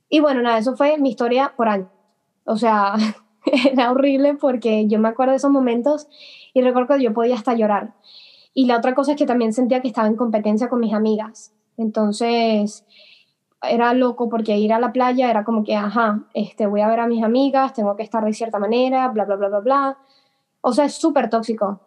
Y 0.10 0.20
bueno, 0.20 0.42
nada, 0.42 0.58
eso 0.58 0.76
fue 0.76 0.98
mi 0.98 1.10
historia 1.10 1.54
por 1.56 1.70
años. 1.70 1.88
O 2.46 2.58
sea, 2.58 2.96
era 3.72 3.92
horrible 3.92 4.36
porque 4.36 4.88
yo 4.88 5.00
me 5.00 5.10
acuerdo 5.10 5.32
de 5.32 5.38
esos 5.38 5.52
momentos 5.52 6.08
y 6.54 6.62
recuerdo 6.62 6.96
que 6.96 7.04
yo 7.04 7.14
podía 7.14 7.36
hasta 7.36 7.54
llorar. 7.54 7.94
Y 8.54 8.66
la 8.66 8.78
otra 8.78 8.94
cosa 8.94 9.12
es 9.12 9.18
que 9.18 9.26
también 9.26 9.54
sentía 9.54 9.82
que 9.82 9.88
estaba 9.88 10.08
en 10.08 10.18
competencia 10.18 10.68
con 10.68 10.82
mis 10.82 10.94
amigas. 10.94 11.54
Entonces, 11.78 12.86
era 13.62 13.94
loco 13.94 14.30
porque 14.30 14.58
ir 14.58 14.74
a 14.74 14.80
la 14.80 14.92
playa 14.92 15.30
era 15.30 15.44
como 15.44 15.64
que, 15.64 15.76
ajá, 15.76 16.26
este, 16.34 16.68
voy 16.68 16.82
a 16.82 16.88
ver 16.88 17.00
a 17.00 17.08
mis 17.08 17.24
amigas, 17.24 17.74
tengo 17.74 17.96
que 17.96 18.04
estar 18.04 18.24
de 18.26 18.34
cierta 18.34 18.60
manera, 18.60 19.08
bla, 19.10 19.26
bla, 19.26 19.36
bla, 19.36 19.48
bla, 19.48 19.60
bla. 19.60 19.98
O 20.62 20.74
sea, 20.74 20.86
es 20.86 20.93
súper 20.93 21.30
tóxico. 21.30 21.82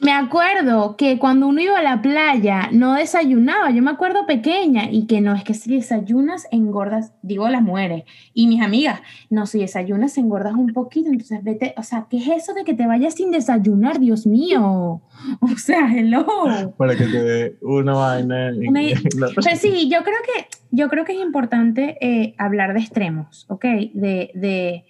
Me 0.00 0.12
acuerdo 0.12 0.96
que 0.96 1.18
cuando 1.18 1.46
uno 1.46 1.60
iba 1.62 1.78
a 1.78 1.82
la 1.82 2.02
playa 2.02 2.68
no 2.72 2.94
desayunaba, 2.94 3.70
yo 3.70 3.82
me 3.82 3.90
acuerdo 3.90 4.26
pequeña 4.26 4.90
y 4.90 5.06
que 5.06 5.20
no, 5.22 5.34
es 5.34 5.44
que 5.44 5.54
si 5.54 5.74
desayunas 5.74 6.46
engordas, 6.50 7.14
digo 7.22 7.48
las 7.48 7.62
mujeres 7.62 8.04
y 8.34 8.48
mis 8.48 8.60
amigas, 8.60 9.00
no, 9.30 9.46
si 9.46 9.60
desayunas 9.60 10.18
engordas 10.18 10.54
un 10.54 10.72
poquito, 10.74 11.08
entonces 11.10 11.42
vete, 11.42 11.74
o 11.78 11.82
sea, 11.82 12.06
¿qué 12.10 12.18
es 12.18 12.28
eso 12.28 12.54
de 12.54 12.64
que 12.64 12.74
te 12.74 12.86
vayas 12.86 13.14
sin 13.14 13.30
desayunar, 13.30 13.98
Dios 13.98 14.26
mío? 14.26 15.00
O 15.40 15.56
sea, 15.56 15.90
hello. 15.90 16.26
Para 16.76 16.94
que 16.94 17.06
te 17.06 17.22
dé 17.22 17.56
una 17.62 17.94
vaina. 17.94 18.52
Pues 19.34 19.60
sí, 19.60 19.88
yo 19.88 20.02
creo 20.02 20.18
que, 20.22 20.46
yo 20.70 20.88
creo 20.88 21.04
que 21.04 21.12
es 21.12 21.20
importante 21.20 21.96
eh, 22.00 22.34
hablar 22.36 22.74
de 22.74 22.80
extremos, 22.80 23.46
¿ok? 23.48 23.64
De, 23.94 24.30
de 24.34 24.84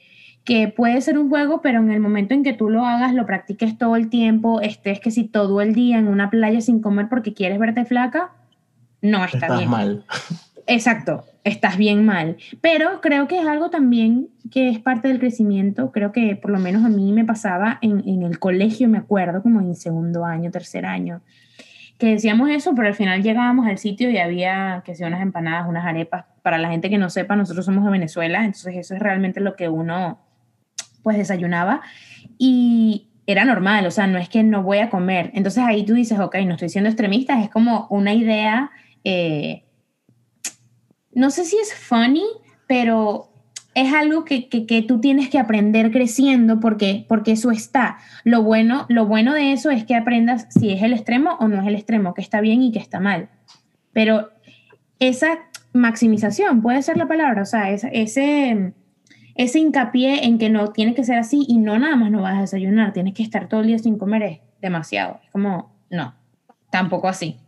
que 0.47 0.69
puede 0.69 1.01
ser 1.01 1.19
un 1.19 1.29
juego, 1.29 1.61
pero 1.61 1.81
en 1.81 1.91
el 1.91 1.99
momento 1.99 2.33
en 2.33 2.45
que 2.45 2.53
tú 2.53 2.71
lo 2.71 2.87
hagas, 2.87 3.13
lo 3.13 3.27
practiques 3.27 3.77
todo 3.77 3.97
el 3.97 4.09
tiempo, 4.09 4.61
estés 4.61 5.01
que 5.01 5.11
si 5.11 5.25
todo 5.25 5.61
el 5.61 5.75
día 5.75 5.99
en 5.99 6.07
una 6.07 6.31
playa 6.31 6.61
sin 6.61 6.81
comer 6.81 7.09
porque 7.11 7.35
quieres 7.35 7.59
verte 7.59 7.85
flaca, 7.85 8.31
no 9.03 9.25
está 9.25 9.39
estás 9.39 9.59
bien. 9.59 9.71
mal. 9.71 10.05
Exacto, 10.69 11.25
estás 11.43 11.77
bien 11.77 12.07
mal. 12.07 12.37
Pero 12.61 13.01
creo 13.01 13.27
que 13.27 13.41
es 13.41 13.47
algo 13.47 13.71
también 13.71 14.29
que 14.53 14.69
es 14.69 14.79
parte 14.79 15.09
del 15.09 15.19
crecimiento. 15.19 15.91
Creo 15.91 16.13
que 16.13 16.37
por 16.37 16.53
lo 16.53 16.61
menos 16.61 16.85
a 16.85 16.89
mí 16.89 17.13
me 17.13 17.25
pasaba 17.25 17.79
en, 17.83 18.09
en 18.09 18.23
el 18.23 18.39
colegio, 18.39 18.89
me 18.89 18.99
acuerdo, 18.99 19.43
como 19.43 19.61
en 19.61 19.75
segundo 19.75 20.25
año, 20.25 20.53
tercer 20.53 20.87
año, 20.87 21.23
que 21.99 22.07
decíamos 22.07 22.51
eso, 22.51 22.73
pero 22.77 22.87
al 22.87 22.95
final 22.95 23.21
llegábamos 23.21 23.67
al 23.67 23.79
sitio 23.79 24.11
y 24.11 24.19
había, 24.19 24.83
que 24.85 24.95
sea, 24.95 25.09
unas 25.09 25.23
empanadas, 25.23 25.69
unas 25.69 25.87
arepas. 25.87 26.27
Para 26.43 26.59
la 26.59 26.69
gente 26.69 26.89
que 26.89 26.99
no 26.99 27.11
sepa, 27.11 27.35
nosotros 27.35 27.65
somos 27.65 27.85
de 27.85 27.91
Venezuela, 27.91 28.45
entonces 28.45 28.77
eso 28.77 28.95
es 28.95 29.01
realmente 29.01 29.41
lo 29.41 29.57
que 29.57 29.69
uno 29.69 30.21
pues 31.07 31.19
desayunaba 31.19 31.83
y 32.37 33.11
era 33.29 33.45
normal, 33.45 33.87
o 33.87 33.93
sea, 33.93 34.09
no 34.09 34.19
es 34.19 34.29
que 34.29 34.43
no 34.43 34.65
voy 34.65 34.79
a 34.79 34.91
comer. 34.91 35.31
Entonces 35.35 35.63
ahí 35.65 35.85
tú 35.85 35.95
dices, 35.95 36.19
ok, 36.19 36.35
no 36.45 36.55
estoy 36.55 36.69
siendo 36.69 36.91
extremista, 36.91 37.41
es 37.41 37.49
como 37.49 37.87
una 37.91 38.13
idea, 38.13 38.73
eh, 39.05 39.63
no 41.13 41.31
sé 41.31 41.45
si 41.45 41.59
es 41.59 41.73
funny, 41.73 42.25
pero 42.67 43.31
es 43.77 43.95
algo 43.95 44.25
que, 44.25 44.49
que, 44.49 44.83
tú 44.83 44.99
tienes 45.01 45.29
que 45.29 45.39
aprender 45.39 45.93
creciendo 45.93 46.59
porque, 46.59 47.07
porque 47.09 47.31
eso 47.31 47.53
está. 47.53 47.99
Lo 48.25 48.43
bueno, 48.43 48.85
lo 48.89 49.07
bueno 49.07 49.33
de 49.33 49.53
eso 49.53 49.71
es 49.71 49.85
que 49.85 49.95
aprendas 49.95 50.49
si 50.51 50.73
es 50.73 50.83
el 50.83 50.93
extremo 50.93 51.37
o 51.39 51.47
no 51.47 51.63
es 51.63 51.69
el 51.69 51.77
extremo, 51.77 52.15
que 52.15 52.23
está 52.23 52.41
bien 52.41 52.63
y 52.63 52.73
que 52.73 52.81
está 52.81 52.99
mal. 52.99 53.29
Pero 53.93 54.31
esa 54.99 55.39
maximización 55.73 56.63
puede 56.63 56.83
ser 56.83 56.97
la 56.97 57.07
palabra, 57.07 57.43
o 57.43 57.47
sea, 57.47 57.71
ese 57.71 58.73
ese 59.37 59.59
hincapié 59.59 60.25
en 60.25 60.39
que 60.39 60.49
no 60.49 60.73
tiene 60.73 60.95
que 60.95 61.05
ser 61.05 61.19
así 61.19 61.45
y 61.47 61.59
no 61.59 61.79
nada 61.79 61.97
más 61.97 62.11
no 62.11 62.23
vas 62.23 62.37
a 62.37 62.41
desayunar, 62.41 62.93
tienes 62.93 63.15
que 63.15 63.23
estar 63.23 63.49
todo 63.49 63.61
el 63.61 63.69
día 63.69 63.79
sin 63.79 63.99
comer 63.99 64.23
es 64.23 64.41
demasiado. 64.61 65.21
Es 65.25 65.31
como, 65.31 65.73
no, 65.91 66.15
tampoco 66.71 67.09
así. 67.09 67.39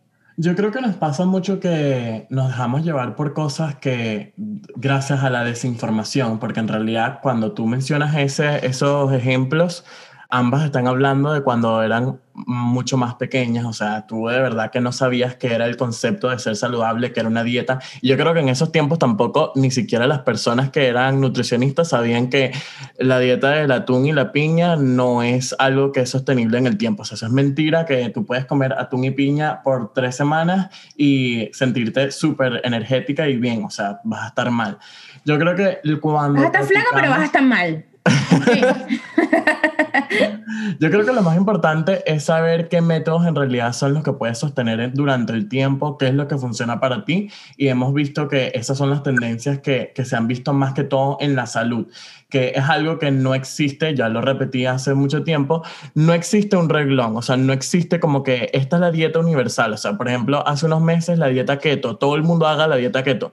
Yo 0.40 0.54
creo 0.54 0.70
que 0.70 0.80
nos 0.80 0.94
pasa 0.94 1.24
mucho 1.24 1.58
que 1.58 2.28
nos 2.30 2.46
dejamos 2.46 2.84
llevar 2.84 3.16
por 3.16 3.32
cosas 3.34 3.74
que, 3.74 4.34
gracias 4.76 5.24
a 5.24 5.30
la 5.30 5.42
desinformación, 5.42 6.38
porque 6.38 6.60
en 6.60 6.68
realidad 6.68 7.18
cuando 7.22 7.52
tú 7.52 7.66
mencionas 7.66 8.14
ese, 8.16 8.64
esos 8.64 9.12
ejemplos, 9.12 9.84
ambas 10.30 10.64
están 10.64 10.86
hablando 10.86 11.32
de 11.32 11.42
cuando 11.42 11.82
eran 11.82 12.20
mucho 12.34 12.96
más 12.96 13.14
pequeñas, 13.14 13.64
o 13.64 13.72
sea, 13.72 14.06
tú 14.06 14.28
de 14.28 14.38
verdad 14.38 14.70
que 14.70 14.80
no 14.80 14.92
sabías 14.92 15.36
qué 15.36 15.54
era 15.54 15.66
el 15.66 15.76
concepto 15.76 16.28
de 16.28 16.38
ser 16.38 16.54
saludable, 16.54 17.12
que 17.12 17.20
era 17.20 17.28
una 17.28 17.42
dieta. 17.42 17.80
Yo 18.02 18.16
creo 18.16 18.34
que 18.34 18.40
en 18.40 18.48
esos 18.48 18.70
tiempos 18.70 18.98
tampoco 18.98 19.52
ni 19.56 19.70
siquiera 19.70 20.06
las 20.06 20.20
personas 20.20 20.70
que 20.70 20.86
eran 20.86 21.20
nutricionistas 21.20 21.88
sabían 21.88 22.28
que 22.28 22.52
la 22.98 23.18
dieta 23.18 23.50
del 23.50 23.72
atún 23.72 24.06
y 24.06 24.12
la 24.12 24.30
piña 24.30 24.76
no 24.76 25.22
es 25.22 25.56
algo 25.58 25.92
que 25.92 26.00
es 26.00 26.10
sostenible 26.10 26.58
en 26.58 26.66
el 26.66 26.76
tiempo. 26.76 27.02
O 27.02 27.04
sea, 27.04 27.16
eso 27.16 27.26
es 27.26 27.32
mentira 27.32 27.86
que 27.86 28.10
tú 28.10 28.24
puedes 28.24 28.44
comer 28.44 28.74
atún 28.74 29.04
y 29.04 29.10
piña 29.10 29.62
por 29.62 29.92
tres 29.94 30.14
semanas 30.14 30.68
y 30.96 31.48
sentirte 31.52 32.12
súper 32.12 32.60
energética 32.64 33.28
y 33.28 33.36
bien, 33.36 33.64
o 33.64 33.70
sea, 33.70 34.00
vas 34.04 34.24
a 34.24 34.28
estar 34.28 34.50
mal. 34.50 34.78
Yo 35.24 35.38
creo 35.38 35.56
que 35.56 35.80
cuando... 36.00 36.34
Vas 36.34 36.44
a 36.44 36.46
estar 36.46 36.64
flaca, 36.64 36.88
pero 36.94 37.10
vas 37.10 37.20
a 37.20 37.24
estar 37.24 37.42
mal. 37.42 37.84
Yo 40.80 40.90
creo 40.90 41.04
que 41.04 41.12
lo 41.12 41.22
más 41.22 41.36
importante 41.36 42.02
es 42.06 42.24
saber 42.24 42.68
qué 42.68 42.80
métodos 42.80 43.26
en 43.26 43.34
realidad 43.34 43.72
son 43.72 43.94
los 43.94 44.02
que 44.02 44.12
puedes 44.12 44.38
sostener 44.38 44.92
durante 44.94 45.32
el 45.32 45.48
tiempo, 45.48 45.98
qué 45.98 46.08
es 46.08 46.14
lo 46.14 46.28
que 46.28 46.36
funciona 46.36 46.80
para 46.80 47.04
ti. 47.04 47.30
Y 47.56 47.68
hemos 47.68 47.92
visto 47.94 48.28
que 48.28 48.52
esas 48.54 48.78
son 48.78 48.90
las 48.90 49.02
tendencias 49.02 49.60
que, 49.60 49.92
que 49.94 50.04
se 50.04 50.16
han 50.16 50.26
visto 50.26 50.52
más 50.52 50.74
que 50.74 50.84
todo 50.84 51.18
en 51.20 51.36
la 51.36 51.46
salud, 51.46 51.86
que 52.30 52.52
es 52.54 52.64
algo 52.68 52.98
que 52.98 53.10
no 53.10 53.34
existe, 53.34 53.94
ya 53.94 54.08
lo 54.08 54.20
repetí 54.20 54.66
hace 54.66 54.94
mucho 54.94 55.24
tiempo, 55.24 55.62
no 55.94 56.12
existe 56.12 56.56
un 56.56 56.68
reglón, 56.68 57.16
o 57.16 57.22
sea, 57.22 57.36
no 57.36 57.52
existe 57.52 58.00
como 58.00 58.22
que 58.22 58.50
esta 58.52 58.76
es 58.76 58.80
la 58.80 58.90
dieta 58.90 59.18
universal. 59.18 59.72
O 59.72 59.76
sea, 59.76 59.96
por 59.96 60.08
ejemplo, 60.08 60.46
hace 60.46 60.66
unos 60.66 60.80
meses 60.80 61.18
la 61.18 61.28
dieta 61.28 61.58
keto, 61.58 61.96
todo 61.96 62.16
el 62.16 62.22
mundo 62.22 62.46
haga 62.46 62.66
la 62.66 62.76
dieta 62.76 63.02
keto. 63.02 63.32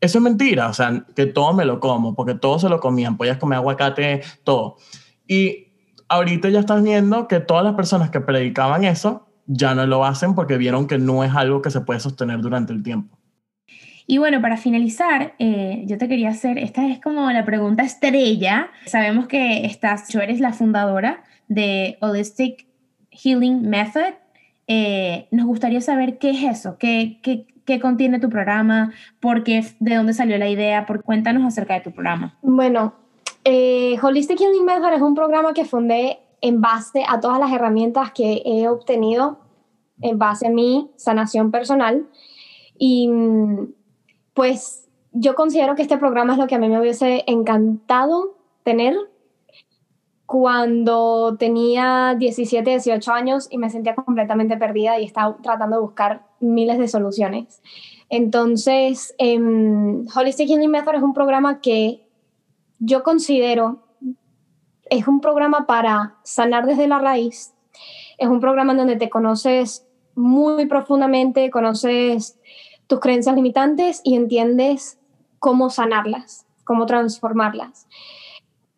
Eso 0.00 0.18
es 0.18 0.22
mentira, 0.22 0.68
o 0.68 0.74
sea, 0.74 1.04
que 1.14 1.26
todo 1.26 1.54
me 1.54 1.64
lo 1.64 1.80
como, 1.80 2.14
porque 2.14 2.34
todo 2.34 2.58
se 2.58 2.68
lo 2.68 2.80
comían, 2.80 3.16
podías 3.16 3.38
comer 3.38 3.56
aguacate, 3.56 4.22
todo. 4.44 4.76
Y 5.26 5.65
ahorita 6.08 6.48
ya 6.48 6.60
estás 6.60 6.82
viendo 6.82 7.28
que 7.28 7.40
todas 7.40 7.64
las 7.64 7.74
personas 7.74 8.10
que 8.10 8.20
predicaban 8.20 8.84
eso 8.84 9.26
ya 9.46 9.74
no 9.74 9.86
lo 9.86 10.04
hacen 10.04 10.34
porque 10.34 10.56
vieron 10.56 10.86
que 10.86 10.98
no 10.98 11.24
es 11.24 11.34
algo 11.34 11.62
que 11.62 11.70
se 11.70 11.80
puede 11.80 12.00
sostener 12.00 12.40
durante 12.40 12.72
el 12.72 12.82
tiempo. 12.82 13.16
Y 14.08 14.18
bueno, 14.18 14.40
para 14.40 14.56
finalizar, 14.56 15.34
eh, 15.38 15.82
yo 15.86 15.98
te 15.98 16.08
quería 16.08 16.28
hacer, 16.28 16.58
esta 16.58 16.86
es 16.86 17.00
como 17.00 17.30
la 17.32 17.44
pregunta 17.44 17.82
estrella. 17.82 18.68
Sabemos 18.86 19.26
que 19.26 19.66
estás, 19.66 20.06
tú 20.06 20.20
eres 20.20 20.38
la 20.38 20.52
fundadora 20.52 21.24
de 21.48 21.98
Holistic 22.00 22.66
Healing 23.10 23.68
Method. 23.68 24.14
Eh, 24.68 25.26
nos 25.32 25.46
gustaría 25.46 25.80
saber 25.80 26.18
qué 26.18 26.30
es 26.30 26.42
eso, 26.44 26.76
qué, 26.78 27.18
qué, 27.22 27.46
qué 27.64 27.80
contiene 27.80 28.20
tu 28.20 28.30
programa, 28.30 28.92
por 29.18 29.42
qué, 29.42 29.64
de 29.80 29.94
dónde 29.96 30.12
salió 30.12 30.38
la 30.38 30.48
idea, 30.48 30.86
por 30.86 31.02
cuéntanos 31.02 31.44
acerca 31.44 31.74
de 31.74 31.80
tu 31.80 31.92
programa. 31.92 32.38
Bueno, 32.42 32.94
eh, 33.48 33.96
Holistic 34.02 34.40
Healing 34.40 34.64
Method 34.64 34.92
es 34.92 35.00
un 35.00 35.14
programa 35.14 35.54
que 35.54 35.64
fundé 35.64 36.18
en 36.40 36.60
base 36.60 37.04
a 37.08 37.20
todas 37.20 37.38
las 37.38 37.52
herramientas 37.52 38.10
que 38.10 38.42
he 38.44 38.68
obtenido 38.68 39.38
en 40.00 40.18
base 40.18 40.48
a 40.48 40.50
mi 40.50 40.90
sanación 40.96 41.52
personal. 41.52 42.08
Y 42.76 43.08
pues 44.34 44.88
yo 45.12 45.36
considero 45.36 45.76
que 45.76 45.82
este 45.82 45.96
programa 45.96 46.32
es 46.32 46.40
lo 46.40 46.48
que 46.48 46.56
a 46.56 46.58
mí 46.58 46.68
me 46.68 46.80
hubiese 46.80 47.22
encantado 47.28 48.36
tener 48.64 48.96
cuando 50.26 51.36
tenía 51.38 52.16
17, 52.18 52.68
18 52.68 53.12
años 53.12 53.46
y 53.48 53.58
me 53.58 53.70
sentía 53.70 53.94
completamente 53.94 54.56
perdida 54.56 54.98
y 54.98 55.04
estaba 55.04 55.36
tratando 55.40 55.76
de 55.76 55.82
buscar 55.82 56.26
miles 56.40 56.78
de 56.78 56.88
soluciones. 56.88 57.62
Entonces, 58.08 59.14
em, 59.18 60.04
Holistic 60.12 60.48
Healing 60.48 60.70
Method 60.72 60.96
es 60.96 61.02
un 61.02 61.14
programa 61.14 61.60
que 61.60 62.05
yo 62.78 63.02
considero 63.02 63.86
es 64.88 65.08
un 65.08 65.20
programa 65.20 65.66
para 65.66 66.16
sanar 66.22 66.66
desde 66.66 66.86
la 66.86 66.98
raíz. 66.98 67.54
Es 68.18 68.28
un 68.28 68.40
programa 68.40 68.72
en 68.72 68.78
donde 68.78 68.96
te 68.96 69.10
conoces 69.10 69.86
muy 70.14 70.66
profundamente, 70.66 71.50
conoces 71.50 72.38
tus 72.86 73.00
creencias 73.00 73.34
limitantes 73.34 74.00
y 74.04 74.14
entiendes 74.14 74.98
cómo 75.38 75.70
sanarlas, 75.70 76.46
cómo 76.64 76.86
transformarlas. 76.86 77.88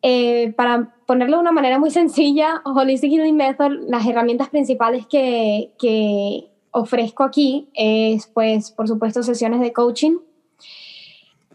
Eh, 0.03 0.53
para 0.57 0.95
ponerlo 1.07 1.37
de 1.37 1.43
una 1.43 1.53
manera 1.53 1.79
muy 1.79 1.91
sencilla, 1.91 2.63
Holistic 2.65 3.13
Healing 3.13 3.37
Method, 3.37 3.73
las 3.89 4.07
herramientas 4.07 4.49
principales 4.49 5.07
que, 5.07 5.73
que 5.79 6.51
ofrezco 6.71 7.25
aquí 7.25 7.69
es, 7.75 8.27
pues, 8.29 8.71
por 8.71 8.89
supuesto, 8.89 9.23
sesiones 9.23 9.61
de 9.61 9.73
coaching. 9.73 10.19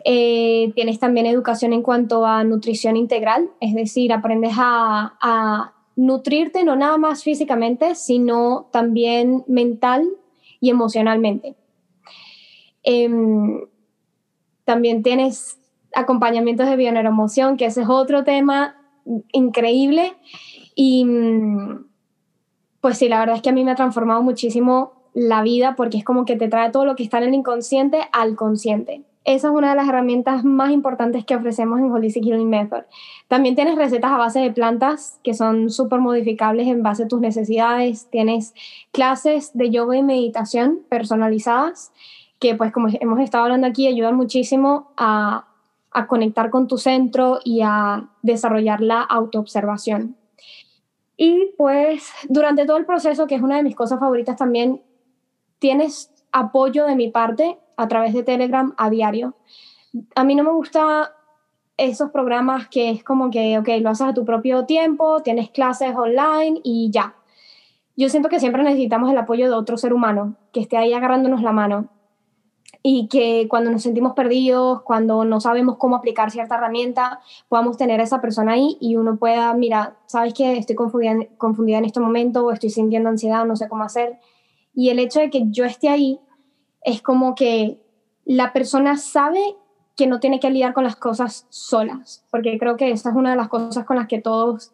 Eh, 0.05 0.71
tienes 0.75 0.99
también 0.99 1.25
educación 1.25 1.71
en 1.71 1.81
cuanto 1.81 2.25
a 2.25 2.43
nutrición 2.43 2.97
integral, 2.97 3.49
es 3.61 3.73
decir, 3.73 4.11
aprendes 4.11 4.53
a, 4.57 5.73
nutrirte 5.95 6.63
no 6.63 6.75
nada 6.75 6.97
más 6.97 7.23
físicamente, 7.23 7.93
sino 7.93 8.67
también 8.71 9.43
mental 9.47 10.09
y 10.59 10.71
emocionalmente. 10.71 11.55
Em, 12.81 13.61
también 14.65 15.03
tienes 15.03 15.59
acompañamientos 15.93 16.67
de 16.67 16.77
bioneuroemoción, 16.77 17.57
que 17.57 17.65
ese 17.65 17.83
es 17.83 17.89
otro 17.89 18.23
tema 18.23 18.75
increíble. 19.31 20.13
Y 20.73 21.05
pues 22.81 22.97
sí, 22.97 23.07
la 23.07 23.19
verdad 23.19 23.35
es 23.35 23.41
que 23.41 23.49
a 23.49 23.53
mí 23.53 23.63
me 23.63 23.71
ha 23.71 23.75
transformado 23.75 24.23
muchísimo 24.23 24.93
la 25.13 25.43
vida 25.43 25.75
porque 25.75 25.99
es 25.99 26.03
como 26.03 26.25
que 26.25 26.35
te 26.35 26.47
trae 26.47 26.71
todo 26.71 26.85
lo 26.85 26.95
que 26.95 27.03
está 27.03 27.19
en 27.19 27.25
el 27.25 27.33
inconsciente 27.35 27.99
al 28.11 28.35
consciente. 28.35 29.03
Esa 29.25 29.47
es 29.47 29.53
una 29.53 29.69
de 29.69 29.75
las 29.77 29.87
herramientas 29.87 30.43
más 30.43 30.71
importantes 30.71 31.23
que 31.23 31.35
ofrecemos 31.35 31.79
en 31.79 31.89
Holistic 31.89 32.25
Healing 32.25 32.49
Method. 32.49 32.83
También 33.29 33.55
tienes 33.55 33.75
recetas 33.75 34.11
a 34.11 34.17
base 34.17 34.39
de 34.41 34.51
plantas 34.51 35.19
que 35.23 35.33
son 35.33 35.69
súper 35.69 35.99
modificables 35.99 36.67
en 36.67 36.83
base 36.83 37.03
a 37.03 37.07
tus 37.07 37.21
necesidades. 37.21 38.09
Tienes 38.09 38.53
clases 38.91 39.51
de 39.53 39.69
yoga 39.69 39.95
y 39.95 40.03
meditación 40.03 40.79
personalizadas 40.89 41.93
que, 42.39 42.55
pues 42.55 42.73
como 42.73 42.89
hemos 42.99 43.19
estado 43.21 43.45
hablando 43.45 43.67
aquí, 43.67 43.87
ayudan 43.87 44.17
muchísimo 44.17 44.91
a, 44.97 45.47
a 45.91 46.07
conectar 46.07 46.49
con 46.49 46.67
tu 46.67 46.77
centro 46.77 47.39
y 47.45 47.61
a 47.63 48.09
desarrollar 48.23 48.81
la 48.81 49.01
autoobservación. 49.01 50.17
Y 51.15 51.51
pues 51.57 52.11
durante 52.27 52.65
todo 52.65 52.75
el 52.75 52.85
proceso, 52.85 53.27
que 53.27 53.35
es 53.35 53.41
una 53.41 53.55
de 53.55 53.63
mis 53.63 53.75
cosas 53.75 54.01
favoritas 54.01 54.35
también, 54.35 54.81
tienes 55.59 56.11
apoyo 56.33 56.85
de 56.85 56.97
mi 56.97 57.09
parte 57.09 57.57
a 57.77 57.87
través 57.87 58.13
de 58.13 58.23
Telegram 58.23 58.73
a 58.77 58.89
diario. 58.89 59.35
A 60.15 60.23
mí 60.23 60.35
no 60.35 60.43
me 60.43 60.51
gusta 60.51 61.13
esos 61.77 62.11
programas 62.11 62.67
que 62.67 62.89
es 62.91 63.03
como 63.03 63.29
que, 63.29 63.57
ok, 63.57 63.67
lo 63.81 63.89
haces 63.89 64.07
a 64.07 64.13
tu 64.13 64.25
propio 64.25 64.65
tiempo, 64.65 65.21
tienes 65.21 65.49
clases 65.49 65.95
online 65.95 66.59
y 66.63 66.89
ya. 66.91 67.15
Yo 67.95 68.09
siento 68.09 68.29
que 68.29 68.39
siempre 68.39 68.63
necesitamos 68.63 69.11
el 69.11 69.17
apoyo 69.17 69.45
de 69.47 69.55
otro 69.55 69.77
ser 69.77 69.93
humano 69.93 70.35
que 70.51 70.61
esté 70.61 70.77
ahí 70.77 70.93
agarrándonos 70.93 71.41
la 71.41 71.51
mano 71.51 71.89
y 72.81 73.07
que 73.07 73.47
cuando 73.49 73.71
nos 73.71 73.83
sentimos 73.83 74.13
perdidos, 74.13 74.81
cuando 74.81 75.23
no 75.23 75.39
sabemos 75.39 75.77
cómo 75.77 75.95
aplicar 75.95 76.31
cierta 76.31 76.55
herramienta, 76.55 77.21
podamos 77.47 77.77
tener 77.77 78.01
a 78.01 78.03
esa 78.03 78.19
persona 78.19 78.53
ahí 78.53 78.77
y 78.81 78.97
uno 78.97 79.15
pueda, 79.17 79.53
mira, 79.53 79.95
sabes 80.05 80.33
que 80.33 80.57
estoy 80.57 80.75
confundida, 80.75 81.15
confundida 81.37 81.77
en 81.77 81.85
este 81.85 82.01
momento 82.01 82.45
o 82.45 82.51
estoy 82.51 82.71
sintiendo 82.71 83.09
ansiedad, 83.09 83.45
no 83.45 83.55
sé 83.55 83.69
cómo 83.69 83.83
hacer. 83.83 84.19
Y 84.75 84.89
el 84.89 84.99
hecho 84.99 85.21
de 85.21 85.29
que 85.29 85.45
yo 85.49 85.63
esté 85.65 85.87
ahí 85.87 86.19
es 86.83 87.01
como 87.01 87.35
que 87.35 87.79
la 88.25 88.53
persona 88.53 88.97
sabe 88.97 89.55
que 89.95 90.07
no 90.07 90.19
tiene 90.19 90.39
que 90.39 90.49
lidiar 90.49 90.73
con 90.73 90.83
las 90.83 90.95
cosas 90.95 91.45
solas, 91.49 92.25
porque 92.31 92.57
creo 92.57 92.77
que 92.77 92.91
esa 92.91 93.09
es 93.09 93.15
una 93.15 93.31
de 93.31 93.35
las 93.35 93.49
cosas 93.49 93.85
con 93.85 93.97
las 93.97 94.07
que 94.07 94.21
todos 94.21 94.71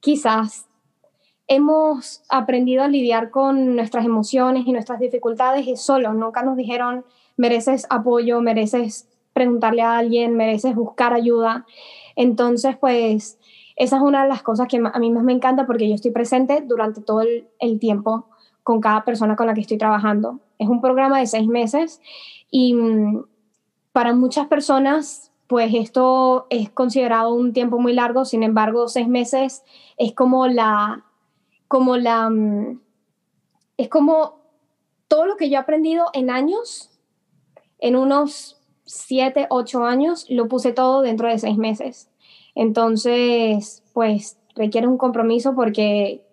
quizás 0.00 0.66
hemos 1.48 2.22
aprendido 2.28 2.82
a 2.82 2.88
lidiar 2.88 3.30
con 3.30 3.76
nuestras 3.76 4.04
emociones 4.04 4.66
y 4.66 4.72
nuestras 4.72 4.98
dificultades 4.98 5.66
y 5.66 5.76
solos. 5.76 6.14
Nunca 6.14 6.42
nos 6.42 6.56
dijeron, 6.56 7.04
mereces 7.36 7.86
apoyo, 7.90 8.40
mereces 8.40 9.08
preguntarle 9.32 9.82
a 9.82 9.98
alguien, 9.98 10.34
mereces 10.36 10.74
buscar 10.74 11.12
ayuda. 11.12 11.66
Entonces, 12.16 12.76
pues, 12.78 13.38
esa 13.76 13.96
es 13.96 14.02
una 14.02 14.22
de 14.22 14.28
las 14.28 14.42
cosas 14.42 14.66
que 14.68 14.78
a 14.78 14.98
mí 14.98 15.10
más 15.10 15.22
me 15.22 15.34
encanta 15.34 15.66
porque 15.66 15.88
yo 15.88 15.94
estoy 15.94 16.10
presente 16.10 16.62
durante 16.62 17.02
todo 17.02 17.20
el, 17.20 17.46
el 17.58 17.78
tiempo 17.78 18.26
con 18.62 18.80
cada 18.80 19.04
persona 19.04 19.36
con 19.36 19.46
la 19.46 19.54
que 19.54 19.60
estoy 19.60 19.78
trabajando. 19.78 20.40
Es 20.58 20.68
un 20.68 20.80
programa 20.80 21.18
de 21.18 21.26
seis 21.26 21.46
meses 21.46 22.00
y 22.50 22.74
mm, 22.74 23.24
para 23.92 24.14
muchas 24.14 24.46
personas, 24.46 25.32
pues 25.46 25.72
esto 25.74 26.46
es 26.50 26.70
considerado 26.70 27.34
un 27.34 27.52
tiempo 27.52 27.78
muy 27.78 27.92
largo, 27.92 28.24
sin 28.24 28.42
embargo, 28.42 28.88
seis 28.88 29.08
meses 29.08 29.62
es 29.96 30.12
como 30.14 30.46
la, 30.48 31.04
como 31.68 31.96
la, 31.96 32.28
mm, 32.28 32.80
es 33.76 33.88
como 33.88 34.40
todo 35.08 35.26
lo 35.26 35.36
que 35.36 35.48
yo 35.48 35.56
he 35.56 35.60
aprendido 35.60 36.06
en 36.12 36.30
años, 36.30 36.90
en 37.78 37.96
unos 37.96 38.60
siete, 38.84 39.46
ocho 39.50 39.84
años, 39.84 40.26
lo 40.28 40.48
puse 40.48 40.72
todo 40.72 41.02
dentro 41.02 41.28
de 41.28 41.38
seis 41.38 41.58
meses. 41.58 42.08
Entonces, 42.54 43.82
pues 43.92 44.38
requiere 44.54 44.86
un 44.86 44.96
compromiso 44.96 45.54
porque 45.54 46.24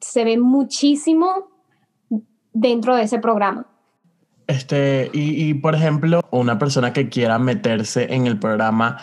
se 0.00 0.24
ve 0.24 0.38
muchísimo 0.38 1.49
dentro 2.52 2.96
de 2.96 3.02
ese 3.02 3.18
programa. 3.18 3.66
Este, 4.46 5.10
y, 5.12 5.54
por 5.54 5.76
ejemplo, 5.76 6.22
una 6.32 6.58
persona 6.58 6.92
que 6.92 7.08
quiera 7.08 7.38
meterse 7.38 8.12
en 8.12 8.26
el 8.26 8.36
programa, 8.38 8.98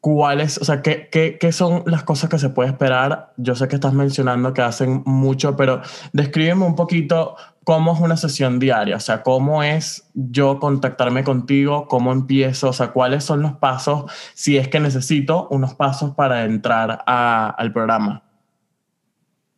¿cuáles, 0.00 0.58
o 0.58 0.64
sea, 0.64 0.82
qué, 0.82 1.08
qué, 1.10 1.38
qué, 1.40 1.52
son 1.52 1.84
las 1.86 2.02
cosas 2.02 2.28
que 2.28 2.38
se 2.38 2.50
puede 2.50 2.68
esperar? 2.68 3.32
Yo 3.38 3.54
sé 3.54 3.66
que 3.66 3.76
estás 3.76 3.94
mencionando 3.94 4.52
que 4.52 4.60
hacen 4.60 5.02
mucho, 5.06 5.56
pero 5.56 5.80
descríbeme 6.12 6.66
un 6.66 6.76
poquito 6.76 7.34
cómo 7.64 7.94
es 7.94 8.00
una 8.00 8.16
sesión 8.18 8.58
diaria, 8.58 8.96
o 8.96 9.00
sea, 9.00 9.22
cómo 9.22 9.62
es 9.62 10.10
yo 10.14 10.58
contactarme 10.58 11.24
contigo, 11.24 11.86
cómo 11.88 12.12
empiezo, 12.12 12.68
o 12.68 12.72
sea, 12.72 12.88
cuáles 12.88 13.24
son 13.24 13.40
los 13.40 13.52
pasos, 13.52 14.10
si 14.34 14.58
es 14.58 14.68
que 14.68 14.80
necesito 14.80 15.48
unos 15.50 15.74
pasos 15.74 16.14
para 16.14 16.44
entrar 16.44 17.02
a, 17.06 17.48
al 17.48 17.72
programa. 17.72 18.22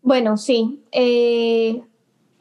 Bueno, 0.02 0.36
sí. 0.36 0.84
Eh, 0.92 1.82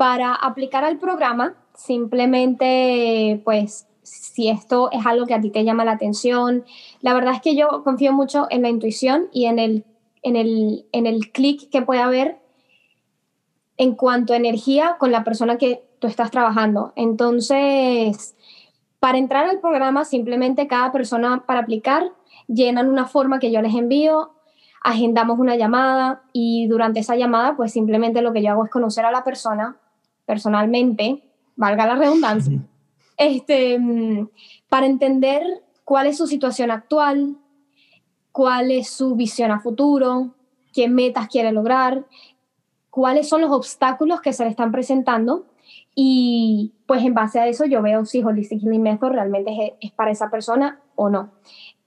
para 0.04 0.36
aplicar 0.36 0.84
al 0.84 0.98
programa, 0.98 1.56
simplemente, 1.74 3.42
pues, 3.46 3.88
si 4.02 4.50
esto 4.50 4.92
es 4.92 5.06
algo 5.06 5.26
que 5.26 5.34
a 5.34 5.40
ti 5.40 5.50
te 5.50 5.64
llama 5.64 5.86
la 5.86 5.94
atención, 5.94 6.66
la 7.00 7.14
verdad 7.14 7.36
es 7.36 7.42
que 7.42 7.56
yo 7.56 7.86
confío 7.86 8.12
mucho 8.12 8.48
en 8.50 8.64
la 8.64 8.68
intuición 8.68 9.30
y 9.32 9.46
en 9.46 9.60
el, 9.60 9.86
en 10.22 10.36
el, 10.36 10.86
en 10.92 11.06
el 11.06 11.32
clic 11.32 11.70
que 11.70 11.84
puede 11.84 12.02
haber 12.02 12.42
en 13.78 13.96
cuanto 13.96 14.34
a 14.34 14.36
energía 14.36 14.98
con 15.00 15.14
la 15.14 15.24
persona 15.24 15.58
que 15.58 15.86
tú 16.00 16.08
estás 16.08 16.32
trabajando. 16.32 16.92
Entonces, 16.98 18.36
para 19.00 19.18
entrar 19.18 19.48
al 19.48 19.62
programa, 19.62 20.04
simplemente 20.04 20.68
cada 20.68 20.92
persona 20.92 21.46
para 21.48 21.62
aplicar 21.62 22.12
llenan 22.48 22.90
una 22.90 23.06
forma 23.06 23.40
que 23.40 23.54
yo 23.54 23.62
les 23.62 23.74
envío, 23.74 24.34
agendamos 24.84 25.40
una 25.40 25.56
llamada 25.56 26.24
y 26.34 26.68
durante 26.68 27.00
esa 27.00 27.16
llamada, 27.16 27.56
pues 27.56 27.72
simplemente 27.72 28.22
lo 28.22 28.34
que 28.34 28.44
yo 28.44 28.52
hago 28.52 28.66
es 28.66 28.70
conocer 28.70 29.06
a 29.06 29.12
la 29.12 29.24
persona 29.24 29.78
personalmente, 30.26 31.24
valga 31.56 31.86
la 31.86 31.96
redundancia, 31.96 32.60
este, 33.18 33.78
mm, 33.80 34.30
para 34.70 34.86
entender 34.86 35.44
cuál 35.84 36.08
es 36.08 36.18
su 36.18 36.28
situación 36.28 36.72
actual, 36.72 37.38
cuál 38.32 38.72
es 38.72 38.90
su 38.90 39.16
visión 39.16 39.52
a 39.52 39.60
futuro, 39.60 40.34
qué 40.74 40.90
metas 40.90 41.28
quiere 41.28 41.52
lograr, 41.52 42.06
cuáles 42.90 43.30
son 43.30 43.42
los 43.42 43.52
obstáculos 43.52 44.22
que 44.22 44.34
se 44.34 44.44
le 44.44 44.50
están 44.50 44.72
presentando 44.72 45.46
y 45.96 46.74
pues 46.88 47.04
en 47.04 47.14
base 47.14 47.40
a 47.40 47.48
eso 47.48 47.66
yo 47.66 47.82
veo 47.82 48.06
si 48.06 48.24
Holistic 48.24 48.62
Healing 48.62 48.82
Method 48.82 49.10
realmente 49.10 49.52
es, 49.52 49.74
es 49.82 49.92
para 49.92 50.12
esa 50.12 50.30
persona 50.30 50.80
o 50.96 51.10
no. 51.10 51.32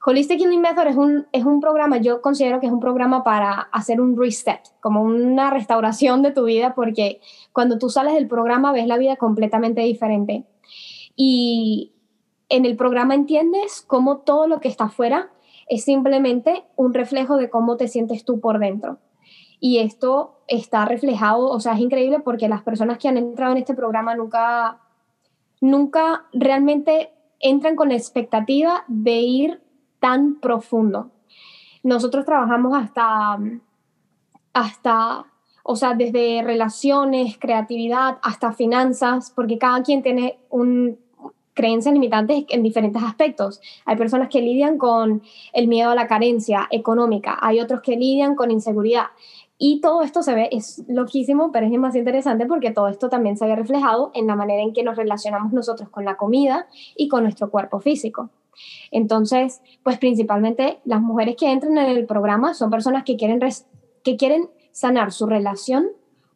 Holistic 0.09 0.39
Method 0.47 0.87
es 0.87 0.95
un, 0.95 1.27
es 1.33 1.43
un 1.43 1.59
programa, 1.59 1.97
yo 1.97 2.21
considero 2.21 2.61
que 2.61 2.67
es 2.67 2.71
un 2.71 2.79
programa 2.79 3.25
para 3.25 3.67
hacer 3.73 3.99
un 3.99 4.17
reset, 4.17 4.61
como 4.79 5.01
una 5.01 5.49
restauración 5.49 6.21
de 6.21 6.31
tu 6.31 6.45
vida, 6.45 6.73
porque 6.75 7.19
cuando 7.51 7.77
tú 7.77 7.89
sales 7.89 8.13
del 8.13 8.29
programa 8.29 8.71
ves 8.71 8.87
la 8.87 8.97
vida 8.97 9.17
completamente 9.17 9.81
diferente. 9.81 10.45
Y 11.17 11.91
en 12.47 12.63
el 12.63 12.77
programa 12.77 13.15
entiendes 13.15 13.83
cómo 13.85 14.19
todo 14.19 14.47
lo 14.47 14.61
que 14.61 14.69
está 14.69 14.85
afuera 14.85 15.29
es 15.67 15.83
simplemente 15.83 16.63
un 16.77 16.93
reflejo 16.93 17.35
de 17.35 17.49
cómo 17.49 17.75
te 17.75 17.89
sientes 17.89 18.23
tú 18.23 18.39
por 18.39 18.59
dentro. 18.59 18.99
Y 19.59 19.79
esto 19.79 20.39
está 20.47 20.85
reflejado, 20.85 21.49
o 21.49 21.59
sea, 21.59 21.73
es 21.73 21.81
increíble 21.81 22.21
porque 22.21 22.47
las 22.47 22.63
personas 22.63 22.97
que 22.97 23.09
han 23.09 23.17
entrado 23.17 23.51
en 23.51 23.57
este 23.57 23.73
programa 23.73 24.15
nunca, 24.15 24.79
nunca 25.59 26.27
realmente 26.31 27.09
entran 27.41 27.75
con 27.75 27.89
la 27.89 27.95
expectativa 27.95 28.85
de 28.87 29.19
ir 29.19 29.66
tan 29.99 30.39
profundo. 30.39 31.11
Nosotros 31.83 32.25
trabajamos 32.25 32.77
hasta, 32.77 33.39
hasta, 34.53 35.25
o 35.63 35.75
sea, 35.75 35.93
desde 35.93 36.41
relaciones, 36.43 37.37
creatividad, 37.37 38.17
hasta 38.21 38.53
finanzas, 38.53 39.31
porque 39.35 39.57
cada 39.57 39.83
quien 39.83 40.03
tiene 40.03 40.39
un, 40.49 40.97
creencias 41.57 41.93
limitantes 41.93 42.45
en 42.49 42.63
diferentes 42.63 43.03
aspectos. 43.03 43.59
Hay 43.85 43.97
personas 43.97 44.29
que 44.29 44.41
lidian 44.41 44.77
con 44.77 45.23
el 45.51 45.67
miedo 45.67 45.89
a 45.89 45.95
la 45.95 46.07
carencia 46.07 46.67
económica, 46.71 47.37
hay 47.41 47.59
otros 47.59 47.81
que 47.81 47.97
lidian 47.97 48.35
con 48.35 48.51
inseguridad. 48.51 49.07
Y 49.57 49.81
todo 49.81 50.03
esto 50.03 50.21
se 50.21 50.35
ve, 50.35 50.49
es 50.51 50.83
loquísimo, 50.87 51.51
pero 51.51 51.65
es 51.65 51.71
más 51.79 51.95
interesante 51.95 52.45
porque 52.45 52.69
todo 52.69 52.87
esto 52.89 53.09
también 53.09 53.37
se 53.37 53.47
ve 53.47 53.55
reflejado 53.55 54.11
en 54.13 54.27
la 54.27 54.35
manera 54.35 54.61
en 54.61 54.71
que 54.71 54.83
nos 54.83 54.95
relacionamos 54.95 55.51
nosotros 55.51 55.89
con 55.89 56.05
la 56.05 56.15
comida 56.15 56.67
y 56.95 57.07
con 57.07 57.23
nuestro 57.23 57.49
cuerpo 57.49 57.79
físico. 57.79 58.29
Entonces, 58.91 59.61
pues 59.83 59.97
principalmente 59.97 60.79
las 60.85 61.01
mujeres 61.01 61.35
que 61.37 61.51
entran 61.51 61.77
en 61.77 61.97
el 61.97 62.05
programa 62.05 62.53
son 62.53 62.69
personas 62.69 63.03
que 63.03 63.17
quieren, 63.17 63.39
que 64.03 64.17
quieren 64.17 64.49
sanar 64.71 65.11
su 65.11 65.25
relación 65.25 65.87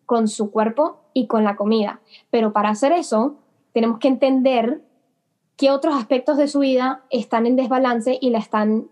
con 0.05 0.28
su 0.28 0.51
cuerpo 0.51 1.01
y 1.13 1.28
con 1.28 1.43
la 1.43 1.55
comida. 1.55 2.01
Pero 2.30 2.53
para 2.53 2.69
hacer 2.69 2.91
eso, 2.91 3.38
tenemos 3.74 3.99
que 3.99 4.07
entender 4.07 4.82
qué 5.55 5.72
otros 5.72 5.95
aspectos 5.95 6.38
de 6.38 6.47
su 6.47 6.59
vida 6.59 7.03
están 7.09 7.45
en 7.45 7.55
desbalance 7.55 8.17
y 8.19 8.30
la 8.30 8.39
están 8.39 8.88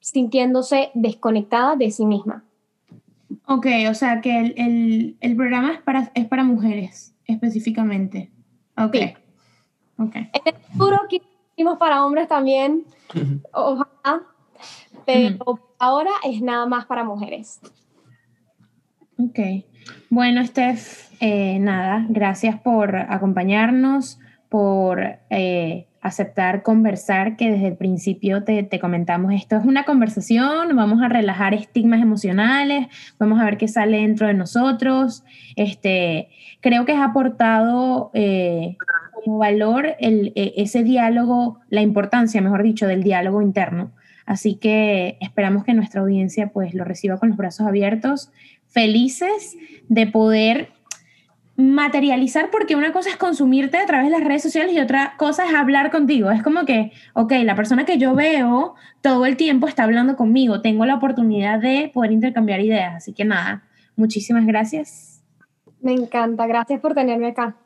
sintiéndose 0.00 0.90
desconectada 0.94 1.76
de 1.76 1.90
sí 1.90 2.04
misma. 2.04 2.44
Ok, 3.46 3.66
o 3.88 3.94
sea 3.94 4.20
que 4.20 4.54
el, 5.20 5.36
programa 5.36 5.72
es 5.72 5.82
para, 5.82 6.10
es 6.14 6.26
para 6.26 6.42
mujeres 6.42 7.14
específicamente. 7.26 8.30
Ok. 8.76 8.96
okay. 9.98 10.30
En 10.32 10.42
el 10.44 10.54
futuro 10.72 10.98
hicimos 11.60 11.76
para 11.76 12.06
hombres 12.06 12.26
también, 12.26 12.86
ojalá, 13.52 14.22
pero 15.04 15.60
ahora 15.78 16.10
es 16.24 16.40
nada 16.40 16.64
más 16.64 16.86
para 16.86 17.04
mujeres. 17.04 17.60
Ok. 19.18 19.38
Bueno, 20.08 20.42
Steph, 20.46 21.12
eh, 21.20 21.58
nada, 21.58 22.06
gracias 22.08 22.58
por 22.60 22.96
acompañarnos, 22.96 24.18
por 24.48 25.02
eh, 25.28 25.86
aceptar 26.00 26.62
conversar, 26.62 27.36
que 27.36 27.50
desde 27.50 27.68
el 27.68 27.76
principio 27.76 28.42
te, 28.42 28.66
comentamos, 28.80 29.34
esto 29.34 29.56
es 29.56 29.66
una 29.66 29.84
conversación, 29.84 30.74
vamos 30.74 31.02
a 31.02 31.10
relajar 31.10 31.52
estigmas 31.52 32.00
emocionales, 32.00 32.86
vamos 33.18 33.38
a 33.38 33.44
ver 33.44 33.58
qué 33.58 33.68
sale 33.68 33.98
dentro 33.98 34.28
de 34.28 34.32
nosotros. 34.32 35.24
Este, 35.56 36.30
creo 36.62 36.86
que 36.86 36.92
has 36.92 37.06
aportado 37.06 38.10
eh, 38.14 38.78
como 39.24 39.38
valor 39.38 39.86
e, 39.98 40.32
ese 40.56 40.82
diálogo, 40.82 41.60
la 41.68 41.82
importancia, 41.82 42.40
mejor 42.40 42.62
dicho, 42.62 42.86
del 42.86 43.02
diálogo 43.02 43.42
interno. 43.42 43.92
Así 44.26 44.54
que 44.54 45.18
esperamos 45.20 45.64
que 45.64 45.74
nuestra 45.74 46.02
audiencia 46.02 46.48
pues 46.52 46.74
lo 46.74 46.84
reciba 46.84 47.18
con 47.18 47.30
los 47.30 47.38
brazos 47.38 47.66
abiertos, 47.66 48.30
felices 48.68 49.56
de 49.88 50.06
poder 50.06 50.68
materializar 51.56 52.50
porque 52.50 52.76
una 52.76 52.92
cosa 52.92 53.10
es 53.10 53.16
consumirte 53.16 53.76
a 53.76 53.86
través 53.86 54.06
de 54.06 54.16
las 54.16 54.26
redes 54.26 54.42
sociales 54.42 54.74
y 54.74 54.80
otra 54.80 55.14
cosa 55.18 55.44
es 55.46 55.54
hablar 55.54 55.90
contigo. 55.90 56.30
Es 56.30 56.42
como 56.42 56.64
que, 56.64 56.92
ok, 57.14 57.32
la 57.44 57.54
persona 57.54 57.84
que 57.84 57.98
yo 57.98 58.14
veo 58.14 58.74
todo 59.02 59.26
el 59.26 59.36
tiempo 59.36 59.66
está 59.66 59.84
hablando 59.84 60.16
conmigo, 60.16 60.60
tengo 60.60 60.86
la 60.86 60.94
oportunidad 60.94 61.58
de 61.58 61.90
poder 61.92 62.12
intercambiar 62.12 62.60
ideas. 62.60 62.94
Así 62.94 63.12
que 63.12 63.24
nada, 63.24 63.64
muchísimas 63.96 64.46
gracias. 64.46 65.22
Me 65.80 65.92
encanta, 65.92 66.46
gracias 66.46 66.80
por 66.80 66.94
tenerme 66.94 67.28
acá. 67.28 67.56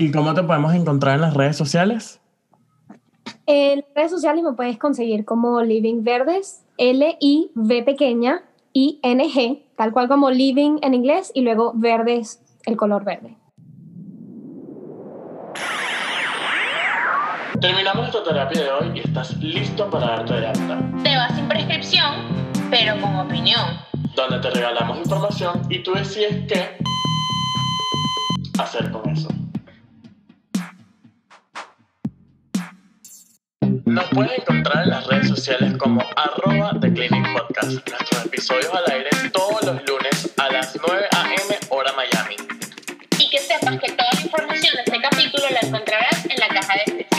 ¿Y 0.00 0.12
cómo 0.12 0.32
te 0.32 0.44
podemos 0.44 0.74
encontrar 0.74 1.16
en 1.16 1.22
las 1.22 1.34
redes 1.34 1.56
sociales? 1.56 2.20
En 3.46 3.84
redes 3.96 4.12
sociales 4.12 4.44
me 4.44 4.52
puedes 4.52 4.78
conseguir 4.78 5.24
como 5.24 5.60
Living 5.62 6.04
Verdes, 6.04 6.64
L-I-V 6.76 7.82
pequeña, 7.82 8.44
I-N-G, 8.74 9.64
tal 9.76 9.92
cual 9.92 10.06
como 10.06 10.30
Living 10.30 10.78
en 10.82 10.94
inglés 10.94 11.32
y 11.34 11.40
luego 11.40 11.72
Verdes 11.74 12.40
el 12.64 12.76
color 12.76 13.04
verde. 13.04 13.36
Terminamos 17.60 18.02
nuestra 18.02 18.22
terapia 18.22 18.62
de 18.62 18.70
hoy 18.70 18.92
y 18.94 19.00
estás 19.00 19.36
listo 19.38 19.90
para 19.90 20.06
darte 20.06 20.34
de 20.34 20.46
alta. 20.46 20.78
Te 21.02 21.16
vas 21.16 21.34
sin 21.34 21.48
prescripción, 21.48 22.14
pero 22.70 23.00
con 23.00 23.16
opinión. 23.16 23.66
Donde 24.14 24.38
te 24.38 24.50
regalamos 24.50 24.98
información 24.98 25.62
y 25.68 25.82
tú 25.82 25.94
decides 25.94 26.46
qué 26.46 26.78
hacer 28.60 28.92
con 28.92 29.08
eso. 29.10 29.28
Nos 33.88 34.04
pueden 34.10 34.32
encontrar 34.38 34.84
en 34.84 34.90
las 34.90 35.06
redes 35.06 35.28
sociales 35.28 35.72
como 35.78 36.04
arroba 36.14 36.78
The 36.78 36.92
Clinic 36.92 37.26
Podcast. 37.32 37.70
Nuestros 37.70 38.26
episodios 38.26 38.70
al 38.74 38.92
aire 38.92 39.08
todos 39.32 39.64
los 39.64 39.82
lunes 39.88 40.30
a 40.36 40.52
las 40.52 40.78
9 40.86 41.06
a.m. 41.10 41.58
hora 41.70 41.92
Miami. 41.94 42.36
Y 43.18 43.30
que 43.30 43.38
sepas 43.38 43.80
que 43.80 43.90
toda 43.92 44.10
la 44.12 44.20
información 44.20 44.74
de 44.74 44.82
este 44.84 45.00
capítulo 45.00 45.44
la 45.50 45.66
encontrarás 45.66 46.26
en 46.26 46.38
la 46.38 46.48
caja 46.48 46.74
de 46.74 46.80
descripción. 46.84 47.17